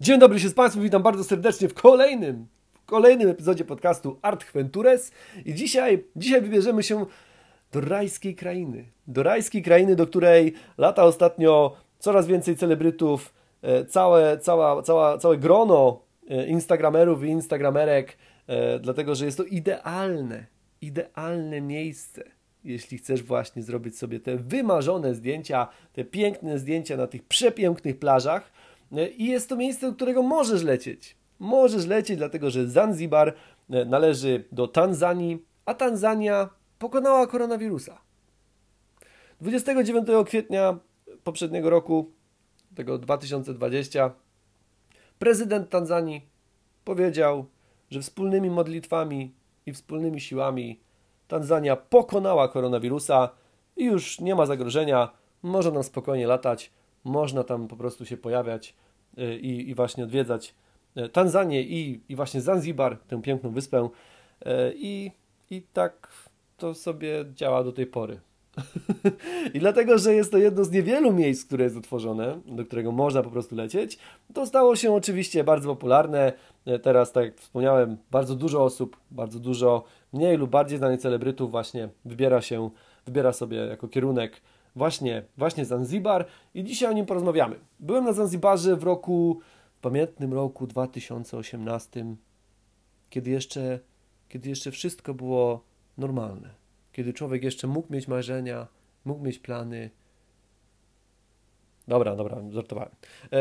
Dzień 0.00 0.18
dobry 0.18 0.40
się 0.40 0.48
z 0.48 0.54
Państwem, 0.54 0.82
witam 0.82 1.02
bardzo 1.02 1.24
serdecznie 1.24 1.68
w 1.68 1.74
kolejnym, 1.74 2.46
w 2.72 2.84
kolejnym 2.84 3.28
epizodzie 3.28 3.64
podcastu 3.64 4.18
Art 4.22 4.52
Ventures 4.52 5.12
i 5.44 5.54
dzisiaj, 5.54 6.04
dzisiaj 6.16 6.40
wybierzemy 6.40 6.82
się 6.82 7.06
do 7.72 7.80
rajskiej 7.80 8.34
krainy. 8.34 8.84
Do 9.06 9.22
rajskiej 9.22 9.62
krainy, 9.62 9.96
do 9.96 10.06
której 10.06 10.54
lata 10.78 11.04
ostatnio 11.04 11.76
coraz 11.98 12.26
więcej 12.26 12.56
celebrytów, 12.56 13.34
e, 13.62 13.84
całe, 13.84 14.38
cała, 14.38 14.82
cała, 14.82 15.18
całe 15.18 15.36
grono 15.38 16.00
e, 16.30 16.46
instagramerów 16.46 17.24
i 17.24 17.28
instagramerek, 17.28 18.16
e, 18.46 18.78
dlatego 18.78 19.14
że 19.14 19.24
jest 19.24 19.36
to 19.36 19.44
idealne, 19.44 20.46
idealne 20.80 21.60
miejsce 21.60 22.24
jeśli 22.64 22.98
chcesz 22.98 23.22
właśnie 23.22 23.62
zrobić 23.62 23.98
sobie 23.98 24.20
te 24.20 24.36
wymarzone 24.36 25.14
zdjęcia, 25.14 25.68
te 25.92 26.04
piękne 26.04 26.58
zdjęcia 26.58 26.96
na 26.96 27.06
tych 27.06 27.24
przepięknych 27.24 27.98
plażach. 27.98 28.52
I 29.16 29.26
jest 29.26 29.48
to 29.48 29.56
miejsce, 29.56 29.86
do 29.86 29.92
którego 29.96 30.22
możesz 30.22 30.62
lecieć. 30.62 31.16
Możesz 31.38 31.86
lecieć, 31.86 32.16
dlatego 32.16 32.50
że 32.50 32.68
Zanzibar 32.68 33.34
e, 33.70 33.84
należy 33.84 34.44
do 34.52 34.68
Tanzanii, 34.68 35.44
a 35.66 35.74
Tanzania 35.74 36.48
pokonała 36.78 37.26
koronawirusa. 37.26 38.00
29 39.40 40.08
kwietnia 40.26 40.78
poprzedniego 41.24 41.70
roku, 41.70 42.10
tego 42.74 42.98
2020, 42.98 44.10
prezydent 45.18 45.70
Tanzanii 45.70 46.28
powiedział, 46.84 47.46
że 47.90 48.00
wspólnymi 48.00 48.50
modlitwami 48.50 49.34
i 49.66 49.72
wspólnymi 49.72 50.20
siłami 50.20 50.80
Tanzania 51.28 51.76
pokonała 51.76 52.48
koronawirusa 52.48 53.28
i 53.76 53.84
już 53.84 54.20
nie 54.20 54.34
ma 54.34 54.46
zagrożenia, 54.46 55.10
można 55.42 55.70
nam 55.70 55.82
spokojnie 55.82 56.26
latać, 56.26 56.72
można 57.04 57.44
tam 57.44 57.68
po 57.68 57.76
prostu 57.76 58.06
się 58.06 58.16
pojawiać 58.16 58.74
y, 59.18 59.38
i, 59.38 59.70
i 59.70 59.74
właśnie 59.74 60.04
odwiedzać 60.04 60.54
y, 60.96 61.08
Tanzanię 61.08 61.62
i, 61.62 62.00
i 62.08 62.16
właśnie 62.16 62.40
Zanzibar, 62.40 62.98
tę 62.98 63.22
piękną 63.22 63.50
wyspę. 63.50 63.88
Y, 63.88 64.48
I, 64.76 65.10
I 65.50 65.62
tak 65.72 66.08
to 66.56 66.74
sobie 66.74 67.24
działa 67.34 67.64
do 67.64 67.72
tej 67.72 67.86
pory. 67.86 68.20
I 69.54 69.58
dlatego, 69.58 69.98
że 69.98 70.14
jest 70.14 70.32
to 70.32 70.38
jedno 70.38 70.64
z 70.64 70.70
niewielu 70.70 71.12
miejsc, 71.12 71.46
które 71.46 71.64
jest 71.64 71.76
otworzone, 71.76 72.40
do 72.46 72.64
którego 72.64 72.92
można 72.92 73.22
po 73.22 73.30
prostu 73.30 73.56
lecieć, 73.56 73.98
to 74.34 74.46
stało 74.46 74.76
się 74.76 74.94
oczywiście 74.94 75.44
bardzo 75.44 75.68
popularne. 75.68 76.32
Teraz, 76.82 77.12
tak 77.12 77.24
jak 77.24 77.40
wspomniałem, 77.40 77.96
bardzo 78.10 78.34
dużo 78.34 78.64
osób, 78.64 78.96
bardzo 79.10 79.38
dużo 79.38 79.84
mniej 80.12 80.36
lub 80.36 80.50
bardziej 80.50 80.78
znanych 80.78 81.00
celebrytów 81.00 81.50
właśnie 81.50 81.88
wybiera 82.04 82.42
się, 82.42 82.70
wybiera 83.06 83.32
sobie 83.32 83.56
jako 83.56 83.88
kierunek 83.88 84.40
właśnie, 84.76 85.22
właśnie 85.36 85.64
Zanzibar 85.64 86.26
i 86.54 86.64
dzisiaj 86.64 86.90
o 86.90 86.92
nim 86.92 87.06
porozmawiamy. 87.06 87.56
Byłem 87.80 88.04
na 88.04 88.12
Zanzibarze 88.12 88.76
w 88.76 88.82
roku, 88.82 89.40
w 89.76 89.80
pamiętnym 89.80 90.34
roku 90.34 90.66
2018, 90.66 92.04
kiedy 93.10 93.30
jeszcze, 93.30 93.78
kiedy 94.28 94.48
jeszcze 94.48 94.70
wszystko 94.70 95.14
było 95.14 95.64
normalne, 95.98 96.50
kiedy 96.92 97.12
człowiek 97.12 97.44
jeszcze 97.44 97.66
mógł 97.66 97.92
mieć 97.92 98.08
marzenia, 98.08 98.66
mógł 99.04 99.24
mieć 99.24 99.38
plany. 99.38 99.90
Dobra, 101.88 102.16
dobra, 102.16 102.42
żartowałem. 102.50 102.90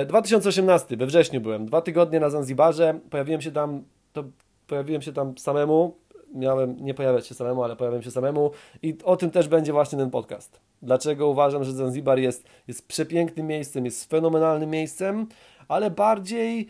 2018, 0.07 0.93
e, 0.93 0.97
we 0.97 1.05
wrześniu 1.05 1.41
byłem, 1.41 1.65
dwa 1.65 1.81
tygodnie 1.81 2.19
na 2.19 2.29
Zanzibarze, 2.29 2.99
pojawiłem 3.09 3.41
się 3.41 3.51
tam, 3.51 3.83
to 4.13 4.23
pojawiłem 4.67 5.01
się 5.01 5.13
tam 5.13 5.37
samemu, 5.37 5.97
miałem 6.33 6.75
nie 6.79 6.93
pojawiać 6.93 7.27
się 7.27 7.35
samemu, 7.35 7.63
ale 7.63 7.75
pojawiam 7.75 8.01
się 8.01 8.11
samemu 8.11 8.51
i 8.81 8.97
o 9.03 9.17
tym 9.17 9.31
też 9.31 9.47
będzie 9.47 9.73
właśnie 9.73 9.97
ten 9.97 10.11
podcast. 10.11 10.59
Dlaczego 10.81 11.27
uważam, 11.27 11.63
że 11.63 11.71
Zanzibar 11.71 12.19
jest, 12.19 12.43
jest 12.67 12.87
przepięknym 12.87 13.47
miejscem, 13.47 13.85
jest 13.85 14.09
fenomenalnym 14.09 14.69
miejscem, 14.69 15.27
ale 15.67 15.91
bardziej, 15.91 16.69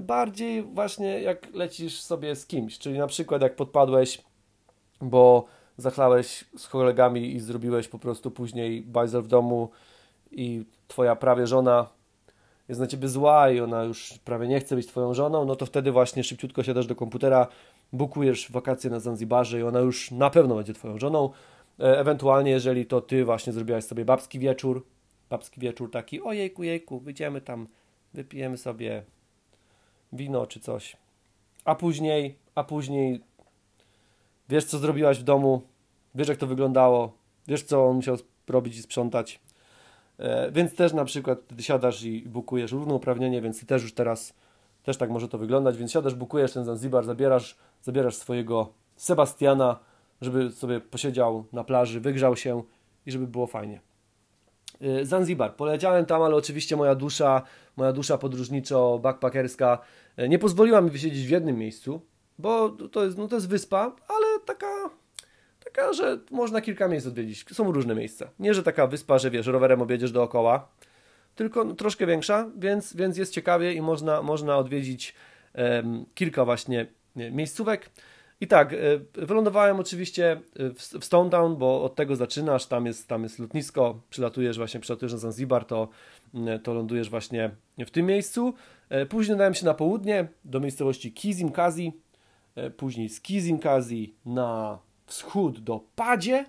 bardziej 0.00 0.62
właśnie 0.62 1.20
jak 1.20 1.54
lecisz 1.54 2.00
sobie 2.00 2.36
z 2.36 2.46
kimś, 2.46 2.78
czyli 2.78 2.98
na 2.98 3.06
przykład 3.06 3.42
jak 3.42 3.56
podpadłeś, 3.56 4.22
bo 5.00 5.44
zachlałeś 5.76 6.44
z 6.56 6.68
kolegami 6.68 7.34
i 7.34 7.40
zrobiłeś 7.40 7.88
po 7.88 7.98
prostu 7.98 8.30
później 8.30 8.82
bajzel 8.82 9.22
w 9.22 9.28
domu 9.28 9.68
i 10.30 10.64
twoja 10.88 11.16
prawie 11.16 11.46
żona 11.46 11.88
jest 12.68 12.80
na 12.80 12.86
ciebie 12.86 13.08
zła 13.08 13.50
i 13.50 13.60
ona 13.60 13.82
już 13.82 14.18
prawie 14.24 14.48
nie 14.48 14.60
chce 14.60 14.76
być 14.76 14.86
twoją 14.86 15.14
żoną, 15.14 15.44
no 15.44 15.56
to 15.56 15.66
wtedy 15.66 15.92
właśnie 15.92 16.24
szybciutko 16.24 16.62
siadasz 16.62 16.86
do 16.86 16.94
komputera, 16.94 17.46
bukujesz 17.94 18.50
wakacje 18.50 18.90
na 18.90 19.00
Zanzibarze 19.00 19.60
i 19.60 19.62
ona 19.62 19.80
już 19.80 20.10
na 20.10 20.30
pewno 20.30 20.56
będzie 20.56 20.74
twoją 20.74 20.98
żoną. 20.98 21.30
E, 21.80 21.98
ewentualnie, 22.00 22.50
jeżeli 22.50 22.86
to 22.86 23.00
ty 23.00 23.24
właśnie 23.24 23.52
zrobiłaś 23.52 23.84
sobie 23.84 24.04
babski 24.04 24.38
wieczór, 24.38 24.86
babski 25.30 25.60
wieczór 25.60 25.90
taki, 25.90 26.22
ojejku, 26.22 26.62
jejku, 26.62 27.00
wyjdziemy 27.00 27.40
tam, 27.40 27.68
wypijemy 28.14 28.56
sobie 28.56 29.02
wino 30.12 30.46
czy 30.46 30.60
coś. 30.60 30.96
A 31.64 31.74
później, 31.74 32.38
a 32.54 32.64
później 32.64 33.20
wiesz, 34.48 34.64
co 34.64 34.78
zrobiłaś 34.78 35.18
w 35.18 35.22
domu, 35.22 35.62
wiesz, 36.14 36.28
jak 36.28 36.38
to 36.38 36.46
wyglądało, 36.46 37.12
wiesz, 37.48 37.62
co 37.62 37.86
on 37.86 37.96
musiał 37.96 38.16
robić 38.48 38.76
i 38.76 38.82
sprzątać. 38.82 39.40
E, 40.18 40.52
więc 40.52 40.74
też 40.74 40.92
na 40.92 41.04
przykład 41.04 41.38
ty 41.56 41.62
siadasz 41.62 42.02
i 42.02 42.22
bukujesz 42.22 42.72
równouprawnienie, 42.72 43.42
więc 43.42 43.60
ty 43.60 43.66
też 43.66 43.82
już 43.82 43.94
teraz 43.94 44.34
też 44.84 44.96
tak 44.96 45.10
może 45.10 45.28
to 45.28 45.38
wyglądać, 45.38 45.76
więc 45.76 45.92
siadasz, 45.92 46.14
bukujesz 46.14 46.52
ten 46.52 46.64
Zanzibar, 46.64 47.04
zabierasz, 47.04 47.56
zabierasz 47.82 48.16
swojego 48.16 48.72
Sebastiana, 48.96 49.78
żeby 50.20 50.50
sobie 50.50 50.80
posiedział 50.80 51.44
na 51.52 51.64
plaży, 51.64 52.00
wygrzał 52.00 52.36
się 52.36 52.62
i 53.06 53.12
żeby 53.12 53.26
było 53.26 53.46
fajnie. 53.46 53.80
E, 54.80 55.04
Zanzibar. 55.04 55.56
Poleciałem 55.56 56.06
tam, 56.06 56.22
ale 56.22 56.36
oczywiście 56.36 56.76
moja 56.76 56.94
dusza, 56.94 57.42
moja 57.76 57.92
dusza 57.92 58.18
podróżniczo 58.18 58.98
backpackerska 58.98 59.78
e, 60.16 60.28
nie 60.28 60.38
pozwoliła 60.38 60.80
mi 60.80 60.90
wysiedzieć 60.90 61.26
w 61.26 61.30
jednym 61.30 61.58
miejscu, 61.58 62.00
bo 62.38 62.68
to 62.68 63.04
jest, 63.04 63.18
no 63.18 63.28
to 63.28 63.34
jest 63.34 63.48
wyspa, 63.48 63.96
ale 64.08 64.40
taka 64.46 64.90
taka, 65.64 65.92
że 65.92 66.18
można 66.30 66.60
kilka 66.60 66.88
miejsc 66.88 67.06
odwiedzić. 67.06 67.44
Są 67.52 67.72
różne 67.72 67.94
miejsca. 67.94 68.30
Nie, 68.38 68.54
że 68.54 68.62
taka 68.62 68.86
wyspa, 68.86 69.18
że 69.18 69.30
wiesz, 69.30 69.46
rowerem 69.46 69.82
objedziesz 69.82 70.12
dookoła, 70.12 70.68
tylko 71.34 71.74
troszkę 71.74 72.06
większa, 72.06 72.50
więc, 72.56 72.96
więc 72.96 73.18
jest 73.18 73.32
ciekawie 73.32 73.72
i 73.72 73.82
można, 73.82 74.22
można 74.22 74.56
odwiedzić 74.56 75.14
kilka 76.14 76.44
właśnie 76.44 76.86
miejscówek. 77.16 77.90
I 78.40 78.46
tak, 78.46 78.72
e, 78.72 78.76
wylądowałem 79.26 79.80
oczywiście 79.80 80.40
w, 80.54 81.00
w 81.00 81.04
Stone 81.04 81.30
Town, 81.30 81.56
bo 81.56 81.82
od 81.82 81.94
tego 81.94 82.16
zaczynasz, 82.16 82.66
tam 82.66 82.86
jest, 82.86 83.08
tam 83.08 83.22
jest 83.22 83.38
lotnisko, 83.38 84.00
przylatujesz 84.10 84.56
właśnie, 84.56 84.80
przylatujesz 84.80 85.12
na 85.12 85.18
Zanzibar, 85.18 85.64
to, 85.64 85.88
to 86.62 86.74
lądujesz 86.74 87.10
właśnie 87.10 87.50
w 87.78 87.90
tym 87.90 88.06
miejscu. 88.06 88.54
E, 88.88 89.06
później 89.06 89.38
dałem 89.38 89.54
się 89.54 89.64
na 89.64 89.74
południe, 89.74 90.28
do 90.44 90.60
miejscowości 90.60 91.12
Kizimkazi, 91.12 91.92
e, 92.54 92.70
później 92.70 93.08
z 93.08 93.20
Kizimkazi 93.20 94.14
na 94.26 94.78
wschód 95.06 95.60
do 95.60 95.80
Padzie. 95.96 96.44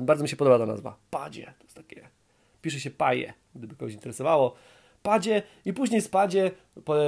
Bardzo 0.00 0.22
mi 0.22 0.28
się 0.28 0.36
podoba 0.36 0.58
ta 0.58 0.66
nazwa. 0.66 0.96
Padzie. 1.10 1.54
To 1.58 1.64
jest 1.64 1.76
takie. 1.76 2.08
Pisze 2.62 2.80
się 2.80 2.90
paje, 2.90 3.32
gdyby 3.54 3.76
kogoś 3.76 3.94
interesowało. 3.94 4.54
Padzie 5.02 5.42
i 5.64 5.72
później 5.72 6.00
z 6.00 6.08
Padzie 6.08 6.50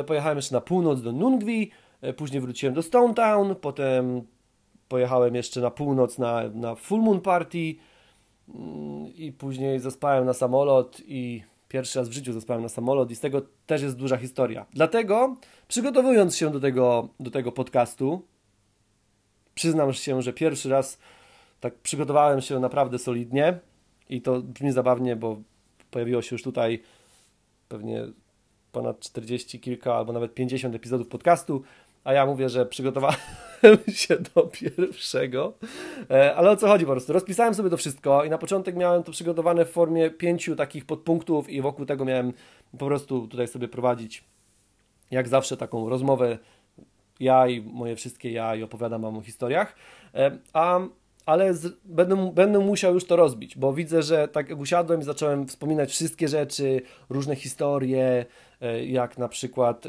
pojechałem 0.06 0.38
jeszcze 0.38 0.54
na 0.54 0.60
północ 0.60 1.02
do 1.02 1.12
Nungwi, 1.12 1.70
e, 2.02 2.12
później 2.12 2.40
wróciłem 2.40 2.74
do 2.74 2.82
Stone 2.82 3.14
Town, 3.14 3.54
potem 3.54 4.22
pojechałem 4.88 5.34
jeszcze 5.34 5.60
na 5.60 5.70
północ 5.70 6.18
na, 6.18 6.42
na 6.54 6.74
Full 6.74 7.00
Moon 7.00 7.20
Party 7.20 7.74
mm, 8.48 9.14
i 9.16 9.32
później 9.38 9.80
zaspałem 9.80 10.24
na 10.24 10.32
samolot 10.32 11.00
i 11.06 11.42
pierwszy 11.68 11.98
raz 11.98 12.08
w 12.08 12.12
życiu 12.12 12.32
zaspałem 12.32 12.62
na 12.62 12.68
samolot 12.68 13.10
i 13.10 13.16
z 13.16 13.20
tego 13.20 13.42
też 13.66 13.82
jest 13.82 13.96
duża 13.96 14.16
historia. 14.16 14.66
Dlatego 14.72 15.36
przygotowując 15.68 16.36
się 16.36 16.50
do 16.50 16.60
tego, 16.60 17.08
do 17.20 17.30
tego 17.30 17.52
podcastu, 17.52 18.22
przyznam 19.54 19.92
się, 19.92 20.22
że 20.22 20.32
pierwszy 20.32 20.68
raz 20.68 20.98
tak 21.60 21.74
przygotowałem 21.74 22.40
się 22.40 22.60
naprawdę 22.60 22.98
solidnie 22.98 23.58
i 24.08 24.22
to 24.22 24.40
brzmi 24.40 24.72
zabawnie, 24.72 25.16
bo 25.16 25.36
pojawiło 25.90 26.22
się 26.22 26.34
już 26.34 26.42
tutaj 26.42 26.82
pewnie 27.68 28.06
ponad 28.72 29.00
40 29.00 29.60
kilka 29.60 29.94
albo 29.94 30.12
nawet 30.12 30.34
50 30.34 30.74
epizodów 30.74 31.08
podcastu, 31.08 31.62
a 32.04 32.12
ja 32.12 32.26
mówię, 32.26 32.48
że 32.48 32.66
przygotowałem 32.66 33.18
się 33.94 34.16
do 34.34 34.42
pierwszego. 34.42 35.52
E, 36.10 36.34
ale 36.34 36.50
o 36.50 36.56
co 36.56 36.68
chodzi 36.68 36.84
po 36.84 36.92
prostu? 36.92 37.12
Rozpisałem 37.12 37.54
sobie 37.54 37.70
to 37.70 37.76
wszystko 37.76 38.24
i 38.24 38.30
na 38.30 38.38
początek 38.38 38.76
miałem 38.76 39.02
to 39.02 39.12
przygotowane 39.12 39.64
w 39.64 39.70
formie 39.70 40.10
pięciu 40.10 40.56
takich 40.56 40.84
podpunktów 40.84 41.48
i 41.48 41.62
wokół 41.62 41.86
tego 41.86 42.04
miałem 42.04 42.32
po 42.78 42.86
prostu 42.86 43.28
tutaj 43.28 43.48
sobie 43.48 43.68
prowadzić 43.68 44.24
jak 45.10 45.28
zawsze 45.28 45.56
taką 45.56 45.88
rozmowę 45.88 46.38
ja 47.20 47.48
i 47.48 47.60
moje 47.60 47.96
wszystkie 47.96 48.32
ja 48.32 48.56
i 48.56 48.62
opowiadam 48.62 49.02
wam 49.02 49.16
o 49.16 49.20
historiach, 49.20 49.76
e, 50.14 50.38
a, 50.52 50.80
ale 51.26 51.54
z, 51.54 51.76
będę, 51.84 52.32
będę 52.34 52.58
musiał 52.58 52.94
już 52.94 53.04
to 53.04 53.16
rozbić, 53.16 53.58
bo 53.58 53.72
widzę, 53.72 54.02
że 54.02 54.28
tak 54.28 54.48
jak 54.48 54.58
usiadłem 54.58 55.00
i 55.00 55.04
zacząłem 55.04 55.46
wspominać 55.46 55.90
wszystkie 55.90 56.28
rzeczy, 56.28 56.82
różne 57.10 57.36
historie, 57.36 58.26
e, 58.60 58.84
jak 58.86 59.18
na 59.18 59.28
przykład 59.28 59.84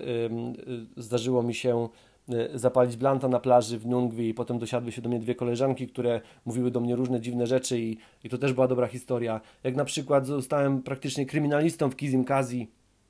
zdarzyło 0.97 1.43
mi 1.43 1.53
się 1.53 1.89
e, 2.29 2.59
zapalić 2.59 2.97
blanta 2.97 3.27
na 3.27 3.39
plaży 3.39 3.79
w 3.79 3.87
Nungwi 3.87 4.29
i 4.29 4.33
potem 4.33 4.59
dosiadły 4.59 4.91
się 4.91 5.01
do 5.01 5.09
mnie 5.09 5.19
dwie 5.19 5.35
koleżanki, 5.35 5.87
które 5.87 6.21
mówiły 6.45 6.71
do 6.71 6.79
mnie 6.79 6.95
różne 6.95 7.21
dziwne 7.21 7.47
rzeczy 7.47 7.79
i, 7.79 7.97
i 8.23 8.29
to 8.29 8.37
też 8.37 8.53
była 8.53 8.67
dobra 8.67 8.87
historia. 8.87 9.41
Jak 9.63 9.75
na 9.75 9.85
przykład 9.85 10.25
zostałem 10.25 10.83
praktycznie 10.83 11.25
kryminalistą 11.25 11.89
w 11.89 11.95
Kizimkazi, 11.95 12.67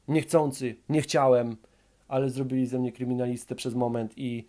niechcący, 0.08 0.76
nie 0.90 1.02
chciałem, 1.02 1.58
ale 2.08 2.30
zrobili 2.30 2.68
ze 2.68 2.80
mnie 2.80 2.92
kryminalistę 2.92 3.56
przez 3.56 3.76
moment 3.76 4.14
i, 4.18 4.48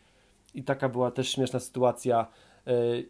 i 0.55 0.63
taka 0.63 0.89
była 0.89 1.11
też 1.11 1.33
śmieszna 1.33 1.61
sytuacja, 1.61 2.21
e, 2.21 2.27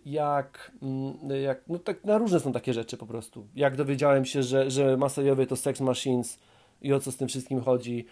jak, 0.05 0.73
mm, 0.82 1.14
jak 1.43 1.69
no 1.69 1.79
tak 1.79 2.05
na 2.05 2.19
różne 2.19 2.41
są 2.41 2.53
takie 2.53 2.73
rzeczy 2.75 2.97
po 2.97 3.06
prostu. 3.06 3.47
Jak 3.55 3.76
dowiedziałem 3.76 4.25
się, 4.25 4.43
że, 4.43 4.70
że 4.70 4.97
masojowie 4.97 5.47
to 5.47 5.56
sex 5.56 5.81
machines 5.81 6.38
i 6.82 6.93
o 6.93 7.00
co 7.00 7.12
z 7.12 7.17
tym 7.17 7.29
wszystkim 7.29 7.61
chodzi. 7.61 8.06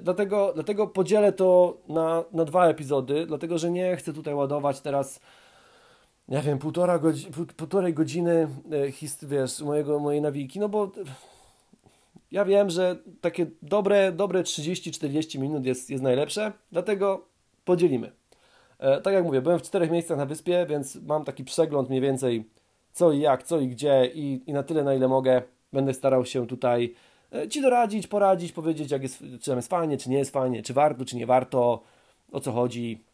Dlatego, 0.00 0.52
dlatego 0.54 0.86
podzielę 0.86 1.32
to 1.32 1.76
na, 1.88 2.24
na 2.32 2.44
dwa 2.44 2.66
epizody, 2.66 3.26
dlatego 3.26 3.58
że 3.58 3.70
nie 3.70 3.96
chcę 3.96 4.12
tutaj 4.12 4.34
ładować 4.34 4.80
teraz 4.80 5.20
nie 6.28 6.42
wiem, 6.42 6.58
półtora 6.58 6.98
godzi 6.98 7.26
półtorej 7.56 7.94
godziny 7.94 8.48
e, 8.72 8.92
hist, 8.92 9.28
wiesz, 9.28 9.60
mojego, 9.60 9.98
mojej 9.98 10.22
nawiki, 10.22 10.60
no 10.60 10.68
bo 10.68 10.92
ja 12.30 12.44
wiem, 12.44 12.70
że 12.70 12.96
takie 13.20 13.46
dobre, 13.62 14.12
dobre 14.12 14.42
30-40 14.42 15.38
minut 15.38 15.66
jest, 15.66 15.90
jest 15.90 16.02
najlepsze, 16.02 16.52
dlatego 16.72 17.26
podzielimy. 17.64 18.12
E, 18.78 19.00
tak 19.00 19.14
jak 19.14 19.24
mówię, 19.24 19.42
byłem 19.42 19.58
w 19.58 19.62
czterech 19.62 19.90
miejscach 19.90 20.18
na 20.18 20.26
wyspie, 20.26 20.66
więc 20.68 20.96
mam 20.96 21.24
taki 21.24 21.44
przegląd 21.44 21.88
mniej 21.88 22.00
więcej 22.00 22.50
co 22.92 23.12
i 23.12 23.20
jak, 23.20 23.42
co 23.42 23.60
i 23.60 23.68
gdzie 23.68 24.10
i, 24.14 24.42
i 24.46 24.52
na 24.52 24.62
tyle, 24.62 24.84
na 24.84 24.94
ile 24.94 25.08
mogę, 25.08 25.42
będę 25.72 25.94
starał 25.94 26.26
się 26.26 26.46
tutaj 26.46 26.94
e, 27.32 27.48
Ci 27.48 27.62
doradzić, 27.62 28.06
poradzić, 28.06 28.52
powiedzieć, 28.52 28.90
jak 28.90 29.02
jest, 29.02 29.18
czy 29.40 29.50
tam 29.50 29.56
jest 29.56 29.68
fajnie, 29.68 29.98
czy 29.98 30.10
nie 30.10 30.18
jest 30.18 30.30
fajnie, 30.30 30.62
czy 30.62 30.74
warto, 30.74 31.04
czy 31.04 31.16
nie 31.16 31.26
warto, 31.26 31.82
o 32.32 32.40
co 32.40 32.52
chodzi. 32.52 33.04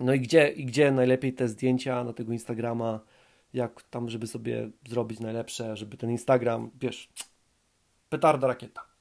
No 0.00 0.14
i 0.14 0.20
gdzie, 0.20 0.48
i 0.48 0.64
gdzie 0.64 0.92
najlepiej 0.92 1.32
te 1.32 1.48
zdjęcia 1.48 2.04
na 2.04 2.12
tego 2.12 2.32
Instagrama, 2.32 3.00
jak 3.54 3.82
tam, 3.82 4.10
żeby 4.10 4.26
sobie 4.26 4.70
zrobić 4.88 5.20
najlepsze, 5.20 5.76
żeby 5.76 5.96
ten 5.96 6.10
Instagram, 6.10 6.70
wiesz, 6.80 7.08
petarda 8.08 8.46
rakieta. 8.46 8.93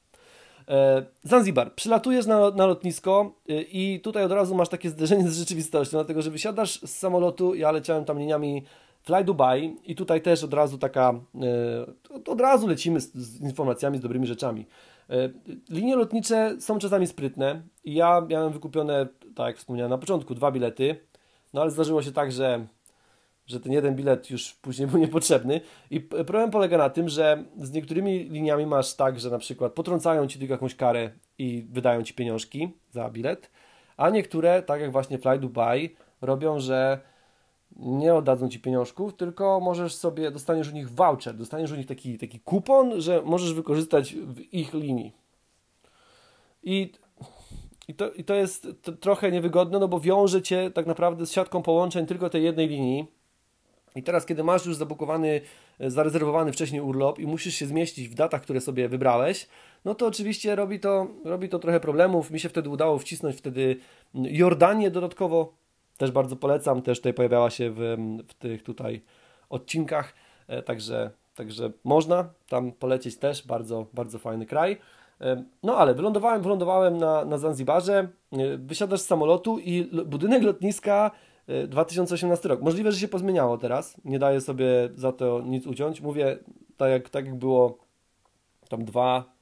E, 0.67 1.05
Zanzibar. 1.23 1.75
Przylatujesz 1.75 2.25
na, 2.25 2.51
na 2.51 2.65
lotnisko 2.65 3.31
e, 3.49 3.61
i 3.61 3.99
tutaj 3.99 4.23
od 4.23 4.31
razu 4.31 4.55
masz 4.55 4.69
takie 4.69 4.89
zderzenie 4.89 5.29
z 5.29 5.37
rzeczywistością, 5.37 5.97
dlatego 5.97 6.21
że 6.21 6.31
wysiadasz 6.31 6.79
z 6.81 6.97
samolotu, 6.97 7.55
ja 7.55 7.71
leciałem 7.71 8.05
tam 8.05 8.19
liniami 8.19 8.63
Fly 9.03 9.23
Dubai 9.23 9.75
i 9.85 9.95
tutaj 9.95 10.21
też 10.21 10.43
od 10.43 10.53
razu 10.53 10.77
taka, 10.77 11.13
e, 12.25 12.29
od 12.31 12.41
razu 12.41 12.67
lecimy 12.67 13.01
z, 13.01 13.15
z 13.15 13.41
informacjami, 13.41 13.97
z 13.97 14.01
dobrymi 14.01 14.27
rzeczami. 14.27 14.65
Linie 15.69 15.95
lotnicze 15.95 16.55
są 16.59 16.79
czasami 16.79 17.07
sprytne 17.07 17.61
ja 17.85 18.21
miałem 18.29 18.53
wykupione, 18.53 19.07
tak 19.35 19.47
jak 19.47 19.57
wspomniałem 19.57 19.89
na 19.89 19.97
początku, 19.97 20.35
dwa 20.35 20.51
bilety, 20.51 20.95
no 21.53 21.61
ale 21.61 21.71
zdarzyło 21.71 22.01
się 22.01 22.11
tak, 22.11 22.31
że 22.31 22.67
że 23.45 23.59
ten 23.59 23.71
jeden 23.71 23.95
bilet 23.95 24.29
już 24.29 24.53
później 24.53 24.87
był 24.89 24.99
niepotrzebny. 24.99 25.61
I 25.91 26.01
problem 26.01 26.51
polega 26.51 26.77
na 26.77 26.89
tym, 26.89 27.09
że 27.09 27.43
z 27.57 27.71
niektórymi 27.71 28.23
liniami 28.23 28.65
masz 28.65 28.95
tak, 28.95 29.19
że 29.19 29.29
na 29.29 29.39
przykład 29.39 29.73
potrącają 29.73 30.27
ci 30.27 30.39
tylko 30.39 30.53
jakąś 30.53 30.75
karę 30.75 31.11
i 31.37 31.65
wydają 31.71 32.03
ci 32.03 32.13
pieniążki 32.13 32.71
za 32.91 33.09
bilet, 33.09 33.51
a 33.97 34.09
niektóre, 34.09 34.61
tak 34.61 34.81
jak 34.81 34.91
właśnie 34.91 35.17
Fly 35.17 35.39
Dubai, 35.39 35.95
robią, 36.21 36.59
że 36.59 36.99
nie 37.75 38.15
oddadzą 38.15 38.49
ci 38.49 38.59
pieniążków, 38.59 39.13
tylko 39.15 39.59
możesz 39.59 39.95
sobie, 39.95 40.31
dostaniesz 40.31 40.71
u 40.71 40.73
nich 40.73 40.89
voucher, 40.89 41.35
dostaniesz 41.35 41.71
u 41.71 41.75
nich 41.75 41.87
taki, 41.87 42.17
taki 42.17 42.39
kupon, 42.39 43.01
że 43.01 43.21
możesz 43.25 43.53
wykorzystać 43.53 44.15
w 44.15 44.53
ich 44.53 44.73
linii. 44.73 45.13
I, 46.63 46.91
i, 47.87 47.93
to, 47.93 48.11
i 48.11 48.23
to 48.23 48.33
jest 48.33 48.67
trochę 48.99 49.31
niewygodne, 49.31 49.79
no 49.79 49.87
bo 49.87 49.99
wiąże 49.99 50.41
cię 50.41 50.71
tak 50.71 50.85
naprawdę 50.85 51.25
z 51.25 51.31
siatką 51.31 51.61
połączeń 51.61 52.05
tylko 52.05 52.29
tej 52.29 52.43
jednej 52.43 52.67
linii, 52.67 53.07
i 53.95 54.03
teraz, 54.03 54.25
kiedy 54.25 54.43
masz 54.43 54.65
już 54.65 54.75
zabukowany, 54.75 55.41
e, 55.79 55.91
zarezerwowany 55.91 56.51
wcześniej 56.51 56.81
urlop 56.81 57.19
i 57.19 57.27
musisz 57.27 57.55
się 57.55 57.65
zmieścić 57.65 58.09
w 58.09 58.13
datach, 58.13 58.41
które 58.41 58.61
sobie 58.61 58.89
wybrałeś, 58.89 59.47
no 59.85 59.95
to 59.95 60.07
oczywiście 60.07 60.55
robi 60.55 60.79
to, 60.79 61.07
robi 61.25 61.49
to 61.49 61.59
trochę 61.59 61.79
problemów. 61.79 62.31
Mi 62.31 62.39
się 62.39 62.49
wtedy 62.49 62.69
udało 62.69 62.99
wcisnąć 62.99 63.35
wtedy 63.35 63.77
Jordanię 64.13 64.91
dodatkowo. 64.91 65.53
Też 65.97 66.11
bardzo 66.11 66.35
polecam, 66.35 66.81
też 66.81 66.99
tutaj 66.99 67.13
pojawiała 67.13 67.49
się 67.49 67.71
w, 67.71 67.97
w 68.27 68.33
tych 68.33 68.63
tutaj 68.63 69.01
odcinkach, 69.49 70.13
e, 70.47 70.63
także, 70.63 71.11
także 71.35 71.71
można 71.83 72.29
tam 72.49 72.71
polecieć 72.71 73.17
też, 73.17 73.47
bardzo, 73.47 73.87
bardzo 73.93 74.19
fajny 74.19 74.45
kraj. 74.45 74.77
E, 75.21 75.43
no 75.63 75.77
ale 75.77 75.93
wylądowałem, 75.93 76.41
wylądowałem 76.41 76.97
na, 76.97 77.25
na 77.25 77.37
Zanzibarze, 77.37 78.07
wysiadasz 78.57 79.01
z 79.01 79.05
samolotu 79.05 79.59
i 79.59 79.89
budynek 80.05 80.43
lotniska 80.43 81.11
2018 81.67 82.49
rok. 82.49 82.61
Możliwe, 82.61 82.91
że 82.91 82.99
się 82.99 83.07
pozmieniało 83.07 83.57
teraz. 83.57 83.95
Nie 84.05 84.19
daję 84.19 84.41
sobie 84.41 84.89
za 84.95 85.11
to 85.11 85.41
nic 85.41 85.67
uciąć. 85.67 86.01
Mówię 86.01 86.37
tak 86.77 86.91
jak, 86.91 87.09
tak 87.09 87.25
jak 87.25 87.35
było 87.35 87.77
tam 88.69 88.85
dwa, 88.85 89.33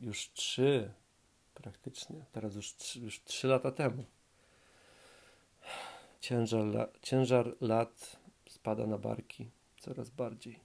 już 0.00 0.30
trzy 0.32 0.90
praktycznie. 1.54 2.24
Teraz 2.32 2.54
już, 2.54 2.96
już 2.96 3.24
trzy 3.24 3.48
lata 3.48 3.70
temu. 3.70 4.04
Ciężar, 6.20 6.60
la, 6.60 6.88
ciężar 7.02 7.54
lat 7.60 8.16
spada 8.48 8.86
na 8.86 8.98
barki 8.98 9.50
coraz 9.80 10.10
bardziej. 10.10 10.60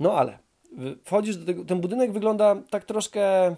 No 0.00 0.12
ale 0.12 0.38
wchodzisz 1.04 1.36
do 1.36 1.46
tego, 1.46 1.64
ten 1.64 1.80
budynek 1.80 2.12
wygląda 2.12 2.56
tak 2.70 2.84
troszkę 2.84 3.56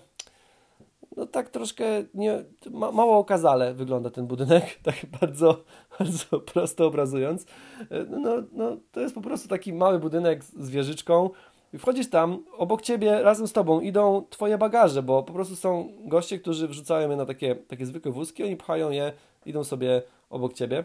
no 1.16 1.26
tak 1.26 1.49
troszkę 1.49 1.84
nie, 2.14 2.44
ma, 2.70 2.93
mało 2.93 3.19
okazale 3.19 3.75
wygląda 3.75 4.11
ten 4.11 4.26
budynek, 4.26 4.64
tak 4.82 4.96
bardzo, 5.20 5.64
bardzo 5.99 6.40
prosto 6.40 6.87
obrazując. 6.87 7.46
E, 7.90 8.05
no, 8.05 8.37
no, 8.52 8.76
to 8.93 9.00
jest 9.00 9.14
po 9.14 9.20
prostu 9.20 9.49
taki 9.49 9.72
mały 9.72 9.99
budynek 9.99 10.44
z 10.44 10.70
wieżyczką. 10.70 11.31
Wchodzisz 11.78 12.11
tam, 12.11 12.44
obok 12.56 12.82
ciebie, 12.82 13.22
razem 13.22 13.49
z 13.49 13.52
tobą 13.52 13.81
idą 13.81 14.25
twoje 14.31 14.58
bagaże, 14.58 15.02
bo 15.02 15.22
po 15.22 15.32
prostu 15.32 15.56
są 15.56 15.88
goście, 16.05 16.38
którzy 16.38 16.69
wrzucają 16.69 17.11
je 17.11 17.17
na 17.17 17.26
takie, 17.26 17.55
takie 17.55 17.87
zwykłe 17.87 18.12
wózki, 18.12 18.44
oni 18.44 18.56
pchają 18.56 18.90
je, 18.90 19.12
idą 19.46 19.64
sobie 19.64 20.02
obok 20.31 20.52
ciebie. 20.52 20.84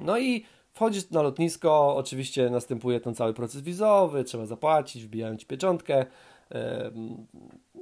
No 0.00 0.18
i 0.18 0.44
wchodzisz 0.72 1.10
na 1.10 1.22
lotnisko, 1.22 1.96
oczywiście 1.96 2.50
następuje 2.50 3.00
ten 3.00 3.14
cały 3.14 3.34
proces 3.34 3.60
wizowy, 3.60 4.24
trzeba 4.24 4.46
zapłacić, 4.46 5.04
wbijają 5.04 5.36
ci 5.36 5.46
pieczątkę, 5.46 6.06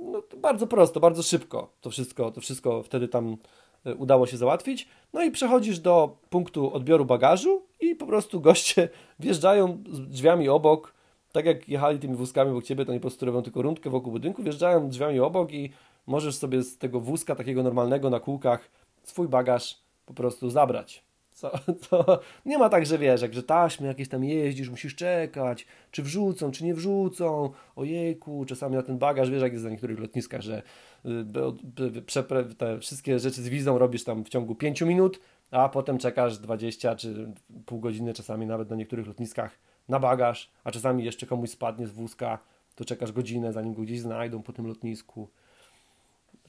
no, 0.03 0.23
bardzo 0.37 0.67
prosto, 0.67 1.01
bardzo 1.01 1.23
szybko 1.23 1.73
to 1.81 1.91
wszystko, 1.91 2.31
to 2.31 2.41
wszystko 2.41 2.83
wtedy 2.83 3.09
tam 3.09 3.37
e, 3.85 3.95
udało 3.95 4.27
się 4.27 4.37
załatwić. 4.37 4.89
No 5.13 5.23
i 5.25 5.31
przechodzisz 5.31 5.79
do 5.79 6.17
punktu 6.31 6.75
odbioru 6.75 7.05
bagażu 7.05 7.63
i 7.81 7.95
po 7.95 8.07
prostu 8.07 8.41
goście 8.49 8.89
wjeżdżają 9.19 9.83
z 9.91 10.01
drzwiami 10.01 10.49
obok, 10.49 10.95
tak 11.33 11.47
jak 11.47 11.69
jechali 11.69 11.99
tymi 11.99 12.15
wózkami 12.15 12.51
obok 12.51 12.65
ciebie, 12.65 12.85
to 12.85 12.93
nie 12.93 12.99
po 12.99 13.03
prostu 13.09 13.27
robią 13.27 13.43
tylko 13.43 13.63
rundkę 13.63 13.91
wokół 13.91 14.13
budynku, 14.13 14.43
wjeżdżają 14.43 14.89
drzwiami 14.89 15.21
obok 15.21 15.53
i 15.53 15.71
możesz 16.07 16.35
sobie 16.37 16.63
z 16.63 16.79
tego 16.79 17.01
wózka 17.01 17.35
takiego 17.35 17.63
normalnego 17.63 18.11
na 18.11 18.21
kółkach 18.21 18.71
swój 19.03 19.29
bagaż 19.29 19.79
po 20.07 20.15
prostu 20.15 20.51
zabrać. 20.51 21.08
Co, 21.39 21.51
co, 21.81 22.21
nie 22.47 22.59
ma 22.59 22.69
tak, 22.69 22.87
że 22.87 22.99
wiesz, 22.99 23.23
jak 23.23 23.35
że 23.35 23.43
taśmy 23.43 23.87
jakieś 23.87 24.09
tam 24.09 24.25
jeździsz, 24.25 24.71
musisz 24.71 24.95
czekać, 24.95 25.67
czy 25.91 26.03
wrzucą, 26.03 26.51
czy 26.51 26.65
nie 26.65 26.75
wrzucą, 26.75 27.51
ojejku, 27.77 28.45
czasami 28.45 28.77
na 28.77 28.83
ten 28.83 28.99
bagaż, 28.99 29.31
wiesz 29.31 29.43
jak 29.43 29.53
jest 29.53 29.65
na 29.65 29.71
niektórych 29.71 29.99
lotniskach, 29.99 30.41
że 30.41 30.63
y, 31.07 32.55
te 32.59 32.79
wszystkie 32.79 33.19
rzeczy 33.19 33.43
z 33.43 33.49
wizą 33.49 33.79
robisz 33.79 34.05
tam 34.05 34.25
w 34.25 34.29
ciągu 34.29 34.55
5 34.55 34.81
minut, 34.81 35.21
a 35.51 35.69
potem 35.69 35.99
czekasz 35.99 36.39
20 36.39 36.97
czy 36.97 37.33
pół 37.67 37.81
godziny, 37.81 38.15
czasami 38.15 38.47
nawet 38.47 38.71
na 38.71 38.77
niektórych 38.77 39.07
lotniskach 39.07 39.59
na 39.89 39.99
bagaż, 39.99 40.51
a 40.65 40.71
czasami 40.71 41.05
jeszcze 41.05 41.27
komuś 41.27 41.51
spadnie 41.51 41.87
z 41.87 41.91
wózka, 41.91 42.39
to 42.75 42.85
czekasz 42.85 43.13
godzinę, 43.13 43.53
zanim 43.53 43.75
go 43.75 43.83
gdzieś 43.83 44.01
znajdą 44.01 44.43
po 44.43 44.53
tym 44.53 44.67
lotnisku. 44.67 45.29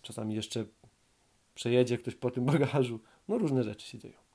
Czasami 0.02 0.36
jeszcze 0.36 0.66
przejedzie 1.56 1.98
ktoś 1.98 2.16
po 2.16 2.32
tym 2.32 2.46
bagażu. 2.46 3.00
No 3.28 3.38
różne 3.38 3.64
rzeczy 3.64 3.88
się 3.88 4.00
dzieją. 4.00 4.29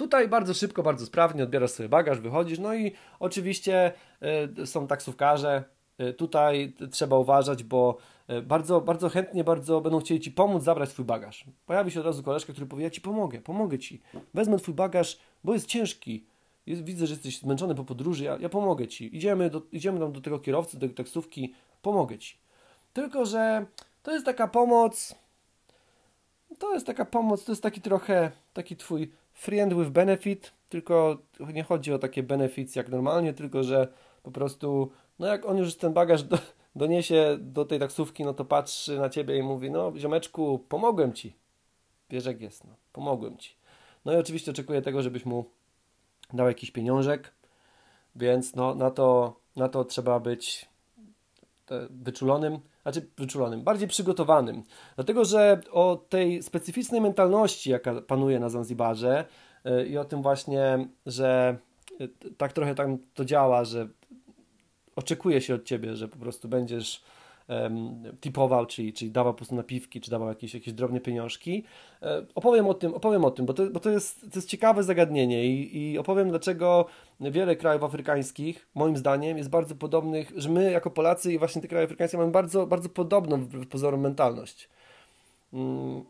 Tutaj 0.00 0.28
bardzo 0.28 0.54
szybko, 0.54 0.82
bardzo 0.82 1.06
sprawnie 1.06 1.44
odbierasz 1.44 1.70
sobie 1.70 1.88
bagaż, 1.88 2.20
wychodzisz, 2.20 2.58
no 2.58 2.74
i 2.74 2.92
oczywiście 3.18 3.92
y, 4.62 4.66
są 4.66 4.86
taksówkarze. 4.86 5.64
Y, 6.00 6.12
tutaj 6.12 6.72
trzeba 6.90 7.18
uważać, 7.18 7.64
bo 7.64 7.96
y, 8.30 8.42
bardzo, 8.42 8.80
bardzo 8.80 9.08
chętnie, 9.08 9.44
bardzo 9.44 9.80
będą 9.80 10.00
chcieli 10.00 10.20
Ci 10.20 10.30
pomóc 10.30 10.62
zabrać 10.62 10.90
Twój 10.90 11.04
bagaż. 11.04 11.44
Pojawi 11.66 11.90
się 11.90 12.00
od 12.00 12.06
razu 12.06 12.22
koleżka, 12.22 12.52
który 12.52 12.66
powie, 12.66 12.84
ja 12.84 12.90
Ci 12.90 13.00
pomogę, 13.00 13.40
pomogę 13.40 13.78
Ci. 13.78 14.02
Wezmę 14.34 14.58
Twój 14.58 14.74
bagaż, 14.74 15.18
bo 15.44 15.54
jest 15.54 15.66
ciężki. 15.66 16.26
Jest, 16.66 16.84
widzę, 16.84 17.06
że 17.06 17.14
jesteś 17.14 17.38
zmęczony 17.38 17.74
po 17.74 17.84
podróży, 17.84 18.24
ja, 18.24 18.36
ja 18.40 18.48
pomogę 18.48 18.88
Ci. 18.88 19.16
Idziemy, 19.16 19.50
do, 19.50 19.62
idziemy 19.72 20.00
tam 20.00 20.12
do 20.12 20.20
tego 20.20 20.38
kierowcy, 20.38 20.78
do 20.78 20.88
taksówki, 20.88 21.54
pomogę 21.82 22.18
Ci. 22.18 22.38
Tylko, 22.92 23.26
że 23.26 23.66
to 24.02 24.12
jest 24.12 24.24
taka 24.24 24.48
pomoc, 24.48 25.14
to 26.60 26.74
jest 26.74 26.86
taka 26.86 27.04
pomoc, 27.04 27.44
to 27.44 27.52
jest 27.52 27.62
taki 27.62 27.80
trochę, 27.80 28.30
taki 28.52 28.76
Twój 28.76 29.12
friend 29.32 29.74
with 29.74 29.90
benefit, 29.90 30.52
tylko 30.68 31.18
nie 31.52 31.62
chodzi 31.62 31.92
o 31.92 31.98
takie 31.98 32.22
benefits 32.22 32.76
jak 32.76 32.88
normalnie, 32.88 33.32
tylko 33.32 33.62
że 33.62 33.88
po 34.22 34.30
prostu, 34.30 34.90
no 35.18 35.26
jak 35.26 35.46
on 35.46 35.58
już 35.58 35.76
ten 35.76 35.92
bagaż 35.92 36.22
do, 36.22 36.38
doniesie 36.74 37.36
do 37.40 37.64
tej 37.64 37.78
taksówki, 37.78 38.24
no 38.24 38.34
to 38.34 38.44
patrzy 38.44 38.98
na 38.98 39.08
ciebie 39.08 39.38
i 39.38 39.42
mówi, 39.42 39.70
no 39.70 39.92
ziomeczku, 39.96 40.58
pomogłem 40.68 41.12
ci. 41.12 41.36
Wiesz 42.10 42.26
jak 42.26 42.40
jest, 42.40 42.64
no, 42.64 42.74
pomogłem 42.92 43.36
ci. 43.36 43.54
No 44.04 44.12
i 44.12 44.16
oczywiście 44.16 44.50
oczekuję 44.50 44.82
tego, 44.82 45.02
żebyś 45.02 45.26
mu 45.26 45.44
dał 46.32 46.48
jakiś 46.48 46.70
pieniążek, 46.70 47.32
więc 48.16 48.54
no 48.54 48.74
na 48.74 48.90
to, 48.90 49.36
na 49.56 49.68
to 49.68 49.84
trzeba 49.84 50.20
być 50.20 50.68
wyczulonym, 51.90 52.58
znaczy 52.82 53.08
wyczulonym, 53.18 53.62
bardziej 53.62 53.88
przygotowanym. 53.88 54.62
Dlatego, 54.94 55.24
że 55.24 55.60
o 55.70 55.96
tej 56.08 56.42
specyficznej 56.42 57.00
mentalności, 57.00 57.70
jaka 57.70 58.00
panuje 58.00 58.40
na 58.40 58.48
Zanzibarze 58.48 59.24
y, 59.66 59.86
i 59.86 59.98
o 59.98 60.04
tym 60.04 60.22
właśnie, 60.22 60.88
że 61.06 61.58
y, 62.00 62.08
tak 62.36 62.52
trochę 62.52 62.74
tam 62.74 62.98
to 63.14 63.24
działa, 63.24 63.64
że 63.64 63.88
oczekuje 64.96 65.40
się 65.40 65.54
od 65.54 65.64
ciebie, 65.64 65.96
że 65.96 66.08
po 66.08 66.18
prostu 66.18 66.48
będziesz 66.48 67.02
tipował, 68.20 68.66
czyli, 68.66 68.92
czyli 68.92 69.10
dawał 69.10 69.32
po 69.32 69.36
prostu 69.36 69.54
napiwki, 69.54 70.00
czy 70.00 70.10
dawał 70.10 70.28
jakieś, 70.28 70.54
jakieś 70.54 70.74
drobne 70.74 71.00
pieniążki. 71.00 71.64
E, 72.02 72.26
opowiem 72.34 72.66
o 72.66 72.74
tym, 72.74 72.94
opowiem 72.94 73.24
o 73.24 73.30
tym 73.30 73.46
bo, 73.46 73.54
to, 73.54 73.70
bo 73.70 73.80
to, 73.80 73.90
jest, 73.90 74.20
to 74.20 74.38
jest 74.38 74.48
ciekawe 74.48 74.82
zagadnienie 74.82 75.44
i, 75.46 75.92
i 75.92 75.98
opowiem 75.98 76.28
dlaczego 76.30 76.86
wiele 77.20 77.56
krajów 77.56 77.84
afrykańskich, 77.84 78.68
moim 78.74 78.96
zdaniem, 78.96 79.38
jest 79.38 79.50
bardzo 79.50 79.74
podobnych, 79.74 80.32
że 80.36 80.48
my 80.48 80.70
jako 80.70 80.90
Polacy 80.90 81.32
i 81.32 81.38
właśnie 81.38 81.62
te 81.62 81.68
kraje 81.68 81.84
afrykańskie 81.84 82.18
mamy 82.18 82.30
bardzo, 82.30 82.66
bardzo 82.66 82.88
podobną 82.88 83.36
w 83.38 83.66
pozorom 83.66 84.00
mentalność. 84.00 84.68
Mm, 85.52 86.04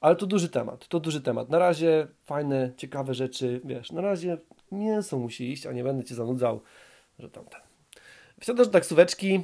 ale 0.00 0.16
to 0.16 0.26
duży 0.26 0.48
temat, 0.48 0.88
to 0.88 1.00
duży 1.00 1.20
temat. 1.20 1.50
Na 1.50 1.58
razie 1.58 2.06
fajne, 2.24 2.72
ciekawe 2.76 3.14
rzeczy, 3.14 3.60
wiesz, 3.64 3.92
na 3.92 4.00
razie 4.00 4.38
mięso 4.72 5.18
musi 5.18 5.52
iść, 5.52 5.66
a 5.66 5.72
nie 5.72 5.84
będę 5.84 6.04
Cię 6.04 6.14
zanudzał, 6.14 6.60
że 7.18 7.30
tamten. 7.30 7.60
Wsiadasz 8.40 8.66
do 8.66 8.72
taksóweczki, 8.72 9.40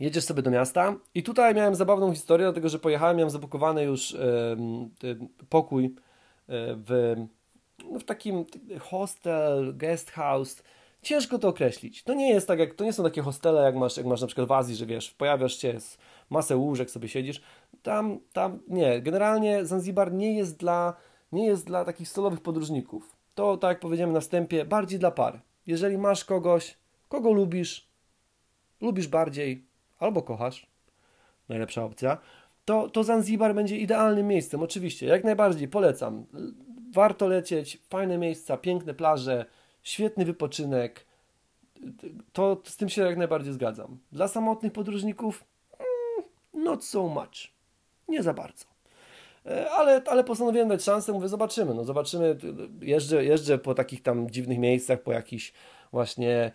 jedziesz 0.00 0.24
sobie 0.24 0.42
do 0.42 0.50
miasta 0.50 0.94
i 1.14 1.22
tutaj 1.22 1.54
miałem 1.54 1.74
zabawną 1.74 2.12
historię, 2.12 2.46
dlatego 2.46 2.68
że 2.68 2.78
pojechałem, 2.78 3.16
miałem 3.16 3.30
zabukowany 3.30 3.84
już 3.84 4.16
pokój 5.48 5.84
e, 5.84 5.90
w, 6.76 7.14
no, 7.90 7.98
w 7.98 8.04
takim 8.04 8.44
hostel, 8.80 9.74
guest 9.76 10.10
house. 10.10 10.62
Ciężko 11.02 11.38
to 11.38 11.48
określić. 11.48 12.02
To 12.02 12.14
nie 12.14 12.30
jest 12.30 12.48
tak 12.48 12.58
jak, 12.58 12.74
to 12.74 12.84
nie 12.84 12.92
są 12.92 13.02
takie 13.02 13.22
hostele, 13.22 13.62
jak 13.62 13.76
masz, 13.76 13.96
jak 13.96 14.06
masz 14.06 14.20
na 14.20 14.26
przykład 14.26 14.48
w 14.48 14.52
Azji, 14.52 14.76
że 14.76 14.86
wiesz, 14.86 15.10
pojawiasz 15.10 15.58
się, 15.58 15.80
z 15.80 15.98
masę 16.30 16.56
łóżek 16.56 16.90
sobie 16.90 17.08
siedzisz. 17.08 17.42
Tam, 17.82 18.18
tam 18.32 18.58
nie. 18.68 19.02
Generalnie 19.02 19.66
Zanzibar 19.66 20.12
nie 20.12 20.36
jest 20.36 20.56
dla, 20.56 20.96
nie 21.32 21.46
jest 21.46 21.66
dla 21.66 21.84
takich 21.84 22.08
stolowych 22.08 22.40
podróżników. 22.40 23.16
To, 23.34 23.56
tak 23.56 23.68
jak 23.68 23.80
powiedziałem 23.80 24.12
na 24.12 24.20
wstępie, 24.20 24.64
bardziej 24.64 24.98
dla 24.98 25.10
par. 25.10 25.40
Jeżeli 25.66 25.98
masz 25.98 26.24
kogoś, 26.24 26.78
kogo 27.08 27.32
lubisz, 27.32 27.88
lubisz 28.80 29.08
bardziej, 29.08 29.66
albo 29.98 30.22
kochasz, 30.22 30.66
najlepsza 31.48 31.84
opcja, 31.84 32.18
to, 32.64 32.88
to 32.88 33.04
Zanzibar 33.04 33.54
będzie 33.54 33.76
idealnym 33.76 34.26
miejscem. 34.26 34.62
Oczywiście, 34.62 35.06
jak 35.06 35.24
najbardziej 35.24 35.68
polecam. 35.68 36.26
Warto 36.92 37.28
lecieć, 37.28 37.78
fajne 37.88 38.18
miejsca, 38.18 38.56
piękne 38.56 38.94
plaże, 38.94 39.46
świetny 39.82 40.24
wypoczynek. 40.24 41.06
To 42.32 42.62
z 42.64 42.76
tym 42.76 42.88
się 42.88 43.02
jak 43.02 43.16
najbardziej 43.16 43.52
zgadzam. 43.52 43.98
Dla 44.12 44.28
samotnych 44.28 44.72
podróżników, 44.72 45.44
mm, 45.78 46.64
not 46.64 46.84
so 46.84 47.08
much. 47.08 47.54
Nie 48.08 48.22
za 48.22 48.34
bardzo. 48.34 48.64
E, 49.46 49.70
ale, 49.70 50.02
ale 50.06 50.24
postanowiłem 50.24 50.68
dać 50.68 50.82
szansę, 50.82 51.12
mówię, 51.12 51.28
zobaczymy. 51.28 51.74
No 51.74 51.84
zobaczymy, 51.84 52.36
jeżdżę, 52.80 53.24
jeżdżę 53.24 53.58
po 53.58 53.74
takich 53.74 54.02
tam 54.02 54.30
dziwnych 54.30 54.58
miejscach, 54.58 55.02
po 55.02 55.12
jakichś 55.12 55.52
właśnie 55.92 56.52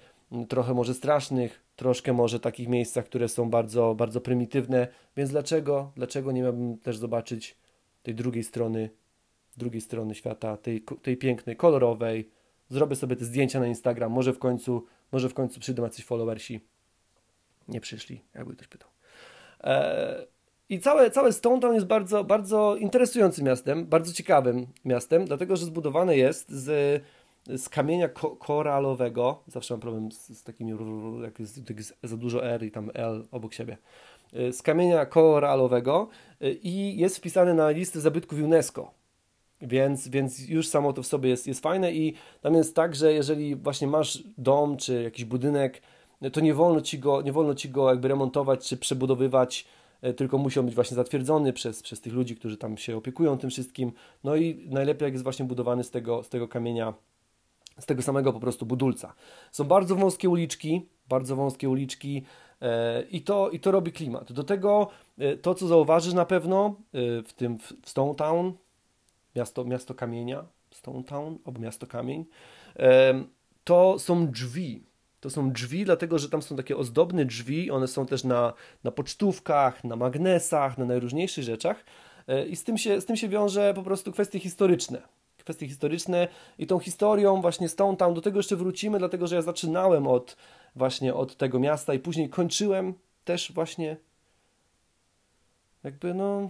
trochę 0.50 0.74
może 0.74 0.94
strasznych, 0.94 1.64
troszkę 1.76 2.14
może 2.14 2.40
takich 2.40 2.68
miejscach, 2.68 3.06
które 3.06 3.28
są 3.28 3.50
bardzo, 3.50 3.96
bardzo 3.96 4.22
prymitywne, 4.22 4.88
więc 5.18 5.30
dlaczego, 5.30 5.92
dlaczego 5.96 6.32
nie 6.32 6.42
miałbym 6.42 6.78
też 6.78 6.98
zobaczyć 6.98 7.58
tej 8.04 8.16
drugiej 8.16 8.44
strony, 8.44 8.90
drugiej 9.58 9.82
strony 9.82 10.16
świata, 10.16 10.58
tej, 10.58 10.84
tej 11.02 11.18
pięknej, 11.18 11.56
kolorowej, 11.56 12.30
zrobię 12.70 12.96
sobie 12.96 13.16
te 13.16 13.26
zdjęcia 13.26 13.60
na 13.60 13.68
Instagram, 13.68 14.12
może 14.12 14.34
w 14.34 14.40
końcu, 14.40 14.86
może 15.12 15.30
w 15.30 15.34
końcu 15.34 15.60
przyjdą 15.60 15.84
jacyś 15.84 16.06
followersi. 16.06 16.60
Nie 17.68 17.82
przyszli, 17.82 18.22
jakby 18.36 18.56
ktoś 18.56 18.68
pytał. 18.68 18.90
Eee, 19.64 20.28
I 20.70 20.80
całe, 20.80 21.12
całe 21.12 21.34
Stone 21.34 21.62
Town 21.62 21.74
jest 21.74 21.88
bardzo, 21.88 22.24
bardzo 22.24 22.76
interesującym 22.76 23.46
miastem, 23.46 23.86
bardzo 23.86 24.14
ciekawym 24.14 24.68
miastem, 24.86 25.26
dlatego 25.26 25.56
że 25.56 25.66
zbudowane 25.66 26.18
jest 26.18 26.50
z 26.50 27.02
z 27.58 27.70
kamienia 27.70 28.10
ko 28.10 28.36
koralowego, 28.36 29.44
zawsze 29.48 29.74
mam 29.74 29.82
problem 29.82 30.12
z, 30.12 30.38
z 30.38 30.44
takimi, 30.44 30.74
jak 31.24 31.40
jest, 31.40 31.70
jak 31.70 31.78
jest, 31.78 31.98
za 32.04 32.18
dużo 32.18 32.46
R 32.46 32.64
i 32.64 32.72
tam 32.72 32.92
L 32.94 33.26
obok 33.32 33.54
siebie, 33.54 33.78
y, 34.34 34.54
z 34.54 34.62
kamienia 34.62 35.06
koralowego 35.06 36.08
y, 36.42 36.54
i 36.64 36.98
jest 36.98 37.18
wpisany 37.18 37.54
na 37.54 37.70
listę 37.70 38.00
zabytków 38.00 38.40
UNESCO. 38.40 38.92
Więc, 39.62 40.08
więc 40.08 40.50
już 40.50 40.68
samo 40.68 40.94
to 40.94 41.04
w 41.04 41.08
sobie 41.08 41.30
jest, 41.30 41.48
jest 41.48 41.62
fajne 41.62 41.94
i 41.94 42.14
tam 42.42 42.54
jest 42.54 42.76
tak, 42.76 42.96
że 42.96 43.14
jeżeli 43.14 43.56
właśnie 43.56 43.88
masz 43.88 44.24
dom 44.38 44.78
czy 44.78 45.04
jakiś 45.04 45.26
budynek, 45.26 45.82
to 46.34 46.40
nie 46.40 46.54
wolno 46.54 46.82
ci 46.82 47.00
go, 47.00 47.22
nie 47.22 47.32
wolno 47.32 47.56
ci 47.56 47.70
go 47.70 47.90
jakby 47.90 48.08
remontować 48.08 48.68
czy 48.68 48.78
przebudowywać, 48.78 49.66
y, 50.04 50.14
tylko 50.14 50.38
musi 50.38 50.60
on 50.60 50.66
być 50.66 50.76
właśnie 50.76 50.96
zatwierdzony 50.96 51.54
przez, 51.54 51.84
przez 51.84 52.02
tych 52.02 52.14
ludzi, 52.14 52.36
którzy 52.36 52.58
tam 52.58 52.78
się 52.78 52.98
opiekują 52.98 53.38
tym 53.38 53.50
wszystkim. 53.50 53.92
No 54.24 54.36
i 54.36 54.68
najlepiej 54.70 55.06
jak 55.06 55.14
jest 55.14 55.24
właśnie 55.24 55.46
budowany 55.46 55.84
z 55.84 55.92
tego, 55.92 56.24
z 56.24 56.30
tego 56.30 56.48
kamienia 56.48 56.94
z 57.80 57.86
tego 57.86 58.02
samego 58.02 58.34
po 58.34 58.40
prostu 58.40 58.66
budulca. 58.66 59.14
Są 59.52 59.64
bardzo 59.64 59.96
wąskie 59.96 60.30
uliczki, 60.30 60.86
bardzo 61.10 61.36
wąskie 61.36 61.70
uliczki 61.70 62.24
e, 62.62 63.02
i, 63.02 63.22
to, 63.22 63.50
i 63.50 63.60
to 63.60 63.72
robi 63.72 63.92
klimat. 63.92 64.32
Do 64.32 64.44
tego 64.44 64.88
e, 65.18 65.38
to, 65.38 65.56
co 65.56 65.68
zauważysz 65.68 66.14
na 66.14 66.26
pewno 66.26 66.76
e, 66.94 67.24
w 67.24 67.34
tym 67.34 67.60
w 67.60 67.90
Stone 67.90 68.16
Town, 68.16 68.54
miasto, 69.36 69.66
miasto 69.66 69.94
kamienia, 69.94 70.46
Stone 70.72 71.04
Town 71.04 71.38
albo 71.46 71.60
miasto 71.60 71.88
kamień, 71.88 72.26
to 73.64 74.00
są 74.00 74.28
drzwi. 74.28 74.84
To 75.20 75.30
są 75.30 75.52
drzwi, 75.52 75.86
dlatego 75.86 76.20
że 76.20 76.30
tam 76.30 76.42
są 76.42 76.56
takie 76.56 76.78
ozdobne 76.78 77.26
drzwi, 77.26 77.72
one 77.72 77.88
są 77.88 78.06
też 78.06 78.24
na, 78.24 78.54
na 78.84 78.92
pocztówkach, 78.92 79.84
na 79.84 79.96
magnesach, 79.96 80.78
na 80.78 80.86
najróżniejszych 80.86 81.44
rzeczach 81.44 81.86
i 82.50 82.56
z 82.56 82.64
tym, 82.64 82.78
się, 82.78 83.02
z 83.02 83.06
tym 83.06 83.16
się 83.16 83.30
wiąże 83.30 83.74
po 83.74 83.84
prostu 83.84 84.12
kwestie 84.12 84.40
historyczne 84.40 85.02
kwestie 85.44 85.68
historyczne 85.68 86.28
i 86.58 86.68
tą 86.68 86.80
historią 86.80 87.42
właśnie 87.42 87.70
Stone 87.70 87.98
Town, 87.98 88.14
do 88.14 88.22
tego 88.22 88.40
jeszcze 88.40 88.56
wrócimy, 88.56 89.00
dlatego 89.00 89.28
że 89.28 89.36
ja 89.36 89.42
zaczynałem 89.42 90.08
od 90.08 90.36
właśnie 90.76 91.14
od 91.14 91.38
tego 91.38 91.60
miasta 91.60 91.94
i 91.94 92.00
później 92.00 92.30
kończyłem 92.30 92.94
też 93.26 93.52
właśnie 93.52 93.98
jakby 95.84 96.14
no 96.14 96.50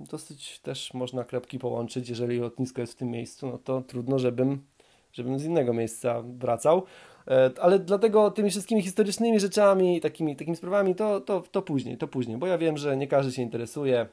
dosyć 0.00 0.58
też 0.58 0.94
można 0.94 1.24
kropki 1.24 1.58
połączyć, 1.58 2.08
jeżeli 2.08 2.38
lotnisko 2.38 2.80
jest 2.80 2.92
w 2.92 2.96
tym 2.96 3.10
miejscu, 3.10 3.46
no 3.46 3.58
to 3.58 3.82
trudno, 3.82 4.18
żebym, 4.18 4.64
żebym 5.12 5.38
z 5.38 5.44
innego 5.44 5.72
miejsca 5.72 6.22
wracał. 6.22 6.82
E, 7.28 7.50
ale 7.60 7.78
dlatego 7.78 8.30
tymi 8.30 8.50
wszystkimi 8.50 8.82
historycznymi 8.82 9.40
rzeczami, 9.40 10.00
takimi, 10.00 10.36
takimi 10.36 10.56
sprawami, 10.56 10.94
to, 10.94 11.20
to, 11.20 11.42
to 11.50 11.62
później, 11.62 11.98
to 11.98 12.08
później, 12.08 12.36
bo 12.36 12.46
ja 12.46 12.58
wiem, 12.58 12.76
że 12.76 12.96
nie 12.96 13.06
każdy 13.06 13.32
się 13.32 13.42
interesuje, 13.42 14.06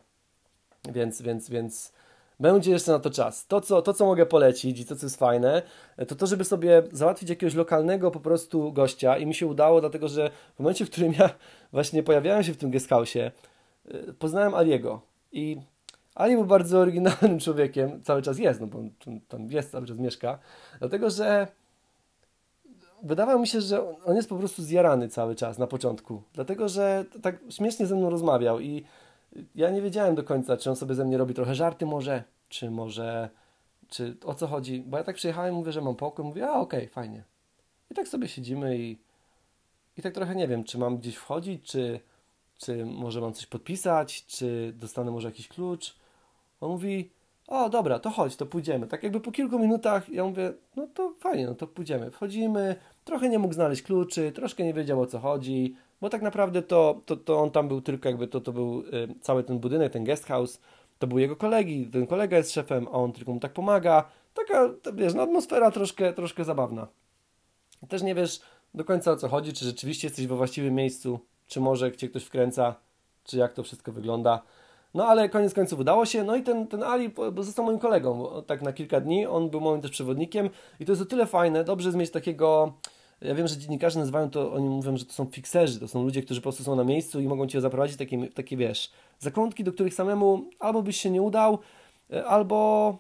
więc, 0.91 1.21
więc, 1.21 1.49
więc 1.49 1.93
będzie 2.41 2.71
jeszcze 2.71 2.91
na 2.91 2.99
to 2.99 3.09
czas. 3.09 3.47
To 3.47 3.61
co, 3.61 3.81
to, 3.81 3.93
co 3.93 4.05
mogę 4.05 4.25
polecić 4.25 4.79
i 4.79 4.85
to, 4.85 4.95
co 4.95 5.05
jest 5.05 5.17
fajne, 5.17 5.61
to 6.07 6.15
to, 6.15 6.27
żeby 6.27 6.43
sobie 6.43 6.83
załatwić 6.91 7.29
jakiegoś 7.29 7.55
lokalnego 7.55 8.11
po 8.11 8.19
prostu 8.19 8.73
gościa 8.73 9.17
i 9.17 9.25
mi 9.25 9.33
się 9.33 9.47
udało, 9.47 9.81
dlatego 9.81 10.07
że 10.07 10.31
w 10.55 10.59
momencie, 10.59 10.85
w 10.85 10.89
którym 10.89 11.13
ja 11.13 11.29
właśnie 11.73 12.03
pojawiałem 12.03 12.43
się 12.43 12.53
w 12.53 12.57
tym 12.57 12.71
guesthouse'ie, 12.71 13.31
y, 13.95 14.13
poznałem 14.13 14.55
Aliego 14.55 15.01
i 15.31 15.57
Ali 16.15 16.35
był 16.35 16.45
bardzo 16.45 16.79
oryginalnym 16.79 17.39
człowiekiem, 17.45 18.03
cały 18.03 18.21
czas 18.21 18.39
jest, 18.39 18.61
no 18.61 18.67
bo 18.67 18.79
on 18.79 18.89
tam 19.27 19.47
jest, 19.47 19.71
cały 19.71 19.87
czas 19.87 19.97
mieszka, 19.97 20.39
dlatego 20.79 21.09
że 21.09 21.47
wydawało 23.03 23.39
mi 23.39 23.47
się, 23.47 23.61
że 23.61 23.99
on 24.05 24.15
jest 24.15 24.29
po 24.29 24.35
prostu 24.35 24.63
zjarany 24.63 25.09
cały 25.09 25.35
czas 25.35 25.57
na 25.57 25.67
początku, 25.67 26.23
dlatego 26.33 26.69
że 26.69 27.05
tak 27.21 27.39
śmiesznie 27.49 27.85
ze 27.85 27.95
mną 27.95 28.09
rozmawiał 28.09 28.59
i 28.59 28.83
ja 29.55 29.69
nie 29.69 29.81
wiedziałem 29.81 30.15
do 30.15 30.23
końca, 30.23 30.57
czy 30.57 30.69
on 30.69 30.75
sobie 30.75 30.95
ze 30.95 31.05
mnie 31.05 31.17
robi 31.17 31.33
trochę 31.33 31.55
żarty 31.55 31.85
może, 31.85 32.23
czy 32.49 32.71
może, 32.71 33.29
czy 33.87 34.17
o 34.25 34.33
co 34.33 34.47
chodzi, 34.47 34.83
bo 34.87 34.97
ja 34.97 35.03
tak 35.03 35.15
przyjechałem, 35.15 35.55
mówię, 35.55 35.71
że 35.71 35.81
mam 35.81 35.95
pokój, 35.95 36.25
mówię, 36.25 36.47
a 36.47 36.53
okej, 36.53 36.79
okay, 36.79 36.89
fajnie. 36.89 37.23
I 37.91 37.93
tak 37.93 38.07
sobie 38.07 38.27
siedzimy 38.27 38.77
i, 38.77 38.97
i 39.97 40.01
tak 40.01 40.13
trochę 40.13 40.35
nie 40.35 40.47
wiem, 40.47 40.63
czy 40.63 40.77
mam 40.77 40.97
gdzieś 40.97 41.15
wchodzić, 41.15 41.65
czy, 41.65 41.99
czy 42.57 42.85
może 42.85 43.21
mam 43.21 43.33
coś 43.33 43.45
podpisać, 43.45 44.25
czy 44.25 44.73
dostanę 44.75 45.11
może 45.11 45.27
jakiś 45.27 45.47
klucz. 45.47 45.95
On 46.61 46.71
mówi, 46.71 47.11
o 47.47 47.69
dobra, 47.69 47.99
to 47.99 48.09
chodź, 48.09 48.35
to 48.35 48.45
pójdziemy. 48.45 48.87
Tak 48.87 49.03
jakby 49.03 49.19
po 49.19 49.31
kilku 49.31 49.59
minutach 49.59 50.09
ja 50.09 50.25
mówię, 50.25 50.53
no 50.75 50.87
to 50.93 51.13
fajnie, 51.19 51.45
no 51.45 51.55
to 51.55 51.67
pójdziemy. 51.67 52.11
Wchodzimy, 52.11 52.75
trochę 53.03 53.29
nie 53.29 53.39
mógł 53.39 53.53
znaleźć 53.53 53.81
kluczy, 53.81 54.31
troszkę 54.31 54.63
nie 54.63 54.73
wiedział 54.73 55.01
o 55.01 55.05
co 55.05 55.19
chodzi, 55.19 55.75
bo 56.01 56.09
tak 56.09 56.21
naprawdę 56.21 56.61
to, 56.61 57.01
to, 57.05 57.17
to 57.17 57.39
on 57.39 57.51
tam 57.51 57.67
był 57.67 57.81
tylko 57.81 58.09
jakby, 58.09 58.27
to, 58.27 58.41
to 58.41 58.51
był 58.51 58.79
y, 58.79 59.15
cały 59.21 59.43
ten 59.43 59.59
budynek, 59.59 59.93
ten 59.93 60.03
guest 60.03 60.25
house, 60.25 60.59
to 60.99 61.07
był 61.07 61.19
jego 61.19 61.35
kolegi, 61.35 61.87
ten 61.87 62.07
kolega 62.07 62.37
jest 62.37 62.51
szefem, 62.51 62.87
a 62.87 62.91
on 62.91 63.13
tylko 63.13 63.33
mu 63.33 63.39
tak 63.39 63.53
pomaga. 63.53 64.09
Taka, 64.33 64.69
wiesz, 64.93 65.13
no, 65.13 65.21
atmosfera 65.21 65.71
troszkę, 65.71 66.13
troszkę 66.13 66.43
zabawna. 66.43 66.87
Też 67.89 68.01
nie 68.01 68.15
wiesz 68.15 68.41
do 68.73 68.83
końca 68.85 69.11
o 69.11 69.15
co 69.15 69.27
chodzi, 69.27 69.53
czy 69.53 69.65
rzeczywiście 69.65 70.07
jesteś 70.07 70.27
we 70.27 70.35
właściwym 70.35 70.75
miejscu, 70.75 71.19
czy 71.47 71.59
może 71.59 71.91
cię 71.91 72.09
ktoś 72.09 72.23
wkręca, 72.23 72.75
czy 73.23 73.37
jak 73.37 73.53
to 73.53 73.63
wszystko 73.63 73.91
wygląda. 73.91 74.41
No 74.93 75.07
ale 75.07 75.29
koniec 75.29 75.53
końców 75.53 75.79
udało 75.79 76.05
się, 76.05 76.23
no 76.23 76.35
i 76.35 76.43
ten, 76.43 76.67
ten 76.67 76.83
Ali 76.83 77.13
został 77.37 77.65
moim 77.65 77.79
kolegą, 77.79 78.27
tak 78.47 78.61
na 78.61 78.73
kilka 78.73 79.01
dni, 79.01 79.25
on 79.25 79.49
był 79.49 79.61
moim 79.61 79.81
też 79.81 79.91
przewodnikiem 79.91 80.49
i 80.79 80.85
to 80.85 80.91
jest 80.91 81.01
o 81.01 81.05
tyle 81.05 81.25
fajne, 81.25 81.63
dobrze 81.63 81.87
jest 81.87 81.97
mieć 81.97 82.11
takiego 82.11 82.73
ja 83.21 83.35
wiem, 83.35 83.47
że 83.47 83.57
dziennikarze 83.57 83.99
nazywają 83.99 84.29
to, 84.29 84.53
oni 84.53 84.69
mówią, 84.69 84.97
że 84.97 85.05
to 85.05 85.13
są 85.13 85.25
fikserzy, 85.25 85.79
to 85.79 85.87
są 85.87 86.03
ludzie, 86.03 86.21
którzy 86.21 86.41
po 86.41 86.43
prostu 86.43 86.63
są 86.63 86.75
na 86.75 86.83
miejscu 86.83 87.19
i 87.19 87.27
mogą 87.27 87.47
cię 87.47 87.61
zaprowadzić 87.61 87.97
takie, 87.97 88.27
takie 88.27 88.57
wiesz, 88.57 88.91
zakątki, 89.19 89.63
do 89.63 89.73
których 89.73 89.93
samemu 89.93 90.49
albo 90.59 90.81
byś 90.81 91.01
się 91.01 91.09
nie 91.09 91.21
udał, 91.21 91.59
e, 92.13 92.25
albo 92.25 92.97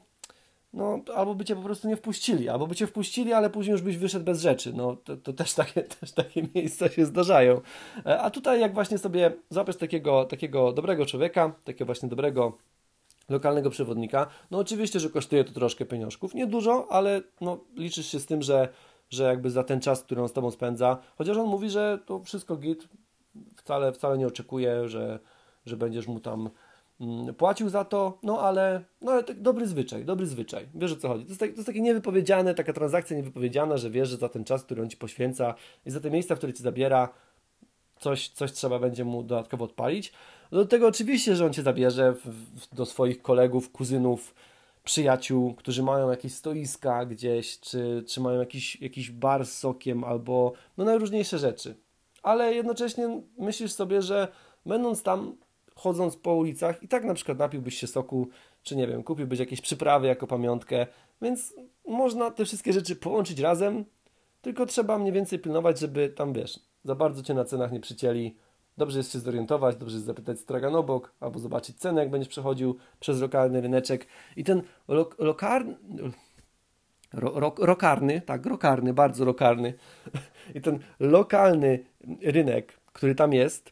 no, 0.73 0.99
albo 1.15 1.35
by 1.35 1.45
cię 1.45 1.55
po 1.55 1.61
prostu 1.61 1.87
nie 1.87 1.95
wpuścili, 1.95 2.49
albo 2.49 2.67
by 2.67 2.75
cię 2.75 2.87
wpuścili, 2.87 3.33
ale 3.33 3.49
później 3.49 3.71
już 3.71 3.81
byś 3.81 3.97
wyszedł 3.97 4.25
bez 4.25 4.41
rzeczy. 4.41 4.73
No, 4.73 4.95
to, 4.95 5.17
to 5.17 5.33
też, 5.33 5.53
takie, 5.53 5.83
też 5.99 6.11
takie 6.11 6.43
miejsca 6.55 6.89
się 6.89 7.05
zdarzają. 7.05 7.61
E, 8.05 8.21
a 8.21 8.29
tutaj 8.29 8.61
jak 8.61 8.73
właśnie 8.73 8.97
sobie 8.97 9.31
złapiesz 9.49 9.77
takiego, 9.77 10.25
takiego 10.25 10.73
dobrego 10.73 11.05
człowieka, 11.05 11.55
takiego 11.63 11.85
właśnie 11.85 12.09
dobrego 12.09 12.57
lokalnego 13.29 13.69
przewodnika, 13.69 14.27
no 14.51 14.57
oczywiście, 14.57 14.99
że 14.99 15.09
kosztuje 15.09 15.43
to 15.43 15.53
troszkę 15.53 15.85
pieniążków. 15.85 16.33
Nie 16.33 16.47
dużo, 16.47 16.87
ale 16.89 17.21
no, 17.41 17.59
liczysz 17.75 18.11
się 18.11 18.19
z 18.19 18.25
tym, 18.25 18.41
że, 18.41 18.69
że 19.11 19.23
jakby 19.23 19.49
za 19.49 19.63
ten 19.63 19.81
czas, 19.81 20.03
który 20.03 20.21
on 20.21 20.29
z 20.29 20.33
tobą 20.33 20.51
spędza, 20.51 20.97
chociaż 21.17 21.37
on 21.37 21.47
mówi, 21.47 21.69
że 21.69 21.99
to 22.05 22.19
wszystko 22.19 22.57
git, 22.57 22.87
wcale, 23.55 23.93
wcale 23.93 24.17
nie 24.17 24.27
oczekuje, 24.27 24.89
że, 24.89 25.19
że 25.65 25.77
będziesz 25.77 26.07
mu 26.07 26.19
tam 26.19 26.49
Mm, 27.01 27.35
płacił 27.35 27.69
za 27.69 27.85
to, 27.85 28.17
no 28.23 28.41
ale, 28.41 28.83
no 29.01 29.11
ale 29.11 29.23
tak 29.23 29.41
dobry 29.41 29.67
zwyczaj, 29.67 30.05
dobry 30.05 30.25
zwyczaj. 30.25 30.67
Wiesz 30.75 30.91
o 30.91 30.95
co 30.95 31.07
chodzi. 31.07 31.23
To 31.23 31.29
jest, 31.29 31.39
tak, 31.39 31.49
to 31.49 31.55
jest 31.55 31.67
takie 31.67 31.81
niewypowiedziane, 31.81 32.53
taka 32.55 32.73
transakcja 32.73 33.17
niewypowiedziana, 33.17 33.77
że 33.77 33.89
wiesz, 33.89 34.09
że 34.09 34.17
za 34.17 34.29
ten 34.29 34.43
czas, 34.43 34.63
który 34.63 34.81
on 34.81 34.89
ci 34.89 34.97
poświęca 34.97 35.53
i 35.85 35.91
za 35.91 35.99
te 35.99 36.11
miejsca, 36.11 36.35
w 36.35 36.37
które 36.37 36.53
ci 36.53 36.63
zabiera, 36.63 37.09
coś, 37.99 38.29
coś 38.29 38.51
trzeba 38.51 38.79
będzie 38.79 39.05
mu 39.05 39.23
dodatkowo 39.23 39.65
odpalić. 39.65 40.13
Do 40.51 40.65
tego 40.65 40.87
oczywiście, 40.87 41.35
że 41.35 41.45
on 41.45 41.53
cię 41.53 41.61
zabierze 41.61 42.13
w, 42.13 42.27
w, 42.61 42.75
do 42.75 42.85
swoich 42.85 43.21
kolegów, 43.21 43.71
kuzynów, 43.71 44.33
przyjaciół, 44.83 45.53
którzy 45.53 45.83
mają 45.83 46.09
jakieś 46.09 46.33
stoiska 46.33 47.05
gdzieś, 47.05 47.59
czy, 47.59 48.03
czy 48.07 48.21
mają 48.21 48.39
jakiś, 48.39 48.81
jakiś 48.81 49.11
bar 49.11 49.45
z 49.45 49.57
sokiem, 49.57 50.03
albo 50.03 50.53
no 50.77 50.85
najróżniejsze 50.85 51.39
rzeczy. 51.39 51.75
Ale 52.23 52.53
jednocześnie 52.53 53.21
myślisz 53.37 53.71
sobie, 53.71 54.01
że 54.01 54.27
będąc 54.65 55.03
tam 55.03 55.35
chodząc 55.75 56.17
po 56.17 56.35
ulicach 56.35 56.83
i 56.83 56.87
tak 56.87 57.03
na 57.03 57.13
przykład 57.13 57.39
napiłbyś 57.39 57.77
się 57.77 57.87
soku, 57.87 58.27
czy 58.63 58.75
nie 58.75 58.87
wiem, 58.87 59.03
kupiłbyś 59.03 59.39
jakieś 59.39 59.61
przyprawy 59.61 60.07
jako 60.07 60.27
pamiątkę, 60.27 60.87
więc 61.21 61.53
można 61.87 62.31
te 62.31 62.45
wszystkie 62.45 62.73
rzeczy 62.73 62.95
połączyć 62.95 63.39
razem, 63.39 63.85
tylko 64.41 64.65
trzeba 64.65 64.97
mniej 64.97 65.13
więcej 65.13 65.39
pilnować, 65.39 65.79
żeby 65.79 66.09
tam, 66.09 66.33
wiesz, 66.33 66.59
za 66.83 66.95
bardzo 66.95 67.23
Cię 67.23 67.33
na 67.33 67.45
cenach 67.45 67.71
nie 67.71 67.79
przycięli. 67.79 68.35
Dobrze 68.77 68.97
jest 68.97 69.11
się 69.11 69.19
zorientować, 69.19 69.75
dobrze 69.75 69.95
jest 69.95 70.05
zapytać 70.05 70.39
stragan 70.39 70.75
obok, 70.75 71.13
albo 71.19 71.39
zobaczyć 71.39 71.77
cenę, 71.77 72.01
jak 72.01 72.09
będziesz 72.09 72.29
przechodził 72.29 72.77
przez 72.99 73.21
lokalny 73.21 73.61
ryneczek. 73.61 74.07
I 74.37 74.43
ten 74.43 74.61
lo 74.87 75.09
lokarny, 75.19 75.75
ro, 77.13 77.31
ro, 77.39 77.55
rokarny, 77.57 78.21
tak, 78.21 78.45
rokarny, 78.45 78.93
bardzo 78.93 79.25
rokarny, 79.25 79.73
i 80.55 80.61
ten 80.61 80.79
lokalny 80.99 81.85
rynek, 82.21 82.79
który 82.93 83.15
tam 83.15 83.33
jest, 83.33 83.71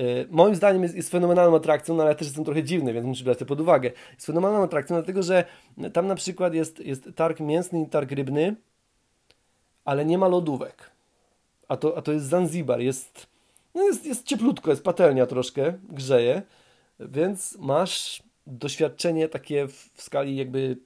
E, 0.00 0.26
moim 0.30 0.54
zdaniem 0.54 0.82
jest, 0.82 0.94
jest 0.94 1.10
fenomenalną 1.10 1.56
atrakcją, 1.56 1.94
no 1.94 2.02
ale 2.02 2.14
też 2.14 2.26
jestem 2.26 2.44
trochę 2.44 2.62
dziwny, 2.62 2.92
więc 2.92 3.06
muszę 3.06 3.24
brać 3.24 3.38
to 3.38 3.46
pod 3.46 3.60
uwagę. 3.60 3.90
Jest 4.14 4.26
fenomenalną 4.26 4.64
atrakcją, 4.64 4.96
dlatego 4.96 5.22
że 5.22 5.44
tam 5.92 6.06
na 6.06 6.14
przykład 6.14 6.54
jest, 6.54 6.80
jest 6.80 7.08
targ 7.16 7.40
mięsny 7.40 7.82
i 7.82 7.86
targ 7.86 8.12
rybny, 8.12 8.56
ale 9.84 10.04
nie 10.04 10.18
ma 10.18 10.28
lodówek. 10.28 10.90
A 11.68 11.76
to, 11.76 11.96
a 11.98 12.02
to 12.02 12.12
jest 12.12 12.26
Zanzibar, 12.26 12.80
jest, 12.80 13.26
no 13.74 13.82
jest, 13.82 14.06
jest 14.06 14.26
cieplutko, 14.26 14.70
jest 14.70 14.84
patelnia 14.84 15.26
troszkę, 15.26 15.78
grzeje, 15.88 16.42
więc 17.00 17.58
masz 17.58 18.22
doświadczenie 18.46 19.28
takie 19.28 19.68
w, 19.68 19.90
w 19.94 20.02
skali 20.02 20.36
jakby 20.36 20.78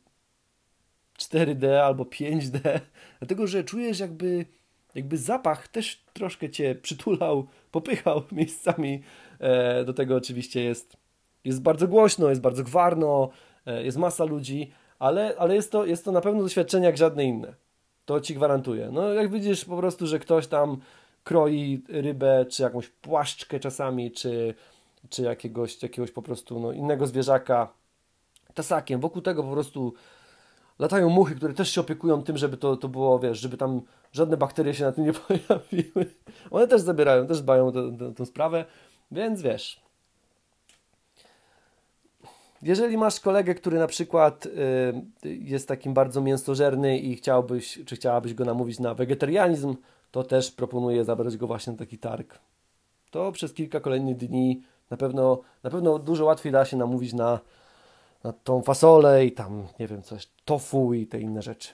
4D 1.19 1.67
albo 1.67 2.05
5D, 2.05 2.81
dlatego 3.19 3.47
że 3.47 3.65
czujesz 3.65 3.99
jakby 3.99 4.47
jakby 4.95 5.19
zapach 5.19 5.69
też 5.69 6.05
troszkę 6.13 6.51
cię 6.51 6.75
przytulał, 6.75 7.47
popychał 7.71 8.23
miejscami. 8.33 9.03
E, 9.39 9.85
do 9.85 9.93
tego 9.93 10.17
oczywiście 10.17 10.65
jest, 10.65 10.97
jest 11.45 11.63
bardzo 11.63 11.89
głośno, 11.89 12.29
jest 12.29 12.41
bardzo 12.41 12.65
gwarno, 12.65 13.31
e, 13.67 13.85
jest 13.85 13.99
masa 13.99 14.25
ludzi, 14.25 14.73
ale, 14.99 15.35
ale 15.39 15.55
jest, 15.55 15.73
to, 15.73 15.87
jest 15.87 16.05
to 16.05 16.13
na 16.13 16.21
pewno 16.21 16.43
doświadczenie 16.43 16.87
jak 16.87 16.97
żadne 16.97 17.25
inne. 17.25 17.55
To 18.05 18.21
ci 18.21 18.35
gwarantuję. 18.35 18.91
No 18.93 19.13
jak 19.13 19.31
widzisz 19.31 19.65
po 19.65 19.77
prostu, 19.77 20.07
że 20.07 20.19
ktoś 20.19 20.47
tam 20.47 20.81
kroi 21.25 21.83
rybę, 21.89 22.47
czy 22.49 22.63
jakąś 22.63 22.89
płaszczkę 22.89 23.61
czasami, 23.61 24.13
czy, 24.13 24.55
czy 25.09 25.23
jakiegoś, 25.23 25.83
jakiegoś 25.83 26.11
po 26.11 26.23
prostu 26.23 26.61
no, 26.61 26.73
innego 26.73 27.07
zwierzaka 27.07 27.73
tasakiem. 28.55 29.01
Wokół 29.01 29.23
tego 29.23 29.43
po 29.43 29.53
prostu 29.53 29.95
latają 30.79 31.09
muchy, 31.09 31.35
które 31.35 31.55
też 31.55 31.71
się 31.71 31.81
opiekują 31.81 32.23
tym, 32.23 32.37
żeby 32.37 32.57
to, 32.57 32.77
to 32.77 32.89
było, 32.89 33.19
wiesz, 33.19 33.39
żeby 33.39 33.57
tam 33.57 33.81
żadne 34.13 34.37
bakterie 34.37 34.75
się 34.75 34.85
na 34.85 34.93
tym 34.93 35.05
nie 35.05 35.13
pojawiły. 35.29 36.15
One 36.51 36.69
też 36.69 36.81
zabierają, 36.81 37.27
też 37.27 37.43
dbają 37.43 37.67
o 37.67 37.73
tę 38.17 38.27
sprawę, 38.27 38.65
więc 39.11 39.43
wiesz. 39.43 39.85
Jeżeli 42.63 42.97
masz 42.97 43.21
kolegę, 43.21 43.55
który 43.55 43.79
na 43.79 43.87
przykład 43.87 44.47
y, 44.47 44.51
jest 45.25 45.69
takim 45.69 45.95
bardzo 45.95 46.21
mięsożerny 46.21 46.99
i 46.99 47.17
chciałbyś, 47.17 47.79
czy 47.87 47.97
chciałabyś 47.97 48.35
go 48.35 48.45
namówić 48.45 48.81
na 48.81 48.95
wegetarianizm, 48.95 49.77
to 50.15 50.25
też 50.25 50.51
proponuję 50.51 51.05
zabrać 51.05 51.37
go 51.37 51.47
właśnie 51.47 51.73
na 51.73 51.79
taki 51.79 51.99
targ. 51.99 52.39
To 53.11 53.33
przez 53.33 53.53
kilka 53.53 53.81
kolejnych 53.81 54.17
dni 54.17 54.63
na 54.91 54.97
pewno, 54.97 55.41
na 55.63 55.71
pewno 55.71 55.99
dużo 55.99 56.25
łatwiej 56.25 56.53
da 56.53 56.65
się 56.65 56.77
namówić 56.77 57.13
na 57.13 57.41
na 58.25 58.33
tą 58.33 58.63
fasolę 58.63 59.27
i 59.27 59.33
tam, 59.33 59.67
nie 59.81 59.87
wiem, 59.87 60.03
coś, 60.03 60.29
tofu 60.45 60.95
i 60.95 61.07
te 61.07 61.21
inne 61.21 61.43
rzeczy. 61.43 61.69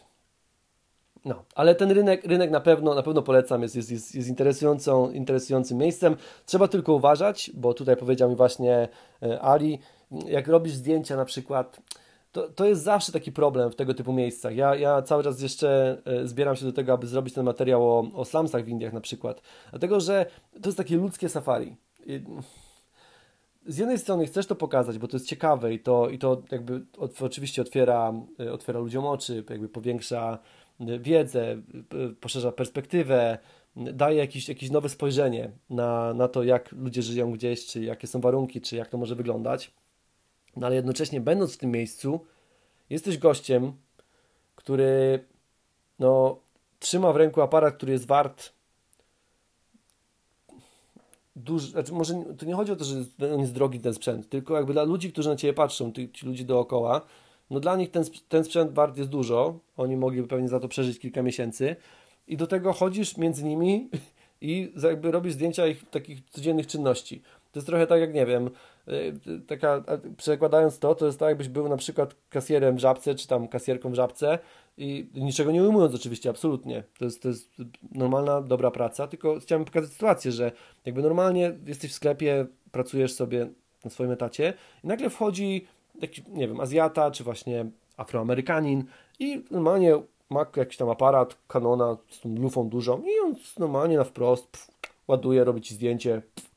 No, 1.25 1.45
ale 1.55 1.75
ten 1.75 1.91
rynek, 1.91 2.25
rynek 2.25 2.51
na 2.51 2.61
pewno, 2.61 2.95
na 2.95 3.03
pewno 3.03 3.23
polecam, 3.23 3.63
jest, 3.63 3.77
jest, 3.77 3.91
jest, 3.91 4.15
jest 4.15 4.29
interesującą, 4.29 5.11
interesującym 5.11 5.79
miejscem. 5.79 6.17
Trzeba 6.47 6.69
tylko 6.69 6.95
uważać, 6.95 7.51
bo 7.55 7.75
tutaj 7.75 7.97
powiedział 7.97 8.31
mi 8.31 8.37
właśnie 8.37 8.89
e, 9.23 9.41
Ali, 9.41 9.79
jak 10.27 10.49
robisz 10.49 10.75
zdjęcia 10.75 11.17
na 11.17 11.25
przykład, 11.25 11.81
to, 12.33 12.49
to 12.49 12.65
jest 12.65 12.83
zawsze 12.83 13.13
taki 13.13 13.33
problem 13.33 13.71
w 13.71 13.77
tego 13.77 13.95
typu 13.95 14.13
miejscach. 14.13 14.57
Ja, 14.57 14.75
ja 14.75 15.03
cały 15.03 15.25
czas 15.25 15.43
jeszcze 15.43 15.99
e, 16.05 16.27
zbieram 16.27 16.57
się 16.57 16.65
do 16.65 16.73
tego, 16.73 16.93
aby 16.93 17.07
zrobić 17.07 17.35
ten 17.35 17.45
materiał 17.45 17.91
o, 17.91 18.07
o 18.15 18.25
slumsach 18.25 18.65
w 18.65 18.69
Indiach 18.69 18.93
na 18.93 19.01
przykład. 19.01 19.43
Dlatego, 19.71 20.01
że 20.01 20.27
to 20.63 20.69
jest 20.69 20.79
takie 20.79 20.97
ludzkie 20.97 21.29
safari 21.29 21.77
z 23.67 23.79
jednej 23.79 23.99
strony 23.99 24.27
chcesz 24.27 24.47
to 24.47 24.55
pokazać, 24.55 24.99
bo 24.99 25.09
to 25.09 25.17
jest 25.17 25.27
ciekawe 25.27 25.75
i 25.75 25.81
to, 25.81 26.09
i 26.09 26.19
to 26.19 26.43
jakby 26.51 26.83
oczywiście 26.99 27.63
otwiera, 27.63 28.13
y, 28.41 28.53
otwiera 28.53 28.81
ludziom 28.81 29.07
oczy, 29.07 29.45
jakby 29.51 29.69
powiększa 29.69 30.39
y, 30.81 30.99
wiedzę, 30.99 31.63
poszerza 32.21 32.53
perspektywę, 32.53 33.39
daje 33.77 34.17
jakieś, 34.17 34.49
jakieś 34.49 34.71
nowe 34.71 34.89
spojrzenie 34.89 35.51
na, 35.71 36.15
na 36.15 36.29
to, 36.29 36.43
jak 36.43 36.73
ludzie 36.73 37.03
żyją 37.03 37.33
gdzieś, 37.33 37.67
czy 37.67 37.85
jakie 37.85 38.07
są 38.07 38.21
warunki, 38.21 38.61
czy 38.61 38.77
jak 38.77 38.89
to 38.89 38.99
może 38.99 39.15
wyglądać. 39.15 39.73
No 40.57 40.67
ale 40.67 40.77
jednocześnie, 40.77 41.21
będąc 41.21 41.55
w 41.55 41.59
tym 41.59 41.71
miejscu, 41.71 42.21
jesteś 42.91 43.19
gościem, 43.19 43.73
który 44.57 45.25
no, 45.99 46.41
trzyma 46.79 47.13
w 47.13 47.17
ręku 47.17 47.41
aparat, 47.41 47.75
który 47.75 47.93
jest 47.93 48.07
wart 48.07 48.53
duży, 51.37 51.71
znaczy 51.71 51.93
może 51.93 52.25
to 52.39 52.47
nie 52.47 52.55
chodzi 52.55 52.73
o 52.73 52.77
to, 52.77 52.85
że 52.85 53.05
on 53.35 53.41
jest 53.41 53.53
drogi 53.53 53.81
ten 53.81 53.95
sprzęt, 53.95 54.29
tylko 54.29 54.57
jakby 54.57 54.73
dla 54.73 54.83
ludzi, 54.83 55.13
którzy 55.13 55.29
na 55.29 55.37
Ciebie 55.37 55.55
patrzą, 55.55 55.93
ty, 55.93 56.09
ci 56.09 56.27
ludzi 56.27 56.45
dookoła, 56.45 57.01
no 57.51 57.61
dla 57.61 57.77
nich 57.77 57.91
ten, 57.91 58.05
ten 58.29 58.45
sprzęt 58.45 58.73
wart 58.73 58.97
jest 58.97 59.11
dużo, 59.11 59.59
oni 59.77 59.97
mogliby 59.97 60.29
pewnie 60.29 60.49
za 60.49 60.61
to 60.61 60.69
przeżyć 60.69 60.99
kilka 60.99 61.23
miesięcy 61.23 61.77
i 62.29 62.37
do 62.37 62.47
tego 62.47 62.73
chodzisz 62.73 63.17
między 63.17 63.45
nimi 63.45 63.89
i 64.41 64.73
jakby 64.83 65.11
robisz 65.11 65.33
zdjęcia 65.33 65.67
ich 65.67 65.91
takich 65.91 66.31
codziennych 66.31 66.67
czynności. 66.67 67.23
To 67.53 67.59
jest 67.59 67.67
trochę 67.67 67.87
tak 67.87 68.01
jak, 68.01 68.15
nie 68.15 68.27
wiem, 68.27 68.51
y, 68.89 69.41
taka, 69.47 69.85
przekładając 70.17 70.79
to, 70.79 70.95
to 70.95 71.07
jest 71.07 71.19
tak 71.19 71.29
jakbyś 71.29 71.49
był 71.49 71.69
na 71.69 71.77
przykład 71.77 72.17
kasjerem 72.31 72.77
w 72.77 72.79
żabce, 72.79 73.15
czy 73.15 73.29
tam 73.29 73.49
kasjerką 73.49 73.91
w 73.91 73.95
żabce 73.95 74.39
i 74.79 75.11
niczego 75.15 75.53
nie 75.53 75.63
ujmując 75.63 75.95
oczywiście, 75.95 76.31
absolutnie. 76.31 76.85
To 76.99 77.05
jest, 77.05 77.23
to 77.23 77.29
jest 77.29 77.51
normalna, 77.93 78.43
dobra 78.43 78.71
praca, 78.71 79.07
tylko 79.07 79.41
chciałem 79.41 79.65
pokazać 79.65 79.91
sytuację, 79.91 80.33
że 80.33 80.53
jakby 80.85 81.03
normalnie 81.03 81.53
jesteś 81.67 81.91
w 81.91 81.95
sklepie, 81.95 82.47
pracujesz 82.73 83.13
sobie 83.13 83.49
na 83.85 83.91
swoim 83.91 84.11
etacie 84.11 84.55
i 84.85 84.87
nagle 84.87 85.11
wchodzi 85.11 85.67
jakiś, 86.01 86.25
nie 86.29 86.49
wiem, 86.49 86.61
Azjata, 86.61 87.11
czy 87.11 87.25
właśnie 87.25 87.67
Afroamerykanin 87.97 88.85
i 89.19 89.45
normalnie 89.51 90.03
ma 90.31 90.47
jakiś 90.57 90.77
tam 90.77 90.89
aparat 90.89 91.37
Canona 91.49 91.97
z 92.09 92.21
tą 92.21 92.35
lufą 92.37 92.69
dużą 92.69 93.03
i 93.03 93.21
on 93.25 93.35
normalnie 93.59 93.97
na 93.97 94.05
wprost 94.05 94.47
pff, 94.47 94.71
ładuje, 95.09 95.45
robi 95.45 95.61
ci 95.61 95.75
zdjęcie, 95.75 96.23
pff, 96.35 96.50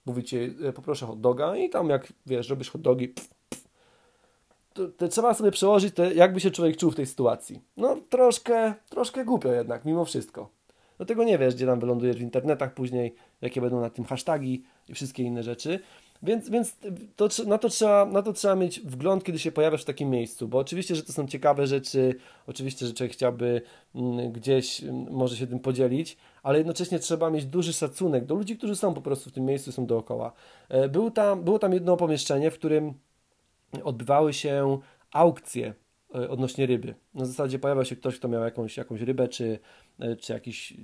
pff, 0.00 0.06
mówi 0.06 0.24
ci, 0.24 0.36
e, 0.38 0.72
poproszę 0.72 1.06
hot 1.06 1.20
doga 1.20 1.56
i 1.56 1.70
tam 1.70 1.88
jak, 1.88 2.12
wiesz, 2.26 2.48
robisz 2.48 2.70
hot 2.70 2.80
dogi, 2.80 3.08
pff, 3.08 3.30
to, 4.72 4.88
to 4.88 5.08
trzeba 5.08 5.34
sobie 5.34 5.50
przełożyć, 5.50 5.94
to 5.94 6.12
jakby 6.12 6.40
się 6.40 6.50
człowiek 6.50 6.76
czuł 6.76 6.90
w 6.90 6.96
tej 6.96 7.06
sytuacji. 7.06 7.60
No 7.76 7.96
troszkę, 8.08 8.74
troszkę 8.88 9.24
głupio 9.24 9.52
jednak, 9.52 9.84
mimo 9.84 10.04
wszystko. 10.04 10.48
Dlatego 10.96 11.24
nie 11.24 11.38
wiesz, 11.38 11.54
gdzie 11.54 11.66
tam 11.66 11.80
wylądujesz 11.80 12.16
w 12.16 12.20
internetach 12.20 12.74
później, 12.74 13.14
jakie 13.40 13.60
będą 13.60 13.80
na 13.80 13.90
tym 13.90 14.04
hasztagi 14.04 14.64
i 14.88 14.94
wszystkie 14.94 15.22
inne 15.22 15.42
rzeczy. 15.42 15.80
Więc, 16.22 16.50
więc 16.50 16.76
to, 17.16 17.28
na, 17.46 17.58
to 17.58 17.68
trzeba, 17.68 18.06
na 18.06 18.22
to 18.22 18.32
trzeba 18.32 18.54
mieć 18.54 18.80
wgląd, 18.80 19.24
kiedy 19.24 19.38
się 19.38 19.52
pojawiasz 19.52 19.82
w 19.82 19.84
takim 19.84 20.10
miejscu, 20.10 20.48
bo 20.48 20.58
oczywiście, 20.58 20.94
że 20.94 21.02
to 21.02 21.12
są 21.12 21.26
ciekawe 21.26 21.66
rzeczy, 21.66 22.14
oczywiście, 22.46 22.86
że 22.86 22.94
człowiek 22.94 23.12
chciałby 23.12 23.62
mm, 23.94 24.32
gdzieś 24.32 24.82
mm, 24.82 25.12
może 25.12 25.36
się 25.36 25.46
tym 25.46 25.60
podzielić, 25.60 26.16
ale 26.42 26.58
jednocześnie 26.58 26.98
trzeba 26.98 27.30
mieć 27.30 27.44
duży 27.44 27.72
szacunek 27.72 28.24
do 28.24 28.34
ludzi, 28.34 28.56
którzy 28.56 28.76
są 28.76 28.94
po 28.94 29.00
prostu 29.00 29.30
w 29.30 29.32
tym 29.32 29.44
miejscu, 29.44 29.72
są 29.72 29.86
dookoła. 29.86 30.32
E, 30.68 30.88
był 30.88 31.10
tam, 31.10 31.44
było 31.44 31.58
tam 31.58 31.72
jedno 31.72 31.96
pomieszczenie, 31.96 32.50
w 32.50 32.54
którym 32.54 32.94
odbywały 33.84 34.32
się 34.32 34.78
aukcje 35.12 35.74
e, 36.14 36.30
odnośnie 36.30 36.66
ryby. 36.66 36.94
Na 37.14 37.24
zasadzie 37.24 37.58
pojawiał 37.58 37.84
się 37.84 37.96
ktoś, 37.96 38.18
kto 38.18 38.28
miał 38.28 38.42
jakąś, 38.42 38.76
jakąś 38.76 39.00
rybę, 39.00 39.28
czy, 39.28 39.58
e, 40.00 40.16
czy 40.16 40.32
jakiś, 40.32 40.74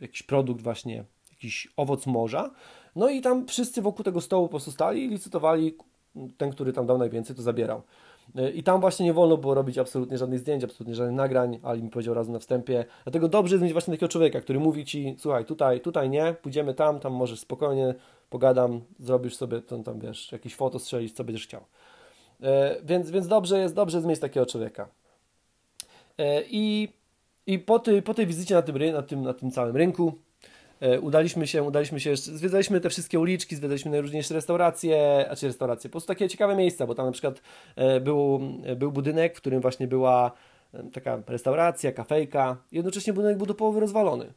jakiś 0.00 0.22
produkt 0.22 0.62
właśnie, 0.62 1.04
jakiś 1.30 1.68
owoc 1.76 2.06
morza. 2.06 2.50
No 2.96 3.08
i 3.08 3.20
tam 3.20 3.46
wszyscy 3.46 3.82
wokół 3.82 4.04
tego 4.04 4.20
stołu 4.20 4.46
po 4.46 4.50
prostu 4.50 4.70
stali 4.70 5.04
i 5.04 5.08
licytowali, 5.08 5.74
ten, 6.36 6.50
który 6.50 6.72
tam 6.72 6.86
dał 6.86 6.98
najwięcej, 6.98 7.36
to 7.36 7.42
zabierał. 7.42 7.82
E, 8.36 8.50
I 8.50 8.62
tam 8.62 8.80
właśnie 8.80 9.06
nie 9.06 9.12
wolno 9.12 9.36
było 9.36 9.54
robić 9.54 9.78
absolutnie 9.78 10.18
żadnych 10.18 10.38
zdjęć, 10.38 10.64
absolutnie 10.64 10.94
żadnych 10.94 11.16
nagrań, 11.16 11.58
Ali 11.62 11.82
mi 11.82 11.90
powiedział 11.90 12.14
raz 12.14 12.28
na 12.28 12.38
wstępie. 12.38 12.84
Dlatego 13.04 13.28
dobrze 13.28 13.54
jest 13.54 13.62
mieć 13.62 13.72
właśnie 13.72 13.94
takiego 13.94 14.08
człowieka, 14.08 14.40
który 14.40 14.60
mówi 14.60 14.84
Ci, 14.84 15.16
słuchaj, 15.18 15.44
tutaj, 15.44 15.80
tutaj 15.80 16.10
nie, 16.10 16.34
pójdziemy 16.42 16.74
tam, 16.74 17.00
tam 17.00 17.12
możesz 17.12 17.40
spokojnie, 17.40 17.94
pogadam, 18.30 18.80
zrobisz 18.98 19.36
sobie 19.36 19.62
tam, 19.62 19.82
tam 19.82 20.00
wiesz, 20.00 20.32
jakieś 20.32 20.54
foto 20.54 20.78
strzelić, 20.78 21.12
co 21.12 21.24
będziesz 21.24 21.46
chciał. 21.46 21.60
E, 22.42 22.76
więc, 22.84 23.10
więc 23.10 23.28
dobrze 23.28 23.58
jest, 23.58 23.74
dobrze 23.74 23.96
jest 23.96 24.08
mieć 24.08 24.20
takiego 24.20 24.46
człowieka. 24.46 24.88
E, 26.18 26.42
I, 26.50 26.88
i 27.46 27.58
po, 27.58 27.78
tej, 27.78 28.02
po 28.02 28.14
tej 28.14 28.26
wizycie 28.26 28.54
na 28.54 28.62
tym, 28.62 28.92
na, 28.92 29.02
tym, 29.02 29.22
na 29.22 29.34
tym 29.34 29.50
całym 29.50 29.76
rynku 29.76 30.12
udaliśmy 31.00 31.46
się, 31.46 31.62
udaliśmy 31.62 32.00
się 32.00 32.16
zwiedzaliśmy 32.16 32.80
te 32.80 32.90
wszystkie 32.90 33.20
uliczki, 33.20 33.56
zwiedzaliśmy 33.56 33.90
najróżniejsze 33.90 34.34
restauracje, 34.34 35.26
a 35.30 35.36
czy 35.36 35.46
restauracje, 35.46 35.90
po 35.90 35.92
prostu 35.92 36.08
takie 36.08 36.28
ciekawe 36.28 36.56
miejsca, 36.56 36.86
bo 36.86 36.94
tam 36.94 37.06
na 37.06 37.12
przykład 37.12 37.42
e, 37.76 38.00
był, 38.00 38.40
był 38.76 38.92
budynek, 38.92 39.34
w 39.36 39.40
którym 39.40 39.60
właśnie 39.60 39.86
była 39.88 40.32
e, 40.74 40.82
taka 40.82 41.22
restauracja, 41.26 41.92
kafejka, 41.92 42.56
jednocześnie 42.72 43.12
budynek 43.12 43.36
był 43.36 43.46
do 43.46 43.54
połowy 43.54 43.80
rozwalony. 43.80 44.32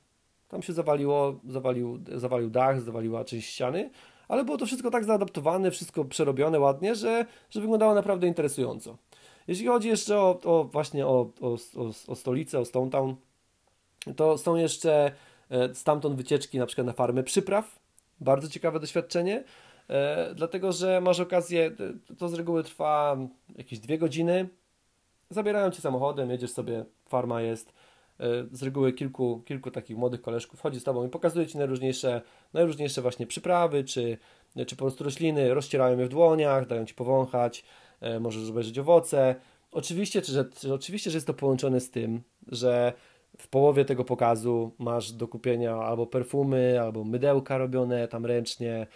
Tam 0.47 0.61
się 0.61 0.73
zawaliło, 0.73 1.39
zawalił, 1.47 1.99
zawalił 2.15 2.49
dach, 2.49 2.81
zawaliła 2.81 3.25
część 3.25 3.49
ściany, 3.49 3.89
ale 4.27 4.43
było 4.43 4.57
to 4.57 4.65
wszystko 4.65 4.91
tak 4.91 5.03
zaadaptowane, 5.03 5.71
wszystko 5.71 6.05
przerobione 6.05 6.59
ładnie, 6.59 6.95
że, 6.95 7.25
że 7.49 7.61
wyglądało 7.61 7.93
naprawdę 7.93 8.27
interesująco. 8.27 8.97
Jeśli 9.47 9.67
chodzi 9.67 9.87
jeszcze 9.87 10.19
o, 10.19 10.39
o 10.43 10.63
właśnie 10.63 11.07
o, 11.07 11.29
o, 11.41 11.57
o, 12.07 12.15
stolicę, 12.15 12.59
o 12.59 12.65
Stone 12.65 12.91
Town, 12.91 13.15
to 14.15 14.37
są 14.37 14.55
jeszcze 14.55 14.91
e, 15.05 15.11
stamtąd 15.73 16.15
wycieczki 16.15 16.59
na 16.59 16.65
przykład 16.65 16.87
na 16.87 16.93
farmę 16.93 17.23
przypraw. 17.23 17.79
Bardzo 18.21 18.47
ciekawe 18.49 18.79
doświadczenie, 18.79 19.43
e, 19.89 20.33
dlatego 20.35 20.71
że 20.71 21.01
masz 21.01 21.19
okazję, 21.19 21.71
to 22.17 22.29
z 22.29 22.33
reguły 22.33 22.63
trwa 22.63 23.17
jakieś 23.55 23.79
dwie 23.79 23.97
godziny. 23.97 24.49
Zabierają 25.29 25.71
cię 25.71 25.81
samochodem, 25.81 26.29
jedziesz 26.29 26.51
sobie, 26.51 26.85
farma 27.07 27.41
jest 27.41 27.73
E, 28.19 28.45
z 28.51 28.63
reguły 28.63 28.93
kilku, 28.93 29.43
kilku 29.45 29.71
takich 29.71 29.97
młodych 29.97 30.21
koleżków 30.21 30.61
chodzi 30.61 30.79
z 30.79 30.83
Tobą 30.83 31.05
i 31.05 31.09
pokazuje 31.09 31.47
Ci 31.47 31.57
najróżniejsze, 31.57 32.21
najróżniejsze 32.53 33.01
właśnie 33.01 33.27
przyprawy, 33.27 33.83
czy, 33.83 34.17
czy 34.67 34.75
po 34.75 34.85
prostu 34.85 35.03
rośliny, 35.03 35.53
rozcierają 35.53 35.99
je 35.99 36.05
w 36.05 36.09
dłoniach, 36.09 36.67
dają 36.67 36.85
Ci 36.85 36.93
powąchać, 36.93 37.63
e, 38.01 38.19
możesz 38.19 38.49
obejrzeć 38.49 38.79
owoce. 38.79 39.35
Oczywiście, 39.71 40.21
że, 40.23 40.45
oczywiście, 40.73 41.11
że 41.11 41.17
jest 41.17 41.27
to 41.27 41.33
połączone 41.33 41.79
z 41.79 41.91
tym, 41.91 42.21
że 42.47 42.93
w 43.39 43.47
połowie 43.47 43.85
tego 43.85 44.05
pokazu 44.05 44.71
masz 44.79 45.11
do 45.11 45.27
kupienia 45.27 45.75
albo 45.75 46.07
perfumy, 46.07 46.81
albo 46.81 47.03
mydełka 47.03 47.57
robione 47.57 48.07
tam 48.07 48.25
ręcznie, 48.25 48.87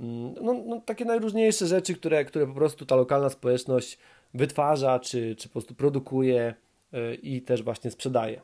mm, 0.00 0.34
no, 0.42 0.54
no, 0.66 0.80
takie 0.80 1.04
najróżniejsze 1.04 1.66
rzeczy, 1.66 1.94
które, 1.94 2.24
które 2.24 2.46
po 2.46 2.54
prostu 2.54 2.86
ta 2.86 2.96
lokalna 2.96 3.30
społeczność 3.30 3.98
wytwarza, 4.34 4.98
czy, 4.98 5.36
czy 5.36 5.48
po 5.48 5.52
prostu 5.52 5.74
produkuje 5.74 6.54
e, 6.92 7.14
i 7.14 7.42
też 7.42 7.62
właśnie 7.62 7.90
sprzedaje. 7.90 8.40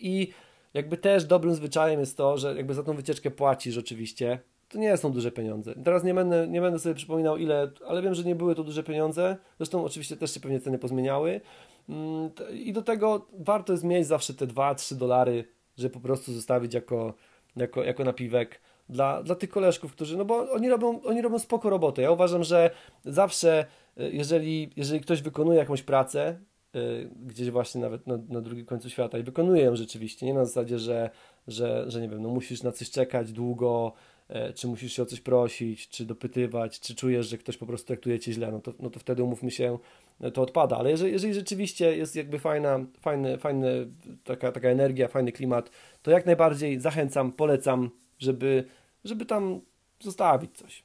I 0.00 0.32
jakby 0.74 0.96
też 0.96 1.24
dobrym 1.24 1.54
zwyczajem 1.54 2.00
jest 2.00 2.16
to, 2.16 2.38
że 2.38 2.56
jakby 2.56 2.74
za 2.74 2.82
tą 2.82 2.94
wycieczkę 2.94 3.30
płacisz 3.30 3.78
oczywiście. 3.78 4.38
To 4.68 4.78
nie 4.78 4.96
są 4.96 5.12
duże 5.12 5.32
pieniądze. 5.32 5.74
Teraz 5.84 6.04
nie 6.04 6.14
będę, 6.14 6.48
nie 6.48 6.60
będę 6.60 6.78
sobie 6.78 6.94
przypominał 6.94 7.36
ile, 7.36 7.70
ale 7.86 8.02
wiem, 8.02 8.14
że 8.14 8.24
nie 8.24 8.34
były 8.34 8.54
to 8.54 8.64
duże 8.64 8.82
pieniądze. 8.82 9.36
Zresztą 9.56 9.84
oczywiście 9.84 10.16
też 10.16 10.34
się 10.34 10.40
pewnie 10.40 10.60
ceny 10.60 10.78
pozmieniały. 10.78 11.40
Mm, 11.88 12.30
I 12.52 12.72
do 12.72 12.82
tego 12.82 13.26
warto 13.38 13.72
jest 13.72 13.84
mieć 13.84 14.06
zawsze 14.06 14.34
te 14.34 14.46
2-3 14.46 14.94
dolary, 14.94 15.44
żeby 15.78 15.94
po 15.94 16.00
prostu 16.00 16.32
zostawić 16.32 16.74
jako, 16.74 17.14
jako, 17.56 17.84
jako 17.84 18.04
napiwek 18.04 18.60
dla, 18.88 19.22
dla 19.22 19.34
tych 19.34 19.50
koleżków, 19.50 19.92
którzy, 19.92 20.16
no 20.16 20.24
bo 20.24 20.52
oni 20.52 20.68
robią, 20.68 21.02
oni 21.02 21.22
robią 21.22 21.38
spoko 21.38 21.70
robotę. 21.70 22.02
Ja 22.02 22.10
uważam, 22.10 22.44
że 22.44 22.70
zawsze, 23.04 23.66
y, 24.00 24.10
jeżeli, 24.12 24.70
jeżeli 24.76 25.00
ktoś 25.00 25.22
wykonuje 25.22 25.58
jakąś 25.58 25.82
pracę, 25.82 26.38
Y, 26.76 27.10
gdzieś 27.26 27.50
właśnie 27.50 27.80
nawet 27.80 28.06
na, 28.06 28.18
na 28.28 28.40
drugim 28.40 28.66
końcu 28.66 28.90
świata 28.90 29.18
i 29.18 29.22
wykonuje 29.22 29.62
ją 29.62 29.76
rzeczywiście, 29.76 30.26
nie 30.26 30.34
na 30.34 30.44
zasadzie, 30.44 30.78
że, 30.78 31.10
że, 31.46 31.84
że 31.90 32.00
nie 32.00 32.08
wiem, 32.08 32.22
no 32.22 32.28
musisz 32.28 32.62
na 32.62 32.72
coś 32.72 32.90
czekać 32.90 33.32
długo, 33.32 33.92
e, 33.92 34.17
czy 34.54 34.68
musisz 34.68 34.92
się 34.92 35.02
o 35.02 35.06
coś 35.06 35.20
prosić, 35.20 35.88
czy 35.88 36.04
dopytywać, 36.04 36.80
czy 36.80 36.94
czujesz, 36.94 37.28
że 37.28 37.38
ktoś 37.38 37.56
po 37.56 37.66
prostu 37.66 37.86
traktuje 37.86 38.20
cię 38.20 38.32
źle, 38.32 38.52
no 38.52 38.60
to, 38.60 38.72
no 38.80 38.90
to 38.90 39.00
wtedy 39.00 39.22
umówmy 39.22 39.50
się, 39.50 39.78
e, 40.20 40.30
to 40.30 40.42
odpada, 40.42 40.76
ale 40.76 40.90
jeżeli, 40.90 41.12
jeżeli 41.12 41.34
rzeczywiście 41.34 41.96
jest 41.96 42.16
jakby 42.16 42.38
fajna, 42.38 42.80
fajny, 43.00 43.38
fajny, 43.38 43.86
taka, 44.24 44.52
taka 44.52 44.68
energia, 44.68 45.08
fajny 45.08 45.32
klimat, 45.32 45.70
to 46.02 46.10
jak 46.10 46.26
najbardziej 46.26 46.80
zachęcam, 46.80 47.32
polecam, 47.32 47.90
żeby, 48.18 48.64
żeby 49.04 49.26
tam 49.26 49.60
zostawić 50.00 50.56
coś. 50.56 50.82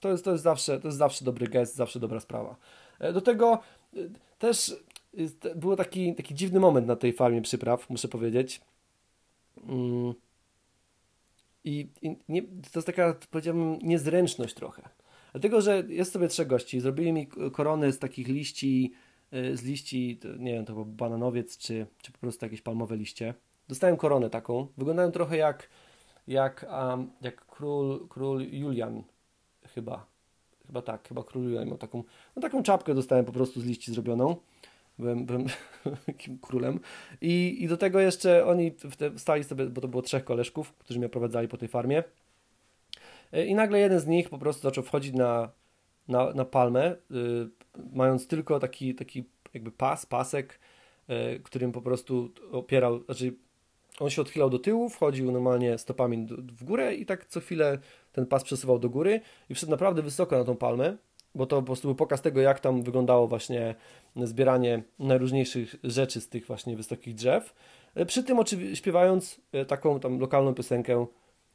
To 0.00 0.10
jest, 0.10 0.24
to 0.24 0.32
jest, 0.32 0.44
zawsze, 0.44 0.80
to 0.80 0.88
jest 0.88 0.98
zawsze 0.98 1.24
dobry 1.24 1.48
gest, 1.48 1.76
zawsze 1.76 2.00
dobra 2.00 2.20
sprawa. 2.20 2.56
E, 3.00 3.12
do 3.12 3.20
tego 3.20 3.58
też 4.38 4.76
był 5.56 5.76
taki, 5.76 6.14
taki 6.14 6.34
dziwny 6.34 6.60
moment 6.60 6.86
na 6.86 6.96
tej 6.96 7.12
farmie 7.12 7.42
przypraw, 7.42 7.90
muszę 7.90 8.08
powiedzieć. 8.08 8.60
Mm. 9.68 10.14
I, 11.64 11.88
i 12.02 12.16
nie, 12.28 12.42
to 12.42 12.78
jest 12.78 12.86
taka, 12.86 13.14
powiedziałbym, 13.30 13.78
niezręczność 13.82 14.54
trochę. 14.54 14.82
Dlatego, 15.32 15.60
że 15.60 15.82
jest 15.88 16.12
sobie 16.12 16.28
trzech 16.28 16.46
gości, 16.46 16.80
zrobili 16.80 17.12
mi 17.12 17.26
koronę 17.52 17.92
z 17.92 17.98
takich 17.98 18.28
liści, 18.28 18.92
y, 19.34 19.56
z 19.56 19.62
liści, 19.62 20.20
nie 20.38 20.52
wiem, 20.52 20.64
to 20.64 20.72
był 20.72 20.84
bananowiec, 20.84 21.58
czy, 21.58 21.86
czy 22.02 22.12
po 22.12 22.18
prostu 22.18 22.44
jakieś 22.44 22.62
palmowe 22.62 22.96
liście. 22.96 23.34
Dostałem 23.68 23.96
koronę 23.96 24.30
taką. 24.30 24.66
Wyglądają 24.78 25.10
trochę 25.10 25.36
jak, 25.36 25.68
jak, 26.26 26.66
um, 26.70 27.10
jak 27.20 27.46
król, 27.46 28.08
król 28.08 28.42
Julian, 28.42 29.02
chyba. 29.74 30.06
Chyba 30.66 30.82
tak, 30.82 31.08
chyba 31.08 31.24
król 31.24 31.44
Julian 31.44 31.68
miał 31.68 31.78
taką, 31.78 32.04
no 32.36 32.42
taką 32.42 32.62
czapkę 32.62 32.94
dostałem 32.94 33.24
po 33.24 33.32
prostu 33.32 33.60
z 33.60 33.64
liści 33.64 33.92
zrobioną 33.92 34.36
byłem, 35.02 35.26
byłem 35.26 35.46
królem. 36.42 36.80
I, 37.20 37.56
I 37.64 37.68
do 37.68 37.76
tego 37.76 38.00
jeszcze 38.00 38.46
oni 38.46 38.74
stali 39.16 39.44
sobie, 39.44 39.66
bo 39.66 39.80
to 39.80 39.88
było 39.88 40.02
trzech 40.02 40.24
koleżków, 40.24 40.72
którzy 40.72 40.98
mnie 40.98 41.08
prowadzali 41.08 41.48
po 41.48 41.56
tej 41.56 41.68
farmie. 41.68 42.04
E, 43.32 43.46
I 43.46 43.54
nagle 43.54 43.78
jeden 43.78 44.00
z 44.00 44.06
nich 44.06 44.30
po 44.30 44.38
prostu 44.38 44.62
zaczął 44.62 44.84
wchodzić 44.84 45.14
na, 45.14 45.50
na, 46.08 46.32
na 46.32 46.44
palmę, 46.44 46.92
y, 46.92 46.96
mając 47.92 48.26
tylko 48.26 48.60
taki, 48.60 48.94
taki 48.94 49.24
jakby 49.54 49.72
pas, 49.72 50.06
pasek, 50.06 50.58
y, 51.10 51.40
którym 51.40 51.72
po 51.72 51.82
prostu 51.82 52.32
opierał, 52.52 53.04
znaczy 53.04 53.34
on 54.00 54.10
się 54.10 54.22
odchylał 54.22 54.50
do 54.50 54.58
tyłu, 54.58 54.88
wchodził 54.88 55.32
normalnie 55.32 55.78
stopami 55.78 56.26
do, 56.26 56.36
w 56.36 56.64
górę 56.64 56.94
i 56.94 57.06
tak 57.06 57.26
co 57.26 57.40
chwilę 57.40 57.78
ten 58.12 58.26
pas 58.26 58.44
przesuwał 58.44 58.78
do 58.78 58.90
góry 58.90 59.20
i 59.50 59.54
wszedł 59.54 59.70
naprawdę 59.70 60.02
wysoko 60.02 60.38
na 60.38 60.44
tą 60.44 60.56
palmę 60.56 60.96
bo 61.34 61.46
to 61.46 61.56
po 61.56 61.66
prostu 61.66 61.88
był 61.88 61.94
pokaz 61.94 62.22
tego, 62.22 62.40
jak 62.40 62.60
tam 62.60 62.82
wyglądało 62.82 63.28
właśnie 63.28 63.74
zbieranie 64.16 64.82
najróżniejszych 64.98 65.74
rzeczy 65.84 66.20
z 66.20 66.28
tych 66.28 66.46
właśnie 66.46 66.76
wysokich 66.76 67.14
drzew. 67.14 67.54
E, 67.94 68.06
przy 68.06 68.22
tym 68.22 68.38
oczywiście 68.38 68.76
śpiewając 68.76 69.40
e, 69.52 69.64
taką 69.64 70.00
tam 70.00 70.18
lokalną 70.18 70.54
piosenkę, 70.54 71.06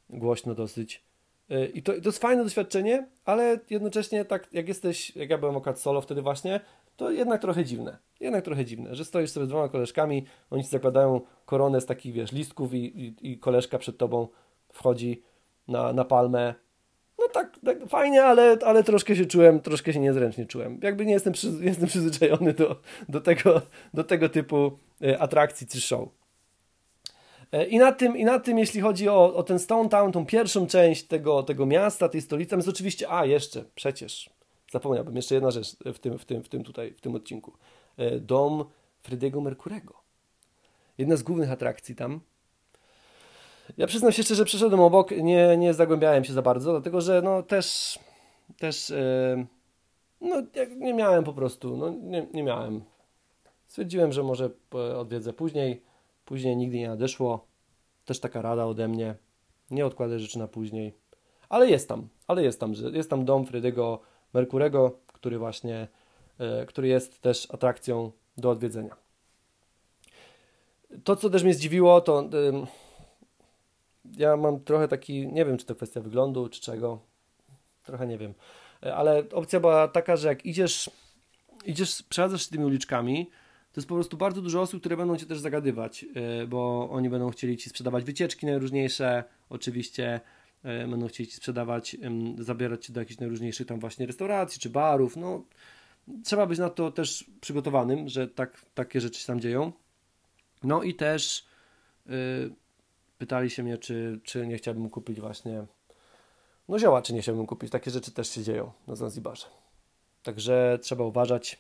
głośno 0.10 0.56
dosyć. 0.56 1.04
E, 1.50 1.66
I 1.66 1.84
to, 1.84 1.94
to 1.94 2.10
jest 2.10 2.20
fajne 2.20 2.44
doświadczenie, 2.44 3.08
ale 3.26 3.60
jednocześnie 3.70 4.26
tak 4.26 4.54
jak 4.54 4.68
jesteś, 4.68 5.16
jak 5.16 5.30
ja 5.30 5.38
byłem 5.38 5.56
okaz 5.56 5.82
solo 5.82 6.02
wtedy 6.02 6.22
właśnie, 6.22 6.60
to 6.98 7.12
jednak 7.12 7.42
trochę 7.42 7.66
dziwne. 7.66 7.98
Jednak 8.20 8.46
trochę 8.46 8.66
dziwne, 8.66 8.96
że 8.96 9.06
stoisz 9.06 9.32
sobie 9.32 9.46
z 9.46 9.50
dwoma 9.50 9.70
koleżkami, 9.70 10.26
oni 10.50 10.64
ci 10.64 10.70
zakładają 10.70 11.22
koronę 11.46 11.82
z 11.82 11.86
takich, 11.86 12.14
wiesz, 12.14 12.32
listków 12.32 12.74
i, 12.74 12.78
i, 12.78 13.32
i 13.32 13.40
koleżka 13.40 13.78
przed 13.78 13.98
tobą 13.98 14.28
wchodzi 14.74 15.22
na, 15.68 15.94
na 15.94 16.06
palmę, 16.06 16.54
no 17.20 17.26
tak, 17.34 17.57
tak 17.68 17.90
fajnie, 17.90 18.24
ale, 18.24 18.58
ale 18.66 18.84
troszkę 18.84 19.16
się 19.16 19.26
czułem, 19.26 19.60
troszkę 19.60 19.94
się 19.94 20.00
niezręcznie 20.00 20.46
czułem. 20.46 20.80
Jakby 20.84 21.06
nie 21.06 21.14
jestem, 21.14 21.34
przy, 21.34 21.52
jestem 21.62 21.88
przyzwyczajony 21.88 22.54
do, 22.54 22.82
do, 23.10 23.22
tego, 23.22 23.62
do 23.94 24.04
tego 24.04 24.30
typu 24.30 24.72
e, 25.02 25.20
atrakcji 25.20 25.68
czy 25.68 25.82
show. 25.82 26.10
E, 27.52 27.66
I 27.66 27.78
na 27.78 27.92
tym, 27.92 28.18
i 28.18 28.26
na 28.26 28.40
tym 28.40 28.60
jeśli 28.60 28.82
chodzi 28.82 29.10
o, 29.10 29.36
o 29.36 29.44
ten 29.44 29.60
Stone 29.60 29.90
Town, 29.90 30.12
tą 30.12 30.26
pierwszą 30.26 30.68
część 30.68 31.04
tego, 31.04 31.44
tego 31.44 31.66
miasta, 31.66 32.10
tej 32.10 32.22
stolicy, 32.22 32.56
jest 32.56 32.68
oczywiście, 32.68 33.12
a 33.12 33.26
jeszcze, 33.26 33.64
przecież, 33.76 34.30
zapomniałbym, 34.72 35.16
jeszcze 35.16 35.36
jedna 35.36 35.52
rzecz 35.52 35.76
w 35.94 36.00
tym, 36.00 36.18
w 36.18 36.26
tym, 36.26 36.44
w 36.44 36.50
tym 36.50 36.64
tutaj, 36.64 36.94
w 36.94 37.02
tym 37.02 37.16
odcinku. 37.16 37.54
E, 37.98 38.20
dom 38.20 38.66
Frediego 39.02 39.42
Mercurego. 39.42 39.94
Jedna 40.98 41.16
z 41.16 41.24
głównych 41.24 41.52
atrakcji 41.52 41.96
tam 41.96 42.20
Ja 43.78 43.88
przyznam 43.88 44.12
się 44.12 44.24
szczerze, 44.24 44.46
przeszedłem 44.46 44.82
obok, 44.82 45.12
nie, 45.12 45.58
nie 45.58 45.74
zagłębiałem 45.74 46.24
się 46.24 46.34
za 46.34 46.42
bardzo, 46.42 46.72
dlatego 46.72 47.02
że 47.02 47.22
no 47.22 47.44
też, 47.44 48.00
też 48.58 48.90
yy, 48.90 49.48
no 50.22 50.36
nie 50.78 50.94
miałem 50.94 51.24
po 51.24 51.34
prostu, 51.34 51.78
no 51.78 51.90
nie, 51.90 52.28
nie 52.34 52.44
miałem. 52.44 52.84
Stwierdziłem, 53.68 54.12
że 54.12 54.24
może 54.24 54.50
odwiedzę 54.98 55.34
później, 55.34 55.84
później 56.26 56.58
nigdy 56.58 56.78
nie 56.78 56.88
nadeszło. 56.88 57.48
Też 58.06 58.20
taka 58.20 58.42
rada 58.42 58.66
ode 58.66 58.88
mnie, 58.88 59.16
nie 59.72 59.86
odkładaj 59.86 60.20
rzeczy 60.20 60.40
na 60.40 60.48
później. 60.48 60.94
Ale 61.50 61.70
jest 61.70 61.90
tam, 61.90 62.08
ale 62.28 62.44
jest 62.44 62.60
tam, 62.60 62.74
jest 62.94 63.10
tam 63.10 63.26
dom 63.26 63.46
Fredego 63.46 64.00
Merkurego, 64.34 65.00
który 65.08 65.40
właśnie, 65.40 65.88
yy, 66.40 66.66
który 66.66 66.88
jest 66.88 67.22
też 67.22 67.48
atrakcją 67.52 68.12
do 68.38 68.50
odwiedzenia. 68.50 68.96
To, 71.04 71.16
co 71.16 71.30
też 71.30 71.44
mnie 71.44 71.54
zdziwiło, 71.54 72.02
to... 72.02 72.22
Yy, 72.22 72.87
ja 74.18 74.38
mam 74.38 74.60
trochę 74.60 74.88
taki, 74.88 75.28
nie 75.28 75.46
wiem 75.46 75.58
czy 75.58 75.66
to 75.66 75.76
kwestia 75.76 76.02
wyglądu, 76.02 76.50
czy 76.50 76.62
czego, 76.62 77.00
trochę 77.84 78.08
nie 78.08 78.18
wiem, 78.18 78.34
ale 78.96 79.24
opcja 79.34 79.60
była 79.60 79.88
taka, 79.88 80.16
że 80.16 80.28
jak 80.28 80.46
idziesz, 80.46 80.92
idziesz, 81.66 82.04
przechadzasz 82.04 82.44
się 82.44 82.52
tymi 82.52 82.66
uliczkami, 82.66 83.30
to 83.74 83.80
jest 83.80 83.88
po 83.88 83.96
prostu 83.96 84.18
bardzo 84.18 84.42
dużo 84.42 84.62
osób, 84.62 84.80
które 84.80 84.98
będą 84.98 85.18
cię 85.18 85.26
też 85.26 85.40
zagadywać, 85.40 86.06
e, 86.16 86.48
bo 86.48 86.90
oni 86.92 87.10
będą 87.10 87.30
chcieli 87.30 87.58
ci 87.58 87.70
sprzedawać 87.70 88.04
wycieczki 88.04 88.46
najróżniejsze, 88.46 89.24
oczywiście 89.50 90.20
e, 90.64 90.88
będą 90.88 91.08
chcieli 91.08 91.30
ci 91.30 91.36
sprzedawać, 91.36 91.98
zabierać 92.40 92.86
cię 92.86 92.94
do 92.94 93.00
jakichś 93.00 93.20
najróżniejszych 93.20 93.68
tam 93.68 93.80
właśnie 93.80 94.06
restauracji 94.06 94.62
czy 94.62 94.70
barów, 94.70 95.18
no 95.18 95.44
trzeba 96.24 96.46
być 96.46 96.60
na 96.60 96.70
to 96.70 96.92
też 96.92 97.26
przygotowanym, 97.42 98.10
że 98.10 98.28
tak, 98.28 98.62
takie 98.74 99.02
rzeczy 99.02 99.20
się 99.20 99.28
tam 99.28 99.40
dzieją. 99.40 99.72
No 100.64 100.84
i 100.84 100.94
też 100.96 101.46
pytali 103.18 103.50
się 103.50 103.64
mnie, 103.64 103.78
czy, 103.78 104.20
czy 104.24 104.48
nie 104.48 104.58
chciałbym 104.58 104.90
kupić 104.90 105.20
właśnie 105.20 105.66
no 106.70 106.80
zioła, 106.80 107.02
czy 107.02 107.14
nie 107.14 107.22
chciałbym 107.22 107.46
kupić. 107.46 107.72
Takie 107.72 107.92
rzeczy 107.92 108.12
też 108.12 108.30
się 108.30 108.44
dzieją 108.44 108.72
na 108.88 108.96
Zanzibarze. 108.96 109.46
Także 110.24 110.80
trzeba 110.82 111.04
uważać, 111.04 111.60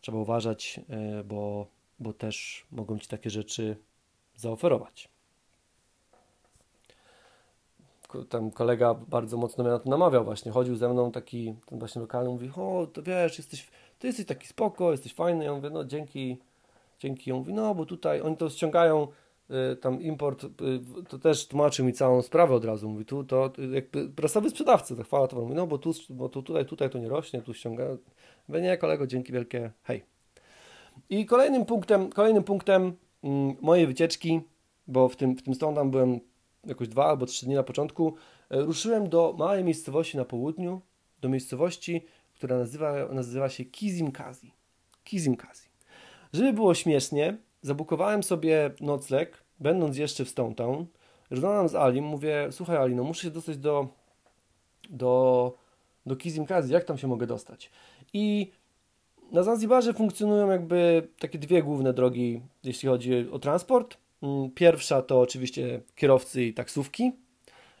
trzeba 0.00 0.18
uważać, 0.18 0.80
e, 0.88 1.24
bo, 1.24 1.66
bo 1.98 2.12
też 2.12 2.66
mogą 2.72 2.98
Ci 2.98 3.08
takie 3.08 3.30
rzeczy 3.30 3.76
zaoferować. 4.36 5.08
Tam 8.28 8.50
kolega 8.50 8.94
bardzo 8.94 9.36
mocno 9.36 9.64
mnie 9.64 9.72
na 9.72 9.78
to 9.78 9.90
namawiał 9.90 10.24
właśnie, 10.24 10.52
chodził 10.52 10.76
ze 10.76 10.88
mną 10.88 11.12
taki, 11.12 11.54
ten 11.66 11.78
właśnie 11.78 12.00
lokalny, 12.00 12.30
mówi, 12.30 12.50
o, 12.56 12.86
to 12.92 13.02
wiesz, 13.02 13.38
jesteś, 13.38 13.68
ty 13.98 14.06
jesteś 14.06 14.26
taki 14.26 14.46
spoko, 14.46 14.90
jesteś 14.92 15.14
fajny, 15.14 15.44
ja 15.44 15.54
mówię, 15.54 15.70
no 15.70 15.84
dzięki, 15.84 16.38
dzięki, 16.98 17.32
on 17.32 17.38
mówi, 17.38 17.52
no, 17.54 17.74
bo 17.74 17.86
tutaj 17.86 18.20
oni 18.20 18.36
to 18.36 18.50
ściągają 18.50 19.08
tam 19.80 20.02
import, 20.02 20.44
y, 20.44 20.48
to 21.08 21.18
też 21.18 21.48
tłumaczy 21.48 21.82
mi 21.82 21.92
całą 21.92 22.22
sprawę 22.22 22.54
od 22.54 22.64
razu. 22.64 22.88
Mówi, 22.88 23.04
tu 23.04 23.24
to 23.24 23.52
jakby 23.72 24.08
prasowy 24.08 24.50
sprzedawcy, 24.50 24.96
to 24.96 25.02
chwała 25.02 25.28
to 25.28 25.36
mówi, 25.36 25.54
no 25.54 25.66
bo 25.66 25.78
tu, 25.78 25.92
bo 26.10 26.28
tu 26.28 26.42
tutaj, 26.42 26.66
tutaj 26.66 26.90
to 26.90 26.98
nie 26.98 27.08
rośnie, 27.08 27.42
tu 27.42 27.54
ściąga. 27.54 27.84
Mówię, 28.48 28.60
nie, 28.60 28.76
kolego, 28.78 29.06
dzięki 29.06 29.32
wielkie, 29.32 29.70
hej. 29.82 30.02
I 31.10 31.26
kolejnym 31.26 31.64
punktem, 31.64 32.10
kolejnym 32.10 32.44
punktem 32.44 32.92
mm, 33.24 33.56
mojej 33.60 33.86
wycieczki, 33.86 34.40
bo 34.86 35.08
w 35.08 35.16
tym, 35.16 35.36
w 35.36 35.42
tym 35.42 35.54
tam 35.54 35.90
byłem 35.90 36.20
jakoś 36.64 36.88
dwa 36.88 37.04
albo 37.04 37.26
trzy 37.26 37.46
dni 37.46 37.54
na 37.54 37.62
początku, 37.62 38.14
y, 38.54 38.56
ruszyłem 38.56 39.08
do 39.08 39.34
małej 39.38 39.64
miejscowości 39.64 40.16
na 40.16 40.24
południu, 40.24 40.80
do 41.20 41.28
miejscowości, 41.28 42.04
która 42.34 42.58
nazywa, 42.58 43.08
nazywa 43.12 43.48
się 43.48 43.64
Kizimkazi. 43.64 44.52
Kizimkazi. 45.04 45.68
Żeby 46.32 46.52
było 46.52 46.74
śmiesznie, 46.74 47.38
zabukowałem 47.66 48.22
sobie 48.22 48.70
nocleg, 48.80 49.42
będąc 49.60 49.96
jeszcze 49.96 50.24
w 50.24 50.28
Stone 50.28 50.54
Town. 50.54 50.86
Rozmawiam 51.30 51.68
z 51.68 51.74
Alim, 51.74 52.04
mówię, 52.04 52.48
słuchaj 52.50 52.76
Ali, 52.76 52.94
no 52.94 53.04
muszę 53.04 53.22
się 53.22 53.30
dostać 53.30 53.58
do, 53.58 53.88
do, 54.90 55.54
do 56.06 56.16
Kizimkazi, 56.16 56.72
jak 56.72 56.84
tam 56.84 56.98
się 56.98 57.06
mogę 57.06 57.26
dostać? 57.26 57.70
I 58.12 58.50
na 59.32 59.42
Zanzibarze 59.42 59.94
funkcjonują 59.94 60.50
jakby 60.50 61.08
takie 61.18 61.38
dwie 61.38 61.62
główne 61.62 61.92
drogi, 61.92 62.40
jeśli 62.64 62.88
chodzi 62.88 63.30
o 63.32 63.38
transport. 63.38 63.96
Mm, 64.22 64.50
pierwsza 64.50 65.02
to 65.02 65.20
oczywiście 65.20 65.80
kierowcy 65.96 66.44
i 66.44 66.54
taksówki. 66.54 67.12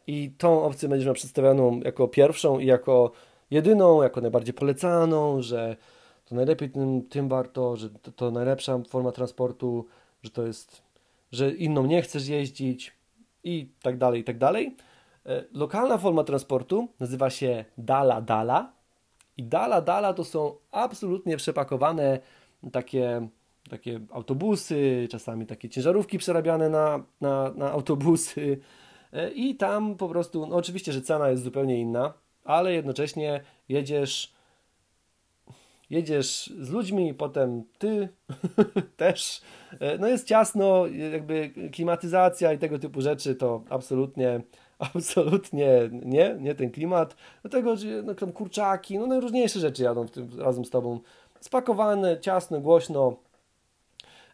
I 0.06 0.30
tą 0.38 0.64
opcję 0.64 0.88
będziesz 0.88 1.06
miał 1.06 1.14
przedstawioną 1.14 1.80
jako 1.84 2.08
pierwszą 2.08 2.58
i 2.58 2.66
jako 2.66 3.12
jedyną, 3.50 4.02
jako 4.02 4.20
najbardziej 4.20 4.54
polecaną, 4.54 5.42
że 5.42 5.76
to 6.26 6.34
najlepiej 6.34 6.70
tym, 6.70 7.02
tym 7.08 7.28
warto, 7.28 7.76
że 7.76 7.90
to, 7.90 8.12
to 8.12 8.30
najlepsza 8.30 8.78
forma 8.88 9.12
transportu, 9.12 9.86
że 10.22 10.30
to 10.30 10.46
jest, 10.46 10.82
że 11.32 11.50
inną 11.50 11.86
nie 11.86 12.02
chcesz 12.02 12.28
jeździć 12.28 12.92
i 13.44 13.68
tak 13.82 13.98
dalej, 13.98 14.20
i 14.20 14.24
tak 14.24 14.38
dalej. 14.38 14.76
E, 15.26 15.44
lokalna 15.52 15.98
forma 15.98 16.24
transportu 16.24 16.88
nazywa 17.00 17.30
się 17.30 17.64
Dala 17.78 18.20
Dala 18.20 18.72
i 19.36 19.42
Dala 19.42 19.80
Dala 19.80 20.14
to 20.14 20.24
są 20.24 20.54
absolutnie 20.70 21.36
przepakowane 21.36 22.18
takie, 22.72 23.28
takie 23.70 24.00
autobusy, 24.12 25.08
czasami 25.10 25.46
takie 25.46 25.68
ciężarówki 25.68 26.18
przerabiane 26.18 26.68
na, 26.68 27.04
na, 27.20 27.52
na 27.56 27.70
autobusy 27.72 28.60
e, 29.12 29.30
i 29.30 29.54
tam 29.54 29.96
po 29.96 30.08
prostu, 30.08 30.46
no 30.46 30.56
oczywiście, 30.56 30.92
że 30.92 31.02
cena 31.02 31.28
jest 31.28 31.42
zupełnie 31.42 31.80
inna, 31.80 32.12
ale 32.44 32.72
jednocześnie 32.72 33.40
jedziesz 33.68 34.35
jedziesz 35.90 36.52
z 36.60 36.70
ludźmi, 36.70 37.14
potem 37.14 37.64
ty 37.78 38.08
też. 38.96 39.42
E, 39.80 39.98
no 39.98 40.08
jest 40.08 40.26
ciasno, 40.26 40.86
jakby 40.86 41.50
klimatyzacja 41.72 42.52
i 42.52 42.58
tego 42.58 42.78
typu 42.78 43.00
rzeczy 43.00 43.34
to 43.34 43.62
absolutnie, 43.70 44.40
absolutnie 44.94 45.90
nie, 45.92 46.36
nie 46.40 46.54
ten 46.54 46.70
klimat. 46.70 47.16
Dlatego, 47.42 47.74
no, 48.04 48.14
tam 48.14 48.32
kurczaki, 48.32 48.98
no 48.98 49.06
najróżniejsze 49.06 49.60
rzeczy 49.60 49.82
jadą 49.82 50.06
w 50.06 50.10
tym, 50.10 50.28
razem 50.38 50.64
z 50.64 50.70
tobą. 50.70 51.00
Spakowane, 51.40 52.20
ciasno, 52.20 52.60
głośno. 52.60 53.16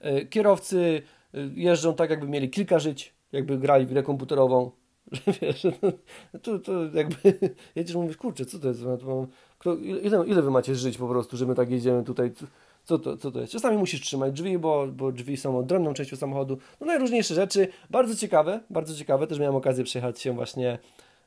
E, 0.00 0.26
kierowcy 0.26 1.02
e, 1.34 1.38
jeżdżą 1.54 1.94
tak, 1.94 2.10
jakby 2.10 2.28
mieli 2.28 2.50
kilka 2.50 2.78
żyć, 2.78 3.14
jakby 3.32 3.58
grali 3.58 3.86
w 3.86 3.88
grę 3.88 4.02
komputerową. 4.02 4.70
Że 5.12 5.32
wiesz, 5.40 5.64
no, 5.64 5.92
to, 6.42 6.58
to 6.58 6.72
jakby 6.84 7.38
jedziesz 7.76 7.96
mówisz, 7.96 8.16
kurczę, 8.16 8.46
co 8.46 8.58
to 8.58 8.68
jest? 8.68 8.80
Kto, 9.58 9.74
ile, 9.74 10.26
ile 10.26 10.42
wy 10.42 10.50
macie 10.50 10.74
żyć 10.74 10.98
po 10.98 11.08
prostu, 11.08 11.36
że 11.36 11.46
my 11.46 11.54
tak 11.54 11.70
jedziemy 11.70 12.04
tutaj? 12.04 12.30
Co 12.84 12.98
to, 12.98 13.16
co 13.16 13.30
to 13.30 13.40
jest? 13.40 13.52
Czasami 13.52 13.78
musisz 13.78 14.00
trzymać 14.00 14.32
drzwi, 14.32 14.58
bo, 14.58 14.86
bo 14.86 15.12
drzwi 15.12 15.36
są 15.36 15.58
odrębną 15.58 15.94
częścią 15.94 16.16
samochodu. 16.16 16.58
No 16.80 16.86
najróżniejsze 16.86 17.34
rzeczy. 17.34 17.68
Bardzo 17.90 18.14
ciekawe, 18.16 18.60
bardzo 18.70 18.94
ciekawe. 18.94 19.26
Też 19.26 19.38
miałem 19.38 19.56
okazję 19.56 19.84
przejechać 19.84 20.20
się 20.20 20.32
właśnie 20.32 20.78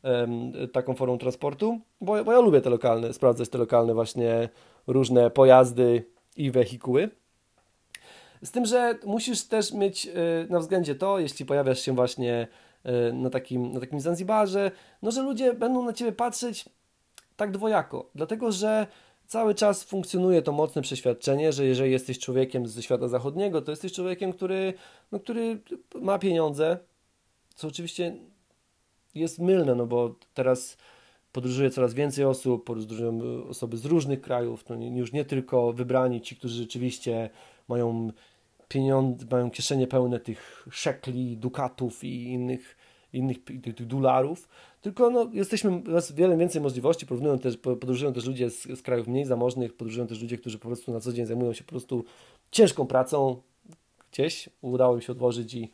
um, 0.03 0.51
taką 0.71 0.95
formą 0.95 1.17
transportu, 1.17 1.79
bo, 2.01 2.23
bo 2.23 2.31
ja 2.31 2.39
lubię 2.39 2.61
te 2.61 2.69
lokalne, 2.69 3.13
sprawdzać 3.13 3.49
te 3.49 3.57
lokalne 3.57 3.93
właśnie 3.93 4.49
różne 4.87 5.29
pojazdy 5.29 6.05
i 6.35 6.51
wehikuły. 6.51 7.09
Z 8.43 8.51
tym, 8.51 8.65
że 8.65 8.95
musisz 9.05 9.43
też 9.43 9.73
mieć 9.73 10.05
y, 10.05 10.11
na 10.49 10.59
względzie 10.59 10.95
to, 10.95 11.19
jeśli 11.19 11.45
pojawiasz 11.45 11.79
się 11.79 11.95
właśnie 11.95 12.47
na 13.13 13.29
takim, 13.29 13.71
na 13.71 13.79
takim 13.79 13.99
Zanzibarze, 13.99 14.71
no 15.01 15.11
że 15.11 15.21
ludzie 15.21 15.53
będą 15.53 15.85
na 15.85 15.93
Ciebie 15.93 16.11
patrzeć 16.11 16.65
tak 17.35 17.51
dwojako, 17.51 18.09
dlatego 18.15 18.51
że 18.51 18.87
cały 19.27 19.55
czas 19.55 19.83
funkcjonuje 19.83 20.41
to 20.41 20.51
mocne 20.51 20.81
przeświadczenie, 20.81 21.53
że 21.53 21.65
jeżeli 21.65 21.91
jesteś 21.91 22.19
człowiekiem 22.19 22.67
ze 22.67 22.83
świata 22.83 23.07
zachodniego, 23.07 23.61
to 23.61 23.71
jesteś 23.71 23.93
człowiekiem, 23.93 24.33
który, 24.33 24.73
no, 25.11 25.19
który 25.19 25.59
ma 26.01 26.19
pieniądze, 26.19 26.77
co 27.55 27.67
oczywiście 27.67 28.15
jest 29.15 29.39
mylne, 29.39 29.75
no 29.75 29.87
bo 29.87 30.15
teraz 30.33 30.77
podróżuje 31.31 31.69
coraz 31.69 31.93
więcej 31.93 32.25
osób, 32.25 32.65
podróżują 32.65 33.19
osoby 33.49 33.77
z 33.77 33.85
różnych 33.85 34.21
krajów, 34.21 34.63
nie, 34.77 34.99
już 34.99 35.13
nie 35.13 35.25
tylko 35.25 35.73
wybrani 35.73 36.21
ci, 36.21 36.35
którzy 36.35 36.55
rzeczywiście 36.55 37.29
mają 37.67 38.11
pieniądze, 38.67 39.25
mają 39.31 39.51
kieszenie 39.51 39.87
pełne 39.87 40.19
tych 40.19 40.67
szekli, 40.71 41.37
dukatów 41.37 42.03
i 42.03 42.23
innych 42.23 42.77
innych 43.15 43.43
tych 43.43 43.87
dolarów, 43.87 44.47
tylko 44.81 45.09
no, 45.09 45.29
jesteśmy, 45.33 45.83
jest 45.87 46.15
wiele 46.15 46.37
więcej 46.37 46.61
możliwości, 46.61 47.05
porównują 47.05 47.39
też, 47.39 47.57
podróżują 47.57 48.13
też 48.13 48.25
ludzie 48.25 48.49
z, 48.49 48.63
z 48.63 48.81
krajów 48.81 49.07
mniej 49.07 49.25
zamożnych, 49.25 49.73
podróżują 49.73 50.07
też 50.07 50.21
ludzie, 50.21 50.37
którzy 50.37 50.59
po 50.59 50.67
prostu 50.67 50.93
na 50.93 50.99
co 50.99 51.13
dzień 51.13 51.25
zajmują 51.25 51.53
się 51.53 51.63
po 51.63 51.69
prostu 51.69 52.05
ciężką 52.51 52.87
pracą, 52.87 53.41
gdzieś 54.11 54.49
udało 54.61 54.95
im 54.95 55.01
się 55.01 55.11
odłożyć 55.11 55.53
i 55.53 55.71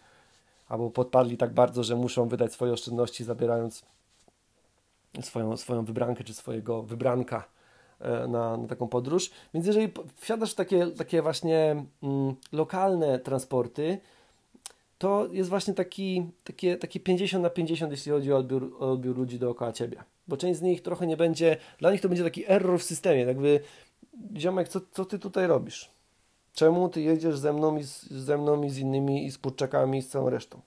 albo 0.67 0.89
podpadli 0.89 1.37
tak 1.37 1.53
bardzo, 1.53 1.83
że 1.83 1.95
muszą 1.95 2.27
wydać 2.27 2.53
swoje 2.53 2.73
oszczędności, 2.73 3.23
zabierając 3.23 3.85
swoją, 5.21 5.57
swoją 5.57 5.85
wybrankę 5.85 6.23
czy 6.23 6.33
swojego 6.33 6.83
wybranka 6.83 7.47
na, 8.27 8.57
na 8.57 8.67
taką 8.67 8.87
podróż. 8.87 9.31
Więc 9.53 9.67
jeżeli 9.67 9.93
wsiadasz 10.15 10.51
w 10.51 10.55
takie, 10.55 10.87
takie 10.87 11.21
właśnie 11.21 11.85
mm, 12.03 12.35
lokalne 12.51 13.19
transporty, 13.19 13.97
to 14.97 15.27
jest 15.31 15.49
właśnie 15.49 15.73
taki, 15.73 16.25
takie, 16.43 16.77
takie 16.77 16.99
50 16.99 17.43
na 17.43 17.49
50, 17.49 17.91
jeśli 17.91 18.11
chodzi 18.11 18.33
o 18.33 18.37
odbiór, 18.37 18.75
o 18.79 18.91
odbiór 18.91 19.17
ludzi 19.17 19.39
dookoła 19.39 19.71
ciebie. 19.71 20.03
Bo 20.27 20.37
część 20.37 20.59
z 20.59 20.61
nich 20.61 20.81
trochę 20.81 21.07
nie 21.07 21.17
będzie, 21.17 21.57
dla 21.79 21.91
nich 21.91 22.01
to 22.01 22.09
będzie 22.09 22.23
taki 22.23 22.51
error 22.51 22.79
w 22.79 22.83
systemie, 22.83 23.21
jakby 23.21 23.59
ziomek, 24.37 24.67
co, 24.67 24.81
co 24.91 25.05
ty 25.05 25.19
tutaj 25.19 25.47
robisz? 25.47 25.91
Czemu 26.53 26.89
ty 26.89 27.01
jedziesz 27.01 27.37
ze 27.37 27.53
mną 27.53 27.77
i 27.77 27.83
z, 27.83 28.01
ze 28.03 28.37
mną 28.37 28.63
i 28.63 28.69
z 28.69 28.77
innymi 28.77 29.25
i 29.25 29.31
z 29.31 29.37
kurczakami 29.37 29.97
i 29.97 30.01
z 30.01 30.09
całą 30.09 30.29
resztą? 30.29 30.61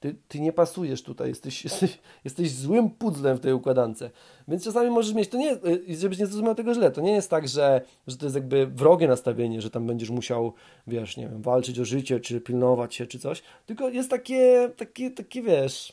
Ty, 0.00 0.14
ty 0.28 0.40
nie 0.40 0.52
pasujesz 0.52 1.02
tutaj, 1.02 1.28
jesteś, 1.28 1.64
jesteś, 1.64 1.98
jesteś 2.24 2.50
złym 2.50 2.90
pudzlem 2.90 3.36
w 3.36 3.40
tej 3.40 3.52
układance. 3.52 4.04
Więc 4.48 4.64
czasami 4.64 4.90
możesz 4.90 5.14
mieć, 5.14 5.28
to 5.28 5.38
nie, 5.38 5.52
y, 5.52 5.96
żebyś 5.96 6.18
nie 6.18 6.26
zrozumiał 6.26 6.54
tego 6.54 6.74
źle, 6.74 6.90
to 6.90 7.00
nie 7.00 7.12
jest 7.12 7.30
tak, 7.30 7.48
że, 7.48 7.80
że 8.06 8.16
to 8.16 8.26
jest 8.26 8.36
jakby 8.36 8.66
wrogie 8.66 9.08
nastawienie, 9.08 9.60
że 9.60 9.70
tam 9.70 9.86
będziesz 9.86 10.10
musiał, 10.10 10.52
wiesz, 10.86 11.16
nie 11.16 11.28
wiem, 11.28 11.42
walczyć 11.42 11.78
o 11.78 11.84
życie, 11.84 12.20
czy 12.20 12.40
pilnować 12.40 12.94
się, 12.94 13.06
czy 13.06 13.18
coś, 13.18 13.42
tylko 13.66 13.88
jest 13.88 14.10
takie, 14.10 14.70
takie, 14.76 15.10
takie 15.10 15.42
wiesz, 15.42 15.92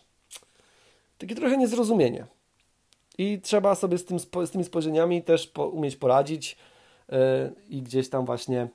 takie 1.18 1.36
trochę 1.36 1.58
niezrozumienie. 1.58 2.26
I 3.18 3.42
trzeba 3.42 3.76
sobie 3.76 3.98
z, 3.98 4.06
tym, 4.06 4.20
z 4.20 4.52
tymi 4.52 4.64
spojrzeniami 4.64 5.24
też 5.24 5.48
po, 5.48 5.68
umieć 5.68 5.96
poradzić 5.96 6.58
yy, 7.10 7.18
i 7.70 7.82
gdzieś 7.82 8.10
tam 8.10 8.26
właśnie 8.26 8.68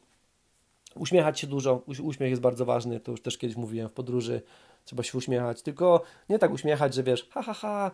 uśmiechać 0.97 1.41
się 1.41 1.47
dużo. 1.47 1.83
Uśmiech 2.03 2.31
jest 2.31 2.43
bardzo 2.43 2.65
ważny, 2.65 3.01
to 3.01 3.11
już 3.11 3.23
też 3.23 3.39
kiedyś 3.39 3.57
mówiłem 3.57 3.89
w 3.89 3.93
podróży. 3.93 4.43
Trzeba 4.85 5.03
się 5.03 5.19
uśmiechać, 5.19 5.63
tylko 5.63 6.03
nie 6.29 6.39
tak 6.39 6.53
uśmiechać, 6.53 6.95
że 6.95 7.03
wiesz, 7.03 7.29
ha, 7.31 7.43
ha, 7.43 7.55
ha, 7.55 7.91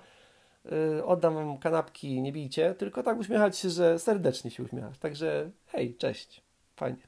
yy, 0.64 1.04
oddam 1.04 1.34
wam 1.34 1.58
kanapki, 1.58 2.22
nie 2.22 2.32
bijcie, 2.32 2.74
tylko 2.74 3.02
tak 3.02 3.18
uśmiechać 3.18 3.58
się, 3.58 3.70
że 3.70 3.98
serdecznie 3.98 4.50
się 4.50 4.62
uśmiechać. 4.62 4.98
Także 4.98 5.50
hej, 5.66 5.96
cześć, 5.96 6.42
fajnie. 6.76 7.02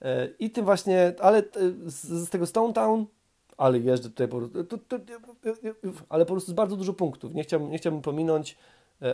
Yy, 0.00 0.34
I 0.38 0.50
tym 0.50 0.64
właśnie, 0.64 1.14
ale 1.20 1.38
yy, 1.38 1.90
z, 1.90 2.04
z, 2.04 2.30
tego 2.30 2.46
Stone 2.46 2.72
Town 2.72 3.06
ale 3.56 3.78
jeżdżę 3.78 4.10
tutaj 4.10 4.28
po 4.28 4.38
prostu, 4.38 4.58
ale 6.08 6.26
po 6.26 6.32
prostu 6.32 6.50
z 6.50 6.54
bardzo 6.54 6.76
dużo 6.76 6.92
punktów. 6.92 7.34
Nie 7.34 7.42
chciałbym, 7.42 7.70
nie 7.70 7.78
chciałbym 7.78 8.02
pominąć, 8.02 8.52
e, 8.52 8.56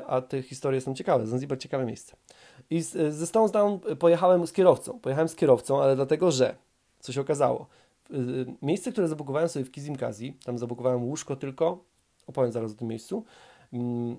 a 0.07 0.21
te 0.21 0.43
historie 0.43 0.81
są 0.81 0.95
ciekawe. 0.95 1.27
Zanzibar 1.27 1.59
ciekawe 1.59 1.85
miejsce. 1.85 2.17
I 2.71 2.83
z, 2.83 3.15
ze 3.15 3.27
Stones 3.27 3.53
Down 3.53 3.81
pojechałem 3.99 4.47
z 4.47 4.53
kierowcą. 4.53 5.01
Pojechałem 5.01 5.29
z 5.29 5.35
kierowcą, 5.35 5.83
ale 5.83 5.97
dlatego, 5.97 6.31
że 6.31 6.57
co 7.01 7.13
się 7.13 7.21
okazało. 7.21 7.67
Miejsce, 8.63 8.93
które 8.93 9.09
zabukowałem 9.09 9.49
sobie 9.49 9.65
w 9.65 9.71
Kizimkazi, 9.71 10.33
tam 10.45 10.59
zabukowałem 10.59 11.05
łóżko 11.05 11.37
tylko, 11.37 11.85
opowiem 12.27 12.53
zaraz 12.53 12.73
o 12.73 12.75
tym 12.75 12.89
miejscu. 12.89 13.25
Mm, 13.73 14.17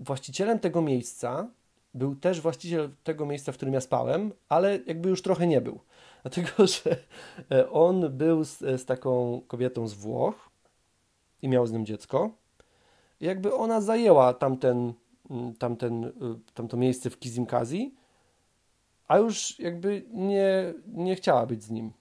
właścicielem 0.00 0.58
tego 0.58 0.82
miejsca 0.82 1.48
był 1.94 2.16
też 2.16 2.40
właściciel 2.40 2.90
tego 3.04 3.26
miejsca, 3.26 3.52
w 3.52 3.56
którym 3.56 3.74
ja 3.74 3.80
spałem, 3.80 4.32
ale 4.48 4.78
jakby 4.86 5.08
już 5.08 5.22
trochę 5.22 5.46
nie 5.46 5.60
był. 5.60 5.80
Dlatego, 6.22 6.66
że 6.66 6.96
e, 7.50 7.70
on 7.70 8.16
był 8.16 8.44
z, 8.44 8.58
z 8.58 8.84
taką 8.84 9.42
kobietą 9.48 9.88
z 9.88 9.94
Włoch 9.94 10.50
i 11.42 11.48
miał 11.48 11.66
z 11.66 11.72
nią 11.72 11.84
dziecko. 11.84 12.30
Jakby 13.22 13.54
ona 13.54 13.80
zajęła 13.80 14.34
tamten, 14.34 14.92
mm, 15.30 15.54
tamten, 15.54 16.04
y, 16.04 16.10
tamto 16.54 16.76
miejsce 16.76 17.10
w 17.10 17.18
Kizimkazi, 17.18 17.94
a 19.08 19.18
już 19.18 19.58
jakby 19.58 20.02
nie, 20.12 20.74
nie 20.86 21.16
chciała 21.16 21.46
być 21.46 21.62
z 21.62 21.70
nim. 21.70 21.92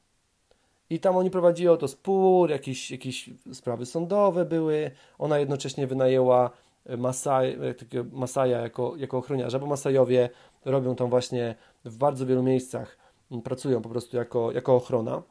I 0.89 0.99
tam 0.99 1.17
oni 1.17 1.29
prowadzili 1.29 1.77
to 1.77 1.87
spór, 1.87 2.49
jakieś, 2.49 2.91
jakieś 2.91 3.29
sprawy 3.53 3.85
sądowe 3.85 4.45
były. 4.45 4.91
Ona 5.19 5.39
jednocześnie 5.39 5.87
wynajęła 5.87 6.51
Masaj, 6.97 7.51
e, 7.51 8.03
Masaja 8.11 8.59
jako, 8.59 8.93
jako 8.97 9.17
ochroniarza, 9.17 9.59
bo 9.59 9.65
Masajowie 9.65 10.29
robią 10.65 10.95
tam 10.95 11.09
właśnie 11.09 11.55
w 11.85 11.97
bardzo 11.97 12.25
wielu 12.25 12.43
miejscach, 12.43 12.97
pracują 13.43 13.81
po 13.81 13.89
prostu 13.89 14.17
jako, 14.17 14.51
jako 14.51 14.75
ochrona. 14.75 15.21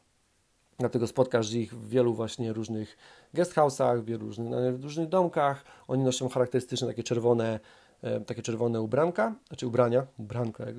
Dlatego 0.81 1.07
spotkasz 1.07 1.53
ich 1.53 1.75
w 1.75 1.89
wielu 1.89 2.15
właśnie 2.15 2.53
różnych 2.53 2.97
guest 3.35 3.55
house'ach, 3.55 4.01
w 4.01 4.05
wielu 4.05 4.27
różnych, 4.27 4.49
różnych 4.83 5.09
domkach. 5.09 5.65
Oni 5.89 6.05
noszą 6.05 6.29
charakterystyczne 6.29 6.89
takie 6.89 7.03
czerwone 7.03 7.61
E, 8.03 8.21
takie 8.21 8.43
czerwone 8.43 8.81
ubranka, 8.81 9.35
znaczy 9.49 9.67
ubrania, 9.67 10.07
ubranka, 10.19 10.65
jak, 10.65 10.77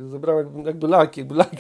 jakby 0.65 0.87
laki, 0.87 1.19
jakby 1.21 1.35
laki, 1.35 1.59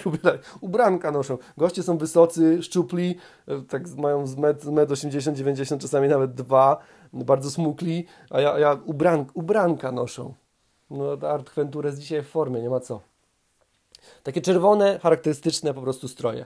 ubranka 0.61 1.11
noszą. 1.11 1.37
Goście 1.57 1.83
są 1.83 1.97
wysocy, 1.97 2.63
szczupli, 2.63 3.15
e, 3.47 3.61
tak 3.61 3.87
mają 3.97 4.27
z 4.27 4.35
met, 4.35 4.65
met 4.65 4.91
80, 4.91 5.37
90, 5.37 5.81
czasami 5.81 6.07
nawet 6.07 6.33
dwa, 6.33 6.77
bardzo 7.13 7.51
smukli, 7.51 8.05
a 8.29 8.41
ja, 8.41 8.59
ja 8.59 8.77
ubran, 8.85 9.25
ubranka 9.33 9.91
noszą. 9.91 10.33
No, 10.89 11.17
Art 11.27 11.53
Ventura 11.55 11.89
jest 11.89 11.99
dzisiaj 11.99 12.21
w 12.21 12.27
formie, 12.27 12.61
nie 12.61 12.69
ma 12.69 12.79
co. 12.79 13.01
Takie 14.23 14.41
czerwone, 14.41 14.99
charakterystyczne 14.99 15.73
po 15.73 15.81
prostu 15.81 16.07
stroje. 16.07 16.45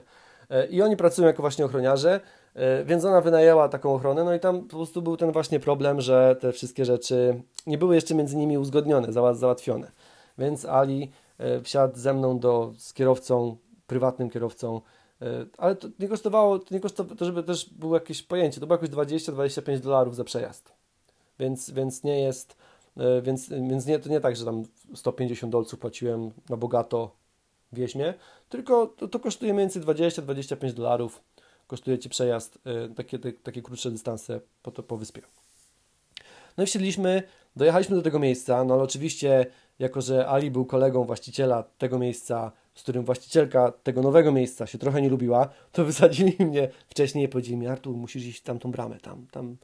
E, 0.50 0.66
I 0.66 0.82
oni 0.82 0.96
pracują 0.96 1.26
jako 1.26 1.42
właśnie 1.42 1.64
ochroniarze, 1.64 2.20
e, 2.54 2.84
więc 2.84 3.04
ona 3.04 3.20
wynajęła 3.20 3.68
taką 3.68 3.94
ochronę, 3.94 4.24
no 4.24 4.34
i 4.34 4.40
tam 4.40 4.62
po 4.62 4.76
prostu 4.76 5.02
był 5.02 5.16
ten 5.16 5.32
właśnie 5.32 5.60
problem, 5.60 6.00
że 6.00 6.36
te 6.40 6.52
wszystkie 6.52 6.84
rzeczy 6.84 7.42
nie 7.66 7.78
były 7.78 7.94
jeszcze 7.94 8.14
między 8.14 8.36
nimi 8.36 8.58
uzgodnione, 8.58 9.12
załatwione. 9.12 9.92
Więc 10.38 10.64
Ali 10.64 11.10
e, 11.38 11.60
wsiadł 11.60 11.98
ze 11.98 12.14
mną 12.14 12.38
do, 12.38 12.72
z 12.78 12.92
kierowcą, 12.92 13.56
prywatnym 13.86 14.30
kierowcą, 14.30 14.80
ale 15.58 15.76
to 15.76 15.88
nie 15.98 16.08
kosztowało, 16.08 16.58
to 16.58 16.74
nie 16.74 16.80
kosztowało, 16.80 17.16
to 17.16 17.24
żeby 17.24 17.42
też 17.42 17.70
było 17.70 17.94
jakieś 17.94 18.22
pojęcie, 18.22 18.60
to 18.60 18.66
było 18.66 18.78
jakieś 18.78 18.96
20-25 18.96 19.80
dolarów 19.80 20.16
za 20.16 20.24
przejazd. 20.24 20.72
Więc, 21.38 21.70
więc 21.70 22.04
nie 22.04 22.20
jest, 22.20 22.56
więc, 23.22 23.48
więc 23.48 23.86
nie, 23.86 23.98
to 23.98 24.08
nie 24.08 24.20
tak, 24.20 24.36
że 24.36 24.44
tam 24.44 24.62
150 24.94 25.52
dolców 25.52 25.78
płaciłem 25.78 26.30
na 26.48 26.56
bogato 26.56 27.10
wieźmie, 27.72 28.14
tylko 28.48 28.86
to, 28.86 29.08
to 29.08 29.20
kosztuje 29.20 29.54
więcej 29.54 29.82
20-25 29.82 30.72
dolarów, 30.72 31.22
kosztuje 31.66 31.98
Ci 31.98 32.08
przejazd, 32.08 32.58
y, 32.90 32.94
takie, 32.94 33.18
te, 33.18 33.32
takie 33.32 33.62
krótsze 33.62 33.90
dystanse 33.90 34.40
po, 34.62 34.70
to, 34.70 34.82
po 34.82 34.96
wyspie. 34.96 35.22
No 36.56 36.64
i 36.64 36.66
wsiedliśmy, 36.66 37.22
dojechaliśmy 37.56 37.96
do 37.96 38.02
tego 38.02 38.18
miejsca, 38.18 38.64
no 38.64 38.74
ale 38.74 38.82
oczywiście, 38.82 39.46
jako 39.78 40.00
że 40.00 40.28
Ali 40.28 40.50
był 40.50 40.64
kolegą 40.64 41.04
właściciela 41.04 41.62
tego 41.62 41.98
miejsca, 41.98 42.52
z 42.74 42.82
którym 42.82 43.04
właścicielka 43.04 43.72
tego 43.82 44.02
nowego 44.02 44.32
miejsca 44.32 44.66
się 44.66 44.78
trochę 44.78 45.02
nie 45.02 45.08
lubiła, 45.08 45.48
to 45.72 45.84
wysadzili 45.90 46.36
mnie 46.40 46.68
wcześniej 46.88 47.24
i 47.24 47.28
powiedzieli 47.28 47.56
mi, 47.56 47.66
Artur, 47.66 47.96
musisz 47.96 48.24
iść 48.24 48.40
w 48.40 48.42
tamtą 48.42 48.70
bramę, 48.70 49.00
tam, 49.00 49.26
tam. 49.30 49.56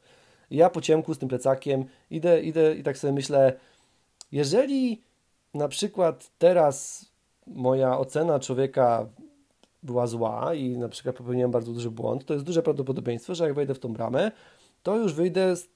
I 0.51 0.57
ja 0.57 0.71
po 0.71 0.81
ciemku 0.81 1.15
z 1.15 1.19
tym 1.19 1.29
plecakiem 1.29 1.85
idę, 2.11 2.43
idę 2.43 2.75
i 2.75 2.83
tak 2.83 2.99
sobie 2.99 3.13
myślę, 3.13 3.53
jeżeli 4.33 5.03
na 5.55 5.69
przykład 5.69 6.31
teraz 6.39 7.07
moja 7.47 7.99
ocena 7.99 8.39
człowieka 8.41 9.07
była 9.83 10.07
zła 10.07 10.55
i 10.55 10.79
na 10.79 10.89
przykład 10.89 11.17
popełniłem 11.17 11.51
bardzo 11.51 11.73
duży 11.73 11.91
błąd, 11.91 12.25
to 12.25 12.35
jest 12.35 12.47
duże 12.47 12.63
prawdopodobieństwo, 12.63 13.35
że 13.35 13.45
jak 13.45 13.55
wejdę 13.55 13.75
w 13.75 13.79
tą 13.79 13.93
bramę, 13.93 14.31
to 14.83 14.97
już 14.97 15.15
wyjdę 15.15 15.57
z, 15.57 15.69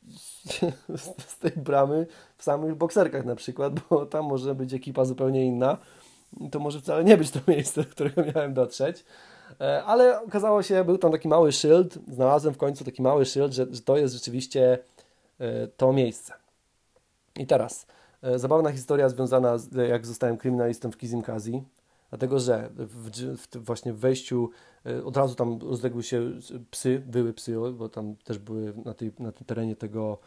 z, 0.96 1.30
z 1.30 1.38
tej 1.38 1.50
bramy 1.50 2.06
w 2.36 2.42
samych 2.42 2.74
bokserkach 2.74 3.24
na 3.24 3.34
przykład, 3.34 3.72
bo 3.90 4.06
tam 4.06 4.24
może 4.24 4.54
być 4.54 4.74
ekipa 4.74 5.04
zupełnie 5.04 5.46
inna. 5.46 5.78
To 6.50 6.60
może 6.60 6.80
wcale 6.80 7.04
nie 7.04 7.16
być 7.16 7.30
to 7.30 7.40
miejsce, 7.48 7.82
do 7.82 7.90
którego 7.90 8.22
miałem 8.34 8.54
dotrzeć. 8.54 9.04
E, 9.60 9.84
ale 9.84 10.22
okazało 10.22 10.62
się, 10.62 10.84
był 10.84 10.98
tam 10.98 11.12
taki 11.12 11.28
mały 11.28 11.52
szyld, 11.52 11.98
znalazłem 12.08 12.54
w 12.54 12.58
końcu 12.58 12.84
taki 12.84 13.02
mały 13.02 13.26
szyld, 13.26 13.52
że, 13.52 13.66
że 13.70 13.80
to 13.80 13.96
jest 13.96 14.14
rzeczywiście 14.14 14.78
e, 15.40 15.66
to 15.66 15.92
miejsce. 15.92 16.32
I 17.36 17.46
teraz, 17.46 17.86
zabawna 18.36 18.72
historia 18.72 19.08
związana 19.08 19.58
z 19.58 19.88
jak 19.88 20.06
zostałem 20.06 20.36
kryminalistą 20.36 20.90
w 20.90 20.96
Kizimkazi, 20.96 21.62
dlatego 22.10 22.40
że 22.40 22.70
w, 22.76 23.10
w, 23.36 23.64
właśnie 23.64 23.92
w 23.92 23.98
wejściu 23.98 24.50
e, 24.86 25.04
od 25.04 25.16
razu 25.16 25.34
tam 25.34 25.58
rozległy 25.58 26.02
się 26.02 26.32
psy, 26.70 27.02
były 27.06 27.32
psy, 27.32 27.56
bo 27.72 27.88
tam 27.88 28.16
też 28.16 28.38
były 28.38 28.74
na, 28.84 28.94
tej, 28.94 29.12
na 29.18 29.32
tym 29.32 29.46
terenie 29.46 29.76
tego, 29.76 30.18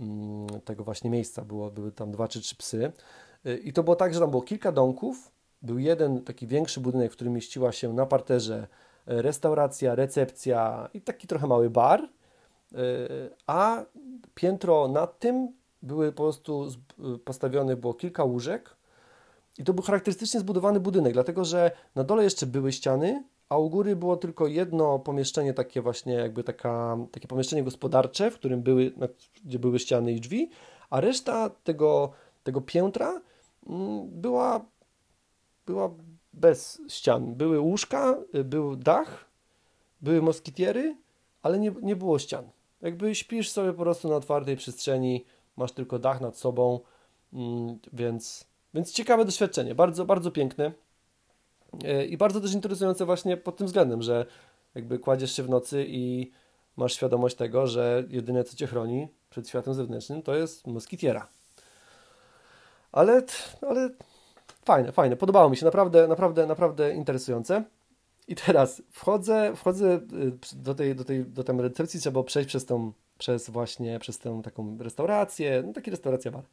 mm, 0.00 0.46
tego 0.64 0.84
właśnie 0.84 1.10
miejsca, 1.10 1.42
było, 1.42 1.70
były 1.70 1.92
tam 1.92 2.12
dwa 2.12 2.28
czy 2.28 2.40
trzy 2.40 2.56
psy. 2.56 2.92
E, 3.44 3.56
I 3.56 3.72
to 3.72 3.82
było 3.82 3.96
tak, 3.96 4.14
że 4.14 4.20
tam 4.20 4.30
było 4.30 4.42
kilka 4.42 4.72
domków, 4.72 5.32
był 5.62 5.78
jeden 5.78 6.24
taki 6.24 6.46
większy 6.46 6.80
budynek, 6.80 7.12
w 7.12 7.16
którym 7.16 7.32
mieściła 7.32 7.72
się 7.72 7.92
na 7.92 8.06
parterze 8.06 8.66
restauracja, 9.06 9.94
recepcja 9.94 10.88
i 10.94 11.00
taki 11.00 11.26
trochę 11.26 11.46
mały 11.46 11.70
bar, 11.70 12.08
a 13.46 13.84
piętro 14.34 14.88
nad 14.88 15.18
tym 15.18 15.52
były 15.86 16.12
po 16.12 16.22
prostu 16.22 16.68
postawionych 17.24 17.76
było 17.76 17.94
kilka 17.94 18.24
łóżek 18.24 18.76
i 19.58 19.64
to 19.64 19.74
był 19.74 19.84
charakterystycznie 19.84 20.40
zbudowany 20.40 20.80
budynek, 20.80 21.12
dlatego 21.12 21.44
że 21.44 21.70
na 21.94 22.04
dole 22.04 22.24
jeszcze 22.24 22.46
były 22.46 22.72
ściany, 22.72 23.24
a 23.48 23.58
u 23.58 23.70
góry 23.70 23.96
było 23.96 24.16
tylko 24.16 24.46
jedno 24.46 24.98
pomieszczenie, 24.98 25.54
takie 25.54 25.82
właśnie 25.82 26.14
jakby 26.14 26.44
taka, 26.44 26.96
takie 27.12 27.28
pomieszczenie 27.28 27.62
gospodarcze, 27.62 28.30
w 28.30 28.34
którym 28.34 28.62
były, 28.62 28.92
gdzie 29.44 29.58
były 29.58 29.78
ściany 29.78 30.12
i 30.12 30.20
drzwi, 30.20 30.50
a 30.90 31.00
reszta 31.00 31.50
tego, 31.50 32.12
tego 32.44 32.60
piętra 32.60 33.20
mm, 33.66 34.08
była, 34.20 34.64
była 35.66 35.90
bez 36.32 36.82
ścian. 36.88 37.34
Były 37.34 37.60
łóżka, 37.60 38.16
był 38.44 38.76
dach, 38.76 39.24
były 40.00 40.22
moskitiery, 40.22 40.96
ale 41.42 41.58
nie, 41.58 41.74
nie 41.82 41.96
było 41.96 42.18
ścian. 42.18 42.44
Jakby 42.82 43.14
śpisz 43.14 43.50
sobie 43.50 43.72
po 43.72 43.82
prostu 43.82 44.08
na 44.08 44.16
otwartej 44.16 44.56
przestrzeni, 44.56 45.24
masz 45.56 45.72
tylko 45.72 45.98
dach 45.98 46.20
nad 46.20 46.38
sobą, 46.38 46.80
mm, 47.32 47.78
więc, 47.92 48.46
więc 48.74 48.92
ciekawe 48.92 49.24
doświadczenie, 49.24 49.74
bardzo, 49.74 50.04
bardzo 50.04 50.30
piękne. 50.30 50.72
E, 51.84 52.06
i 52.06 52.16
bardzo 52.16 52.40
też 52.40 52.54
interesujące 52.54 53.06
właśnie 53.06 53.36
pod 53.36 53.56
tym 53.56 53.66
względem, 53.66 54.02
że 54.02 54.26
jakby 54.74 54.98
kładziesz 54.98 55.36
się 55.36 55.42
w 55.42 55.48
nocy 55.48 55.84
i 55.88 56.30
masz 56.76 56.94
świadomość 56.94 57.36
tego, 57.36 57.66
że 57.66 58.04
jedyne 58.08 58.44
co 58.44 58.56
cię 58.56 58.66
chroni 58.66 59.08
przed 59.30 59.48
światem 59.48 59.74
zewnętrznym 59.74 60.22
to 60.22 60.34
jest 60.34 60.66
moskitiera. 60.66 61.28
Ale, 62.92 63.22
ale 63.62 63.90
fajne, 64.64 64.92
fajne, 64.92 65.16
podobało 65.16 65.50
mi 65.50 65.56
się, 65.56 65.64
naprawdę, 65.64 66.08
naprawdę, 66.08 66.46
naprawdę 66.46 66.94
interesujące. 66.94 67.64
I 68.28 68.34
teraz 68.34 68.82
wchodzę, 68.90 69.52
wchodzę 69.56 70.00
do 70.52 70.74
tej, 70.74 70.94
do 70.94 71.04
tej, 71.04 71.24
do 71.24 71.44
tam 71.44 71.60
recepcji, 71.60 72.00
trzeba 72.00 72.22
przejść 72.22 72.48
przez 72.48 72.66
tą, 72.66 72.92
przez 73.18 73.50
właśnie, 73.50 73.98
przez 73.98 74.18
tę 74.18 74.40
taką 74.44 74.78
restaurację, 74.80 75.62
no 75.66 75.72
taki 75.72 75.90
restauracja 75.90 76.30
bar. 76.30 76.44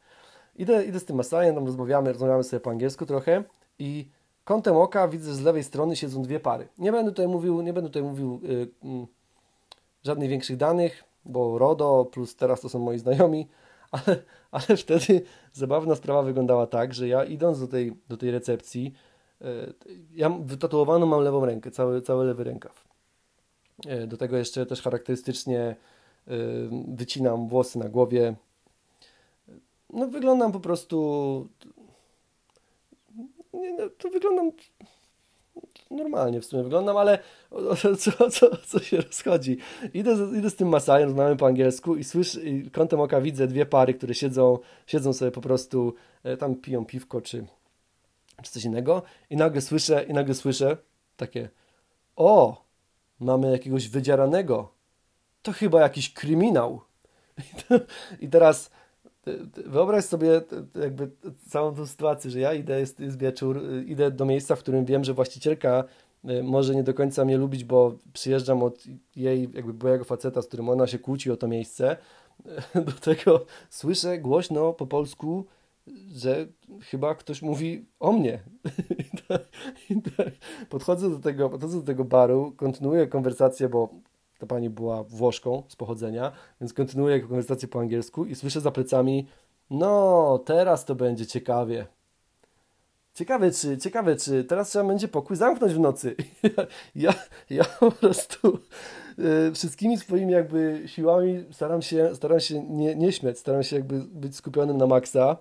Idę, 0.56 0.84
idę 0.84 1.00
z 1.00 1.04
tym 1.04 1.16
Masajem, 1.16 1.54
tam 1.54 1.66
rozmawiamy, 1.66 2.12
rozmawiamy 2.12 2.44
sobie 2.44 2.60
po 2.60 2.70
angielsku 2.70 3.06
trochę 3.06 3.44
i 3.78 4.08
kątem 4.44 4.76
oka 4.76 5.08
widzę, 5.08 5.30
że 5.30 5.36
z 5.36 5.42
lewej 5.42 5.64
strony 5.64 5.96
siedzą 5.96 6.22
dwie 6.22 6.40
pary. 6.40 6.68
Nie 6.78 6.92
będę 6.92 7.10
tutaj 7.10 7.28
mówił, 7.28 7.62
nie 7.62 7.72
będę 7.72 7.90
tutaj 7.90 8.02
mówił 8.02 8.40
yy, 8.42 8.68
yy, 8.82 9.06
żadnych 10.04 10.30
większych 10.30 10.56
danych, 10.56 11.04
bo 11.24 11.58
RODO 11.58 12.04
plus 12.04 12.36
teraz 12.36 12.60
to 12.60 12.68
są 12.68 12.78
moi 12.78 12.98
znajomi, 12.98 13.48
ale, 13.90 14.22
ale 14.50 14.76
wtedy 14.76 15.22
zabawna 15.52 15.94
sprawa 15.94 16.22
wyglądała 16.22 16.66
tak, 16.66 16.94
że 16.94 17.08
ja 17.08 17.24
idąc 17.24 17.60
do 17.60 17.68
tej, 17.68 17.96
do 18.08 18.16
tej 18.16 18.30
recepcji, 18.30 18.94
yy, 19.40 19.74
ja 20.10 20.28
wytatuowaną 20.28 21.06
mam 21.06 21.20
lewą 21.20 21.44
rękę, 21.44 21.70
cały, 21.70 22.02
cały 22.02 22.24
lewy 22.24 22.44
rękaw. 22.44 22.84
Yy, 23.86 24.06
do 24.06 24.16
tego 24.16 24.36
jeszcze 24.36 24.66
też 24.66 24.82
charakterystycznie 24.82 25.76
wycinam 26.88 27.48
włosy 27.48 27.78
na 27.78 27.88
głowie. 27.88 28.34
No 29.92 30.06
wyglądam 30.08 30.52
po 30.52 30.60
prostu 30.60 31.48
nie, 33.52 33.72
no, 33.72 33.88
to 33.98 34.10
wyglądam 34.10 34.50
normalnie 35.90 36.40
w 36.40 36.44
sumie 36.44 36.62
wyglądam, 36.62 36.96
ale 36.96 37.18
co, 37.98 38.30
co, 38.30 38.56
co 38.56 38.78
się 38.78 38.96
rozchodzi? 38.96 39.58
Idę, 39.94 40.16
idę 40.38 40.50
z 40.50 40.56
tym 40.56 40.68
Masajem, 40.68 41.08
rozmawiamy 41.08 41.36
po 41.36 41.46
angielsku 41.46 41.96
i 41.96 42.04
słyszę, 42.04 42.40
i 42.40 42.70
kątem 42.70 43.00
oka 43.00 43.20
widzę 43.20 43.46
dwie 43.46 43.66
pary, 43.66 43.94
które 43.94 44.14
siedzą, 44.14 44.58
siedzą 44.86 45.12
sobie 45.12 45.30
po 45.30 45.40
prostu, 45.40 45.94
e, 46.24 46.36
tam 46.36 46.54
piją 46.54 46.84
piwko 46.84 47.20
czy, 47.20 47.46
czy 48.42 48.52
coś 48.52 48.64
innego 48.64 49.02
i 49.30 49.36
nagle 49.36 49.60
słyszę, 49.60 50.04
i 50.08 50.12
nagle 50.12 50.34
słyszę 50.34 50.76
takie 51.16 51.48
o, 52.16 52.64
mamy 53.20 53.52
jakiegoś 53.52 53.88
wydzieranego, 53.88 54.73
to 55.44 55.52
chyba 55.52 55.80
jakiś 55.80 56.12
kryminał. 56.12 56.80
I 58.20 58.28
teraz 58.28 58.70
Wyobraź 59.66 60.04
sobie 60.04 60.42
jakby 60.80 61.10
całą 61.48 61.74
tą 61.74 61.86
sytuację, 61.86 62.30
że 62.30 62.40
ja 62.40 62.54
idę, 62.54 62.80
jest, 62.80 63.00
jest 63.00 63.18
wieczór, 63.18 63.56
y, 63.56 63.84
idę 63.84 64.10
do 64.10 64.24
miejsca, 64.24 64.56
w 64.56 64.58
którym 64.58 64.84
wiem, 64.84 65.04
że 65.04 65.14
właścicielka 65.14 65.84
y, 66.30 66.42
może 66.42 66.74
nie 66.74 66.82
do 66.82 66.94
końca 66.94 67.24
mnie 67.24 67.36
lubić, 67.36 67.64
bo 67.64 67.94
przyjeżdżam 68.12 68.62
od 68.62 68.84
jej 69.16 69.48
jakby 69.54 69.74
byłego 69.74 70.04
faceta, 70.04 70.42
z 70.42 70.46
którym 70.46 70.68
ona 70.68 70.86
się 70.86 70.98
kłóci 70.98 71.30
o 71.30 71.36
to 71.36 71.48
miejsce. 71.48 71.96
Do 72.86 72.92
tego 72.92 73.46
słyszę 73.70 74.18
głośno 74.18 74.72
po 74.72 74.86
polsku, 74.86 75.46
że 76.14 76.46
chyba 76.80 77.14
ktoś 77.14 77.42
mówi 77.42 77.84
o 78.00 78.12
mnie. 78.12 78.40
Podchodzę 80.70 81.10
do 81.10 81.18
tego, 81.18 81.50
podchodzę 81.50 81.76
do 81.80 81.86
tego 81.86 82.04
baru, 82.04 82.52
kontynuuję 82.56 83.06
konwersację, 83.06 83.68
bo 83.68 83.88
ta 84.44 84.48
pani 84.48 84.70
była 84.70 85.04
Włoszką 85.04 85.62
z 85.68 85.76
pochodzenia, 85.76 86.32
więc 86.60 86.72
kontynuuję 86.72 87.20
konwersację 87.20 87.68
po 87.68 87.80
angielsku 87.80 88.24
i 88.24 88.34
słyszę 88.34 88.60
za 88.60 88.70
plecami 88.70 89.26
no, 89.70 90.42
teraz 90.44 90.84
to 90.84 90.94
będzie 90.94 91.26
ciekawie. 91.26 91.86
Ciekawe 93.14 93.50
czy, 93.50 93.78
ciekawe 93.78 94.16
czy 94.16 94.44
teraz 94.44 94.70
trzeba 94.70 94.84
będzie 94.84 95.08
pokój 95.08 95.36
zamknąć 95.36 95.74
w 95.74 95.78
nocy. 95.78 96.16
Ja, 96.94 97.14
ja, 97.50 97.64
po 97.64 97.90
prostu 97.90 98.58
y, 99.48 99.52
wszystkimi 99.52 99.98
swoimi 99.98 100.32
jakby 100.32 100.82
siłami 100.86 101.44
staram 101.50 101.82
się, 101.82 102.14
staram 102.14 102.40
się 102.40 102.62
nie, 102.62 102.94
nie 102.94 103.12
śmiać, 103.12 103.38
staram 103.38 103.62
się 103.62 103.76
jakby 103.76 104.00
być 104.00 104.36
skupionym 104.36 104.76
na 104.76 104.86
maksa. 104.86 105.36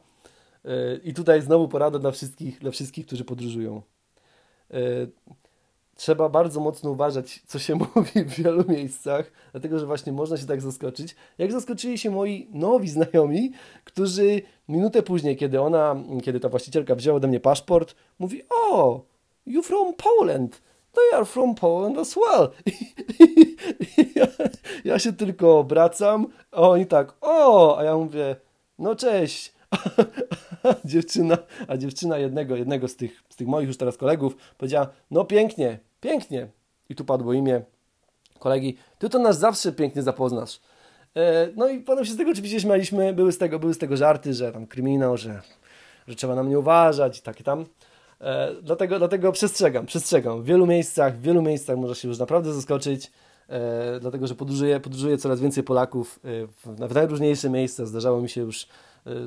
Y, 0.66 1.02
I 1.04 1.14
tutaj 1.14 1.42
znowu 1.42 1.68
porada 1.68 2.00
dla 2.00 2.12
wszystkich, 2.12 2.60
dla 2.60 2.72
wszystkich, 2.72 3.06
którzy 3.06 3.26
podróżują. 3.26 3.82
Y, 4.74 5.12
trzeba 5.96 6.30
bardzo 6.30 6.60
mocno 6.60 6.92
uważać, 6.92 7.44
co 7.48 7.60
się 7.60 7.76
mówi 7.96 8.24
w 8.26 8.44
wielu 8.44 8.64
miejscach, 8.68 9.32
dlatego 9.52 9.80
że 9.80 9.86
właśnie 9.86 10.12
można 10.12 10.38
się 10.38 10.46
tak 10.46 10.62
zaskoczyć. 10.62 11.16
Jak 11.38 11.52
zaskoczyli 11.52 11.98
się 11.98 12.12
moi 12.12 12.48
nowi 12.52 12.90
znajomi, 12.90 13.52
którzy 13.84 14.42
minutę 14.68 15.04
później, 15.04 15.36
kiedy 15.36 15.62
ona, 15.62 15.96
kiedy 16.24 16.40
ta 16.40 16.50
właścicielka 16.50 16.96
wzięła 16.96 17.18
ode 17.18 17.28
mnie 17.28 17.40
paszport, 17.40 17.96
mówi: 18.20 18.42
O, 18.50 19.02
you 19.46 19.64
from 19.64 19.94
Poland. 19.94 20.62
They 20.94 21.18
are 21.18 21.26
from 21.26 21.56
Poland 21.56 21.98
as 21.98 22.16
well. 22.16 22.50
ja, 24.16 24.28
ja 24.86 25.00
się 25.00 25.14
tylko 25.14 25.60
obracam, 25.60 26.28
a 26.52 26.62
oni 26.62 26.86
tak, 26.86 27.14
o, 27.22 27.78
a 27.78 27.84
ja 27.84 27.98
mówię, 27.98 28.36
no 28.80 28.96
cześć. 28.96 29.53
A 30.64 30.76
dziewczyna, 30.86 31.38
a 31.68 31.78
dziewczyna 31.78 32.18
jednego, 32.18 32.56
jednego 32.56 32.88
z 32.88 32.96
tych, 32.96 33.24
z 33.30 33.36
tych 33.36 33.48
moich 33.48 33.68
już 33.68 33.78
teraz 33.78 33.98
kolegów 33.98 34.36
powiedziała, 34.58 34.88
no 35.12 35.26
pięknie, 35.26 35.80
pięknie. 36.02 36.48
I 36.90 36.96
tu 36.96 37.06
padło 37.06 37.34
imię 37.34 37.62
kolegi, 38.40 38.78
ty 39.00 39.10
to 39.10 39.20
nas 39.20 39.40
zawsze 39.40 39.72
pięknie 39.72 40.04
zapoznasz. 40.04 40.60
E, 41.16 41.50
no 41.56 41.68
i 41.68 41.80
potem 41.80 42.06
się 42.06 42.12
z 42.12 42.18
tego 42.18 42.32
oczywiście 42.32 42.60
śmialiśmy, 42.60 43.14
były 43.14 43.32
z 43.32 43.38
tego, 43.38 43.60
były 43.60 43.74
z 43.74 43.78
tego 43.78 43.98
żarty, 43.98 44.34
że 44.34 44.52
tam 44.52 44.68
kryminał, 44.68 45.18
że, 45.18 45.42
że 46.08 46.16
trzeba 46.16 46.36
na 46.36 46.44
mnie 46.44 46.60
uważać 46.60 47.20
i 47.20 47.22
takie 47.22 47.44
tam. 47.44 47.66
E, 48.22 48.56
dlatego, 48.62 49.00
dlatego 49.00 49.32
przestrzegam, 49.32 49.86
przestrzegam. 49.86 50.42
W 50.42 50.46
wielu 50.46 50.68
miejscach, 50.68 51.18
w 51.18 51.22
wielu 51.22 51.42
miejscach 51.42 51.78
można 51.78 51.96
się 51.96 52.08
już 52.08 52.20
naprawdę 52.20 52.54
zaskoczyć, 52.54 53.12
dlatego 54.00 54.28
że 54.28 54.36
podróżuję, 54.36 54.80
podróżuję 54.80 55.18
coraz 55.18 55.40
więcej 55.40 55.64
Polaków 55.64 56.20
w, 56.24 56.76
w 56.90 56.94
najróżniejsze 56.94 57.50
miejsca. 57.50 57.86
Zdarzało 57.86 58.22
mi 58.22 58.30
się 58.30 58.42
już 58.42 58.68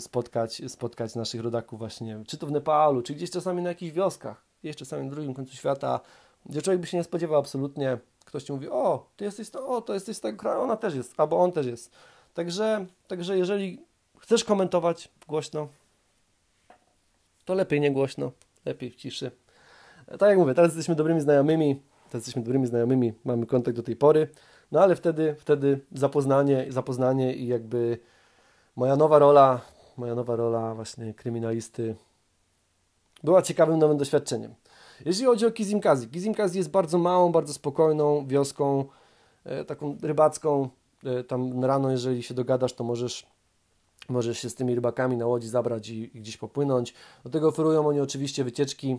spotkać, 0.01 0.63
spotkać 0.69 1.15
naszych 1.15 1.41
rodaków 1.41 1.79
właśnie, 1.79 2.23
czy 2.27 2.39
to 2.39 2.47
w 2.47 2.51
Nepalu, 2.51 3.03
czy 3.03 3.15
gdzieś 3.15 3.31
czasami 3.31 3.63
na 3.63 3.69
jakichś 3.69 3.93
wioskach, 3.93 4.45
gdzieś 4.63 4.77
czasami 4.77 5.05
na 5.05 5.11
drugim 5.11 5.35
końcu 5.35 5.57
świata, 5.57 6.01
gdzie 6.47 6.63
człowiek 6.63 6.81
by 6.81 6.87
się 6.87 6.97
nie 6.97 7.05
spodziewał 7.05 7.41
absolutnie. 7.41 7.99
Ktoś 8.25 8.45
ci 8.45 8.53
mówi, 8.53 8.69
o, 8.69 9.07
ty 9.17 9.25
jesteś 9.25 9.51
to, 9.51 9.69
o, 9.69 9.81
to 9.81 9.95
jesteś 9.95 10.17
z 10.17 10.21
tego 10.21 10.39
kraju, 10.39 10.61
ona 10.61 10.77
też 10.77 10.95
jest, 10.95 11.15
albo 11.17 11.39
on 11.39 11.53
też 11.53 11.67
jest. 11.67 11.93
Także, 12.35 12.87
także 13.07 13.39
jeżeli 13.39 13.83
chcesz 14.19 14.45
komentować 14.45 15.09
głośno, 15.29 15.69
to 17.45 17.55
lepiej 17.55 17.81
nie 17.81 17.91
głośno, 17.91 18.33
lepiej 18.65 18.91
w 18.91 18.97
ciszy. 18.97 19.31
Tak 20.07 20.29
jak 20.29 20.39
mówię, 20.39 20.55
teraz 20.55 20.71
jesteśmy 20.71 20.95
dobrymi 20.95 21.21
znajomymi, 21.21 21.83
teraz 22.09 22.15
jesteśmy 22.15 22.43
dobrymi 22.43 22.67
znajomymi, 22.67 23.13
mamy 23.25 23.47
kontakt 23.47 23.77
do 23.77 23.83
tej 23.83 23.97
pory, 23.97 24.29
no 24.73 24.81
ale 24.81 24.97
wtedy, 24.97 25.37
wtedy 25.39 25.81
zapoznanie, 25.93 26.67
zapoznanie 26.69 27.35
i 27.35 27.47
jakby 27.47 27.99
moja 28.77 28.97
nowa 28.97 29.19
rola, 29.19 29.61
moja 29.97 30.15
nowa 30.15 30.37
rola 30.37 30.75
właśnie 30.75 31.15
kryminalisty 31.15 31.97
była 33.25 33.43
ciekawym 33.43 33.79
nowym 33.79 33.97
doświadczeniem. 33.97 34.55
Jeśli 35.05 35.25
chodzi 35.25 35.47
o 35.47 35.51
Kizimkazi, 35.51 36.09
Kizimkazi 36.09 36.59
jest 36.59 36.71
bardzo 36.71 36.99
małą, 36.99 37.33
bardzo 37.33 37.53
spokojną 37.53 38.27
wioską, 38.27 38.85
e, 39.45 39.65
taką 39.65 39.97
rybacką. 40.03 40.69
E, 41.05 41.25
tam 41.25 41.65
rano, 41.65 41.91
jeżeli 41.91 42.23
się 42.23 42.35
dogadasz, 42.35 42.73
to 42.73 42.85
możesz, 42.85 43.27
możesz 44.09 44.39
się 44.39 44.51
z 44.51 44.55
tymi 44.55 44.75
rybakami 44.75 45.17
na 45.17 45.27
łodzi 45.27 45.49
zabrać 45.49 45.89
i, 45.89 46.17
i 46.17 46.21
gdzieś 46.21 46.37
popłynąć. 46.37 46.95
Do 47.25 47.31
tego 47.31 47.49
oferują 47.49 47.89
oni 47.89 48.01
oczywiście 48.01 48.45
wycieczki, 48.45 48.97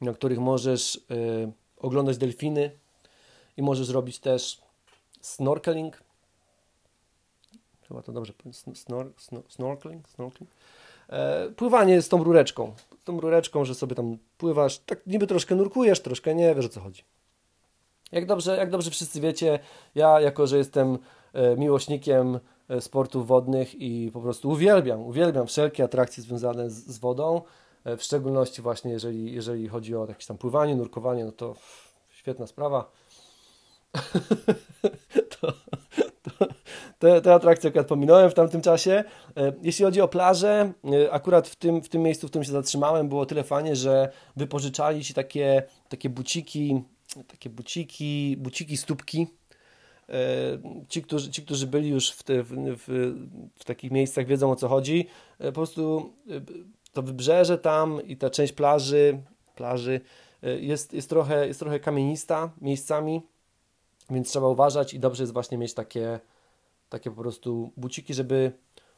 na 0.00 0.12
których 0.12 0.38
możesz 0.38 1.06
e, 1.10 1.52
oglądać 1.84 2.18
delfiny 2.18 2.70
i 3.56 3.62
możesz 3.62 3.88
robić 3.88 4.18
też 4.18 4.60
snorkeling. 5.20 6.02
Chyba 7.88 8.02
to 8.02 8.12
dobrze 8.12 8.32
powiem. 8.32 8.54
Snor, 8.54 9.12
snor, 9.18 9.42
snorkeling? 9.48 10.08
snorkeling? 10.08 10.50
E, 11.08 11.50
pływanie 11.56 12.02
z 12.02 12.08
tą 12.08 12.24
rureczką. 12.24 12.74
Z 13.00 13.04
tą 13.04 13.20
rureczką, 13.20 13.64
że 13.64 13.74
sobie 13.74 13.94
tam 13.94 14.18
pływasz, 14.38 14.78
tak 14.78 15.06
niby 15.06 15.26
troszkę 15.26 15.54
nurkujesz, 15.54 16.00
troszkę 16.00 16.34
nie, 16.34 16.54
wiesz 16.54 16.66
o 16.66 16.68
co 16.68 16.80
chodzi. 16.80 17.04
Jak 18.12 18.26
dobrze, 18.26 18.56
jak 18.56 18.70
dobrze 18.70 18.90
wszyscy 18.90 19.20
wiecie, 19.20 19.58
ja 19.94 20.20
jako, 20.20 20.46
że 20.46 20.58
jestem 20.58 20.98
e, 21.32 21.56
miłośnikiem 21.56 22.40
e, 22.68 22.80
sportów 22.80 23.26
wodnych 23.26 23.74
i 23.74 24.10
po 24.12 24.20
prostu 24.20 24.50
uwielbiam, 24.50 25.00
uwielbiam 25.00 25.46
wszelkie 25.46 25.84
atrakcje 25.84 26.22
związane 26.22 26.70
z, 26.70 26.86
z 26.86 26.98
wodą, 26.98 27.42
w 27.84 28.02
szczególności 28.02 28.62
właśnie 28.62 28.92
jeżeli, 28.92 29.32
jeżeli 29.32 29.68
chodzi 29.68 29.96
o 29.96 30.06
jakieś 30.06 30.26
tam 30.26 30.38
pływanie, 30.38 30.76
nurkowanie, 30.76 31.24
no 31.24 31.32
to 31.32 31.54
świetna 32.10 32.46
sprawa. 32.46 32.90
to, 35.40 35.52
te, 36.98 37.20
te 37.20 37.34
atrakcje 37.34 37.68
akurat 37.68 37.86
pominąłem 37.86 38.30
w 38.30 38.34
tamtym 38.34 38.60
czasie. 38.60 39.04
E, 39.36 39.52
jeśli 39.62 39.84
chodzi 39.84 40.00
o 40.00 40.08
plażę, 40.08 40.72
e, 40.84 41.12
akurat 41.12 41.48
w 41.48 41.56
tym, 41.56 41.82
w 41.82 41.88
tym 41.88 42.02
miejscu, 42.02 42.26
w 42.26 42.30
którym 42.30 42.44
się 42.44 42.52
zatrzymałem, 42.52 43.08
było 43.08 43.26
tyle 43.26 43.44
fajnie, 43.44 43.76
że 43.76 44.12
wypożyczali 44.36 45.04
ci 45.04 45.14
takie, 45.14 45.62
takie 45.88 46.08
buciki, 46.08 46.82
takie 47.28 47.50
buciki, 47.50 48.36
buciki 48.38 48.76
stópki. 48.76 49.26
E, 50.08 50.14
ci 50.88 51.02
którzy, 51.02 51.30
ci, 51.30 51.42
którzy 51.42 51.66
byli 51.66 51.88
już 51.88 52.10
w, 52.10 52.22
te, 52.22 52.42
w, 52.42 52.48
w, 52.86 53.14
w 53.54 53.64
takich 53.64 53.90
miejscach, 53.90 54.26
wiedzą 54.26 54.50
o 54.50 54.56
co 54.56 54.68
chodzi. 54.68 55.06
Po 55.38 55.52
prostu 55.52 56.12
to 56.94 57.02
wybrzeże 57.02 57.58
tam 57.58 58.06
i 58.06 58.16
ta 58.16 58.30
część 58.30 58.52
plaży, 58.52 59.22
plaży 59.56 60.00
jest, 60.42 60.92
jest, 60.92 61.08
trochę, 61.08 61.46
jest 61.46 61.60
trochę 61.60 61.80
kamienista 61.80 62.50
miejscami, 62.60 63.22
więc 64.10 64.30
trzeba 64.30 64.48
uważać 64.48 64.94
i 64.94 65.00
dobrze 65.00 65.22
jest 65.22 65.32
właśnie 65.32 65.58
mieć 65.58 65.74
takie, 65.74 66.20
takie 66.88 67.10
po 67.10 67.22
prostu 67.22 67.72
buciki, 67.76 68.14
żeby, 68.14 68.52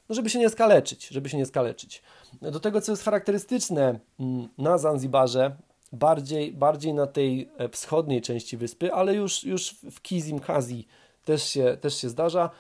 no 0.09 0.15
żeby 0.15 0.31
się 0.31 0.39
nie 0.39 0.51
skaleczyć, 0.51 1.09
żeby 1.09 1.29
się 1.29 1.37
nie 1.37 1.47
skaleczyć. 1.47 2.03
Do 2.43 2.61
tego, 2.61 2.81
co 2.81 2.93
jest 2.93 3.05
charakterystyczne 3.05 4.01
mm, 4.21 4.49
na 4.59 4.79
Zanzibarze, 4.79 5.57
bardziej, 5.93 6.53
bardziej 6.53 6.95
na 6.95 7.07
tej 7.07 7.51
wschodniej 7.73 8.23
części 8.23 8.57
wyspy, 8.57 8.93
ale 8.93 9.15
już, 9.15 9.45
już 9.45 9.77
w 9.91 10.03
Kizim 10.03 10.39
Kazi 10.39 10.87
też 11.25 11.45
się, 11.45 11.77
też 11.81 11.97
się 11.97 12.09
zdarza, 12.09 12.51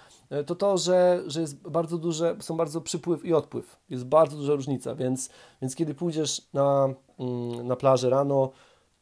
to 0.46 0.54
to, 0.54 0.78
że, 0.78 1.22
że 1.26 1.40
jest 1.40 1.68
bardzo 1.68 1.98
duże, 1.98 2.36
są 2.40 2.56
bardzo 2.56 2.80
przypływ 2.80 3.24
i 3.24 3.34
odpływ. 3.34 3.76
Jest 3.90 4.04
bardzo 4.04 4.36
duża 4.36 4.54
różnica, 4.54 4.94
więc, 4.94 5.30
więc 5.62 5.74
kiedy 5.74 5.94
pójdziesz 5.94 6.42
na, 6.52 6.94
mm, 7.18 7.66
na 7.66 7.76
plażę 7.76 8.10
rano, 8.10 8.50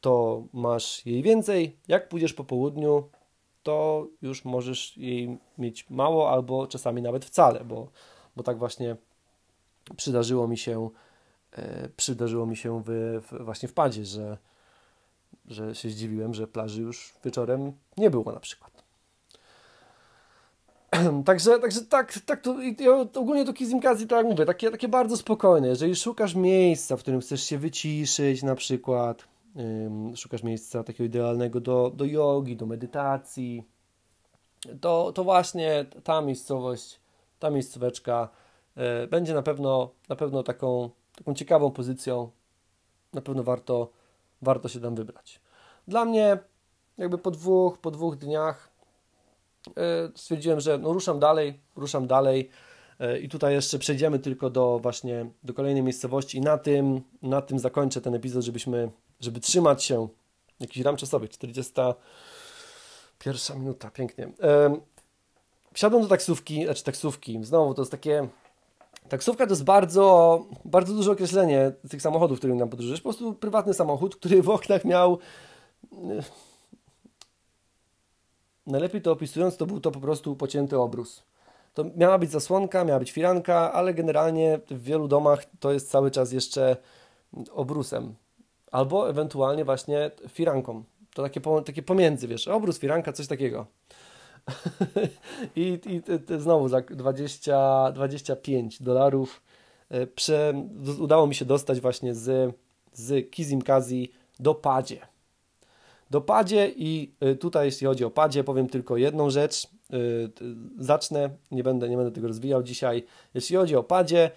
to 0.01 0.43
masz 0.53 1.07
jej 1.07 1.23
więcej. 1.23 1.77
Jak 1.89 2.09
pójdziesz 2.09 2.33
po 2.33 2.45
południu, 2.45 3.09
to 3.63 4.07
już 4.23 4.45
możesz 4.45 4.97
jej 4.97 5.39
mieć 5.59 5.91
mało 5.91 6.31
albo 6.31 6.67
czasami 6.67 7.03
nawet 7.03 7.25
wcale, 7.25 7.65
bo, 7.65 7.89
bo 8.37 8.43
tak 8.43 8.59
właśnie 8.59 8.97
przydarzyło 9.97 10.49
mi 10.49 10.59
się 10.59 10.91
e, 11.53 11.89
przydarzyło 11.97 12.47
mi 12.47 12.57
się 12.57 12.83
w, 12.87 13.21
w, 13.23 13.45
właśnie 13.45 13.69
w 13.69 13.75
padzie, 13.75 14.05
że, 14.05 14.39
że 15.47 15.75
się 15.75 15.91
zdziwiłem, 15.91 16.35
że 16.35 16.47
plaży 16.47 16.83
już 16.83 17.15
wieczorem 17.25 17.73
nie 17.97 18.11
było 18.11 18.33
na 18.33 18.41
przykład. 18.41 18.74
Także, 21.25 21.59
także 21.59 21.81
tak, 21.81 22.19
tak 22.27 22.41
to, 22.41 22.57
ja 22.61 22.93
ogólnie 23.15 23.45
to 23.45 23.53
Kizimkazi, 23.53 24.07
tak 24.07 24.17
jak 24.17 24.27
mówię, 24.27 24.47
takie, 24.47 24.71
takie 24.71 24.89
bardzo 24.89 25.17
spokojne. 25.17 25.69
Jeżeli 25.69 25.97
szukasz 25.97 26.35
miejsca, 26.35 26.97
w 26.97 27.01
którym 27.01 27.21
chcesz 27.21 27.43
się 27.43 27.59
wyciszyć 27.59 28.43
na 28.43 28.55
przykład, 28.55 29.25
szukasz 30.17 30.43
miejsca 30.43 30.85
takiego 30.85 31.05
idealnego 31.05 31.61
do, 31.61 31.93
do 31.95 32.05
jogi, 32.05 32.57
do 32.57 32.67
medytacji, 32.67 33.65
to, 34.81 35.13
to 35.13 35.25
właśnie 35.25 35.87
ta 36.05 36.21
miejscowość, 36.21 37.01
ta 37.39 37.51
miejscóweczka 37.51 38.29
e, 38.77 39.07
będzie 39.07 39.35
na 39.35 39.43
pewno, 39.43 39.91
na 40.09 40.17
pewno 40.17 40.43
taką, 40.43 40.91
taką 41.17 41.35
ciekawą 41.35 41.71
pozycją. 41.71 42.31
Na 43.13 43.21
pewno 43.21 43.43
warto, 43.43 43.91
warto 44.43 44.69
się 44.69 44.81
tam 44.81 44.95
wybrać. 44.95 45.41
Dla 45.89 46.05
mnie, 46.05 46.39
jakby 46.99 47.19
po 47.19 47.31
dwóch, 47.31 47.79
po 47.79 47.91
dwóch 47.91 48.17
dniach 48.17 48.71
stwierdziłem, 50.15 50.61
że 50.61 50.79
no 50.79 50.93
ruszam 50.93 51.19
dalej, 51.19 51.61
ruszam 51.77 52.07
dalej. 52.07 52.51
E, 53.01 53.19
i 53.19 53.29
tutaj 53.29 53.55
jeszcze 53.55 53.79
przejdziemy 53.79 54.19
tylko 54.19 54.51
do 54.51 54.79
właśnie 54.79 55.27
do 55.43 55.55
kolejnej 55.55 55.83
miejscowości. 55.83 56.39
I 56.39 56.41
na 56.41 56.59
tym, 56.59 57.01
na 57.23 57.43
tym 57.43 57.59
zakończę 57.59 58.01
ten 58.01 58.15
epizod, 58.15 58.45
żebyśmy 58.45 58.91
żeby 59.21 59.41
trzymać 59.41 59.85
się, 59.85 60.09
jakiś 60.61 60.85
ram 60.85 60.97
czasowy, 60.97 61.29
41 61.29 63.61
minuta, 63.61 63.91
pięknie. 63.91 64.29
Wsiadłem 65.73 66.03
do 66.03 66.09
taksówki, 66.09 66.65
znaczy 66.65 66.85
taksówki, 66.85 67.39
znowu 67.43 67.75
to 67.75 67.83
jest 67.83 67.93
takie, 67.93 68.29
taksówka 69.09 69.47
to 69.47 69.53
jest 69.53 69.65
bardzo, 69.65 70.39
bardzo 70.65 70.95
duże 70.95 71.13
określenie 71.13 71.73
tych 71.91 72.03
samochodów, 72.03 72.39
którym 72.39 72.57
nam 72.57 72.69
podróżujesz, 72.69 73.01
po 73.01 73.09
prostu 73.09 73.35
prywatny 73.35 73.75
samochód, 73.75 74.17
który 74.17 74.43
w 74.43 74.51
oknach 74.51 74.85
miał, 74.85 75.19
e, 75.93 75.97
najlepiej 78.67 79.03
to 79.03 79.13
opisując, 79.13 79.57
to 79.57 79.67
był 79.67 79.81
to 79.81 79.91
po 79.91 80.01
prostu 80.01 80.37
pocięty 80.37 80.79
obrus. 80.79 81.23
To 81.75 81.85
miała 81.97 82.19
być 82.19 82.31
zasłonka, 82.31 82.85
miała 82.85 82.99
być 82.99 83.13
firanka, 83.13 83.73
ale 83.73 83.95
generalnie 83.95 84.61
w 84.71 84.83
wielu 84.83 85.09
domach 85.09 85.45
to 85.61 85.73
jest 85.73 85.91
cały 85.91 86.11
czas 86.11 86.33
jeszcze 86.33 86.77
obrusem 87.53 88.15
albo 88.75 89.11
ewentualnie 89.11 89.65
właśnie 89.65 90.11
firanką. 90.29 90.85
To 91.15 91.23
takie, 91.23 91.41
takie 91.67 91.83
pomiędzy, 91.83 92.29
wiesz, 92.29 92.49
obrus, 92.49 92.79
firanka, 92.79 93.13
coś 93.13 93.27
takiego. 93.27 93.67
I, 95.57 95.81
i 95.87 96.03
te, 96.03 96.41
znowu 96.41 96.69
za 96.69 96.81
20, 96.81 97.93
25 97.93 98.83
dolarów 98.83 99.43
e, 99.91 100.07
udało 101.01 101.27
mi 101.27 101.35
się 101.35 101.45
dostać 101.45 101.81
właśnie 101.81 102.15
z, 102.15 102.55
z 102.93 103.31
Kizimkazi 103.31 104.13
do 104.41 104.55
Padzie. 104.55 105.14
Do 106.15 106.21
Padzie 106.21 106.73
i 106.77 107.15
e, 107.21 107.35
tutaj 107.35 107.67
jeśli 107.67 107.87
chodzi 107.87 108.05
o 108.05 108.11
Padzie 108.11 108.45
powiem 108.45 108.69
tylko 108.69 108.97
jedną 108.97 109.31
rzecz. 109.31 109.67
E, 109.67 109.97
zacznę, 110.79 111.31
nie 111.51 111.63
będę, 111.63 111.89
nie 111.89 111.97
będę 111.97 112.13
tego 112.13 112.29
rozwijał 112.29 112.63
dzisiaj. 112.63 113.05
Jeśli 113.35 113.57
chodzi 113.57 113.77
o 113.77 113.83
Padzie, 113.83 114.31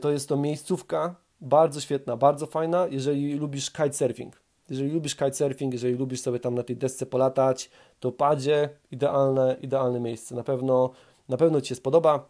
to 0.00 0.10
jest 0.10 0.28
to 0.28 0.36
miejscówka, 0.36 1.14
bardzo 1.40 1.80
świetna, 1.80 2.16
bardzo 2.16 2.46
fajna, 2.46 2.86
jeżeli 2.86 3.34
lubisz 3.34 3.70
kitesurfing. 3.70 4.40
Jeżeli 4.70 4.90
lubisz 4.90 5.16
kitesurfing, 5.16 5.72
jeżeli 5.72 5.94
lubisz 5.94 6.20
sobie 6.20 6.40
tam 6.40 6.54
na 6.54 6.62
tej 6.62 6.76
desce 6.76 7.06
polatać, 7.06 7.70
to 8.00 8.12
padzie 8.12 8.68
idealne, 8.90 9.56
idealne 9.62 10.00
miejsce. 10.00 10.34
Na 10.34 10.42
pewno, 10.42 10.90
na 11.28 11.36
pewno 11.36 11.60
Ci 11.60 11.68
się 11.68 11.74
spodoba, 11.74 12.28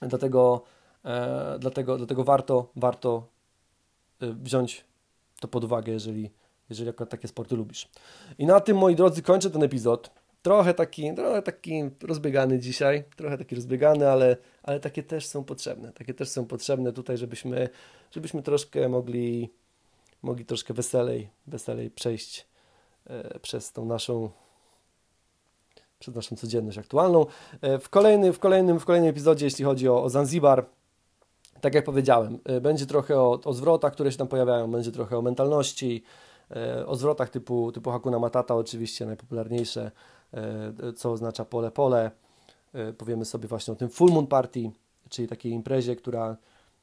dlatego, 0.00 0.62
e, 1.04 1.58
dlatego, 1.58 1.96
dlatego 1.96 2.24
warto, 2.24 2.70
warto 2.76 3.26
e, 4.20 4.32
wziąć 4.32 4.84
to 5.40 5.48
pod 5.48 5.64
uwagę, 5.64 5.92
jeżeli, 5.92 6.30
jeżeli 6.70 6.90
akurat 6.90 7.10
takie 7.10 7.28
sporty 7.28 7.56
lubisz. 7.56 7.88
I 8.38 8.46
na 8.46 8.60
tym, 8.60 8.76
moi 8.76 8.96
drodzy, 8.96 9.22
kończę 9.22 9.50
ten 9.50 9.62
epizod. 9.62 10.10
Trochę 10.42 10.74
taki, 10.74 11.14
trochę 11.14 11.42
taki 11.42 11.82
rozbiegany 12.02 12.58
dzisiaj, 12.58 13.04
trochę 13.16 13.38
taki 13.38 13.54
rozbiegany, 13.54 14.10
ale, 14.10 14.36
ale 14.62 14.80
takie 14.80 15.02
też 15.02 15.26
są 15.26 15.44
potrzebne. 15.44 15.92
Takie 15.92 16.14
też 16.14 16.28
są 16.28 16.46
potrzebne 16.46 16.92
tutaj, 16.92 17.18
żebyśmy, 17.18 17.68
żebyśmy 18.10 18.42
troszkę 18.42 18.88
mogli, 18.88 19.52
mogli 20.22 20.44
troszkę 20.44 20.74
weselej, 20.74 21.28
weselej 21.46 21.90
przejść 21.90 22.46
e, 23.06 23.38
przez 23.38 23.72
tą 23.72 23.84
naszą 23.84 24.30
przez 26.02 26.14
naszą 26.14 26.36
codzienność 26.36 26.78
aktualną. 26.78 27.26
E, 27.60 27.78
w, 27.78 27.88
kolejny, 27.88 28.32
w, 28.32 28.38
kolejnym, 28.38 28.80
w 28.80 28.84
kolejnym 28.84 29.10
epizodzie, 29.10 29.46
jeśli 29.46 29.64
chodzi 29.64 29.88
o, 29.88 30.02
o 30.02 30.10
Zanzibar, 30.10 30.66
tak 31.60 31.74
jak 31.74 31.84
powiedziałem, 31.84 32.38
e, 32.44 32.60
będzie 32.60 32.86
trochę 32.86 33.20
o, 33.20 33.40
o 33.44 33.52
zwrotach, 33.52 33.92
które 33.92 34.12
się 34.12 34.18
tam 34.18 34.28
pojawiają, 34.28 34.70
będzie 34.70 34.92
trochę 34.92 35.18
o 35.18 35.22
mentalności, 35.22 36.02
o 36.86 36.96
zwrotach 36.96 37.30
typu, 37.30 37.72
typu 37.72 37.90
Hakuna 37.90 38.18
Matata, 38.18 38.54
oczywiście 38.54 39.06
najpopularniejsze, 39.06 39.90
E, 40.34 40.92
co 40.92 41.12
oznacza 41.12 41.44
pole 41.44 41.70
pole. 41.70 42.10
E, 42.72 42.92
powiemy 42.92 43.24
sobie 43.24 43.48
właśnie 43.48 43.72
o 43.72 43.76
tym 43.76 43.88
Full 43.88 44.12
Moon 44.12 44.26
Party, 44.26 44.70
czyli 45.08 45.28
takiej 45.28 45.52
imprezie, 45.52 45.96
która 45.96 46.36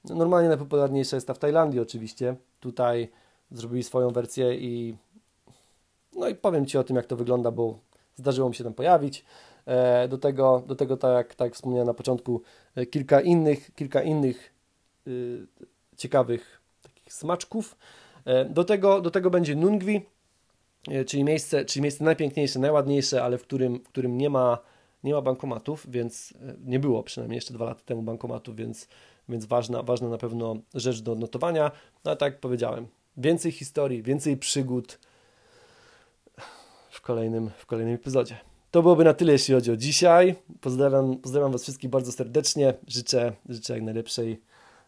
normalnie 0.10 0.50
najpopularniejsza 0.50 1.18
jest 1.18 1.28
ta 1.28 1.34
w 1.34 1.40
Tajlandii 1.40 1.80
oczywiście. 1.80 2.36
Tutaj 2.60 3.10
zrobili 3.52 3.84
swoją 3.84 4.10
wersję 4.10 4.56
i 4.56 4.98
no 6.16 6.28
i 6.28 6.36
powiem 6.36 6.66
Ci 6.66 6.78
o 6.78 6.84
tym, 6.84 6.96
jak 6.96 7.06
to 7.06 7.16
wygląda, 7.16 7.52
bo 7.52 7.80
zdarzyło 8.16 8.50
mi 8.50 8.56
się 8.56 8.64
tam 8.64 8.74
pojawić. 8.74 9.26
E, 9.66 10.08
do 10.08 10.18
tego, 10.18 10.64
do 10.68 10.76
tego 10.76 10.98
tak, 10.98 11.14
jak, 11.14 11.36
tak 11.36 11.54
wspomniałem 11.54 11.88
na 11.88 11.94
początku, 11.94 12.42
kilka 12.92 13.22
innych, 13.22 13.76
kilka 13.76 14.02
innych 14.02 14.54
yy, 15.06 15.48
ciekawych 15.98 16.62
takich 16.84 17.14
smaczków. 17.14 17.78
Do 18.50 18.64
tego, 18.64 19.02
do 19.02 19.12
tego 19.12 19.30
będzie 19.30 19.56
Nungwi, 19.56 20.02
E, 20.88 21.06
czyli 21.06 21.24
miejsce, 21.24 21.66
czyli 21.66 21.84
miejsce 21.84 22.04
najpiękniejsze, 22.04 22.60
najładniejsze, 22.60 23.24
ale 23.24 23.38
w 23.38 23.42
którym, 23.42 23.80
w 23.80 23.88
którym 23.88 24.18
nie 24.18 24.30
ma, 24.30 24.58
nie 25.04 25.14
ma 25.14 25.22
bankomatów, 25.22 25.86
więc 25.90 26.34
e, 26.42 26.56
nie 26.66 26.80
było 26.80 27.04
przynajmniej 27.04 27.38
jeszcze 27.38 27.54
dwa 27.54 27.66
lata 27.66 27.82
temu 27.86 28.02
bankomatów, 28.02 28.56
więc, 28.56 28.88
więc 29.30 29.46
ważna, 29.46 29.84
ważna 29.84 30.10
na 30.10 30.18
pewno 30.18 30.56
rzecz 30.74 31.02
do 31.02 31.12
odnotowania. 31.12 31.72
No 32.06 32.16
tak 32.16 32.34
jak 32.34 32.40
powiedziałem, 32.40 32.88
więcej 33.18 33.52
historii, 33.52 34.04
więcej 34.04 34.38
przygód 34.38 35.00
w 36.90 37.02
kolejnym, 37.02 37.50
w 37.58 37.66
kolejnym 37.66 37.96
epizodzie. 37.96 38.38
To 38.72 38.82
byłoby 38.82 39.04
na 39.04 39.14
tyle, 39.14 39.32
jeśli 39.32 39.54
chodzi 39.54 39.72
o 39.72 39.78
dzisiaj. 39.78 40.36
Pozdrawiam, 40.62 41.18
pozdrawiam 41.18 41.52
Was 41.52 41.64
wszystkich 41.64 41.90
bardzo 41.90 42.12
serdecznie. 42.12 42.74
Życzę, 42.88 43.34
życzę 43.50 43.74
jak 43.74 43.84
najlepszej, 43.84 44.42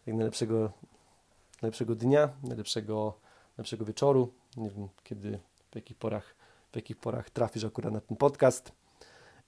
jak 0.06 0.16
najlepszego, 0.16 0.70
najlepszego 1.62 1.94
dnia, 1.94 2.28
najlepszego, 2.42 3.21
najlepszego 3.62 3.84
wieczoru. 3.84 4.32
Nie 4.56 4.70
wiem, 4.70 4.88
kiedy 5.04 5.38
w 5.70 5.74
jakich 5.76 5.96
porach, 5.96 6.34
w 6.72 6.76
jakich 6.76 6.96
porach 6.96 7.30
trafisz 7.30 7.64
akurat 7.64 7.92
na 7.92 8.00
ten 8.00 8.16
podcast. 8.16 8.72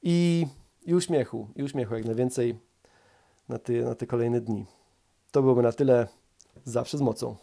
I, 0.03 0.47
i 0.83 0.95
uśmiechu, 0.95 1.49
i 1.57 1.63
uśmiechu 1.63 1.95
jak 1.95 2.05
najwięcej 2.05 2.59
na 3.49 3.59
te, 3.59 3.73
na 3.73 3.95
te 3.95 4.07
kolejne 4.07 4.41
dni. 4.41 4.67
To 5.33 5.43
byłoby 5.43 5.63
na 5.63 5.73
tyle. 5.73 6.09
Zawsze 6.65 6.99
z 6.99 7.01
mocą. 7.01 7.37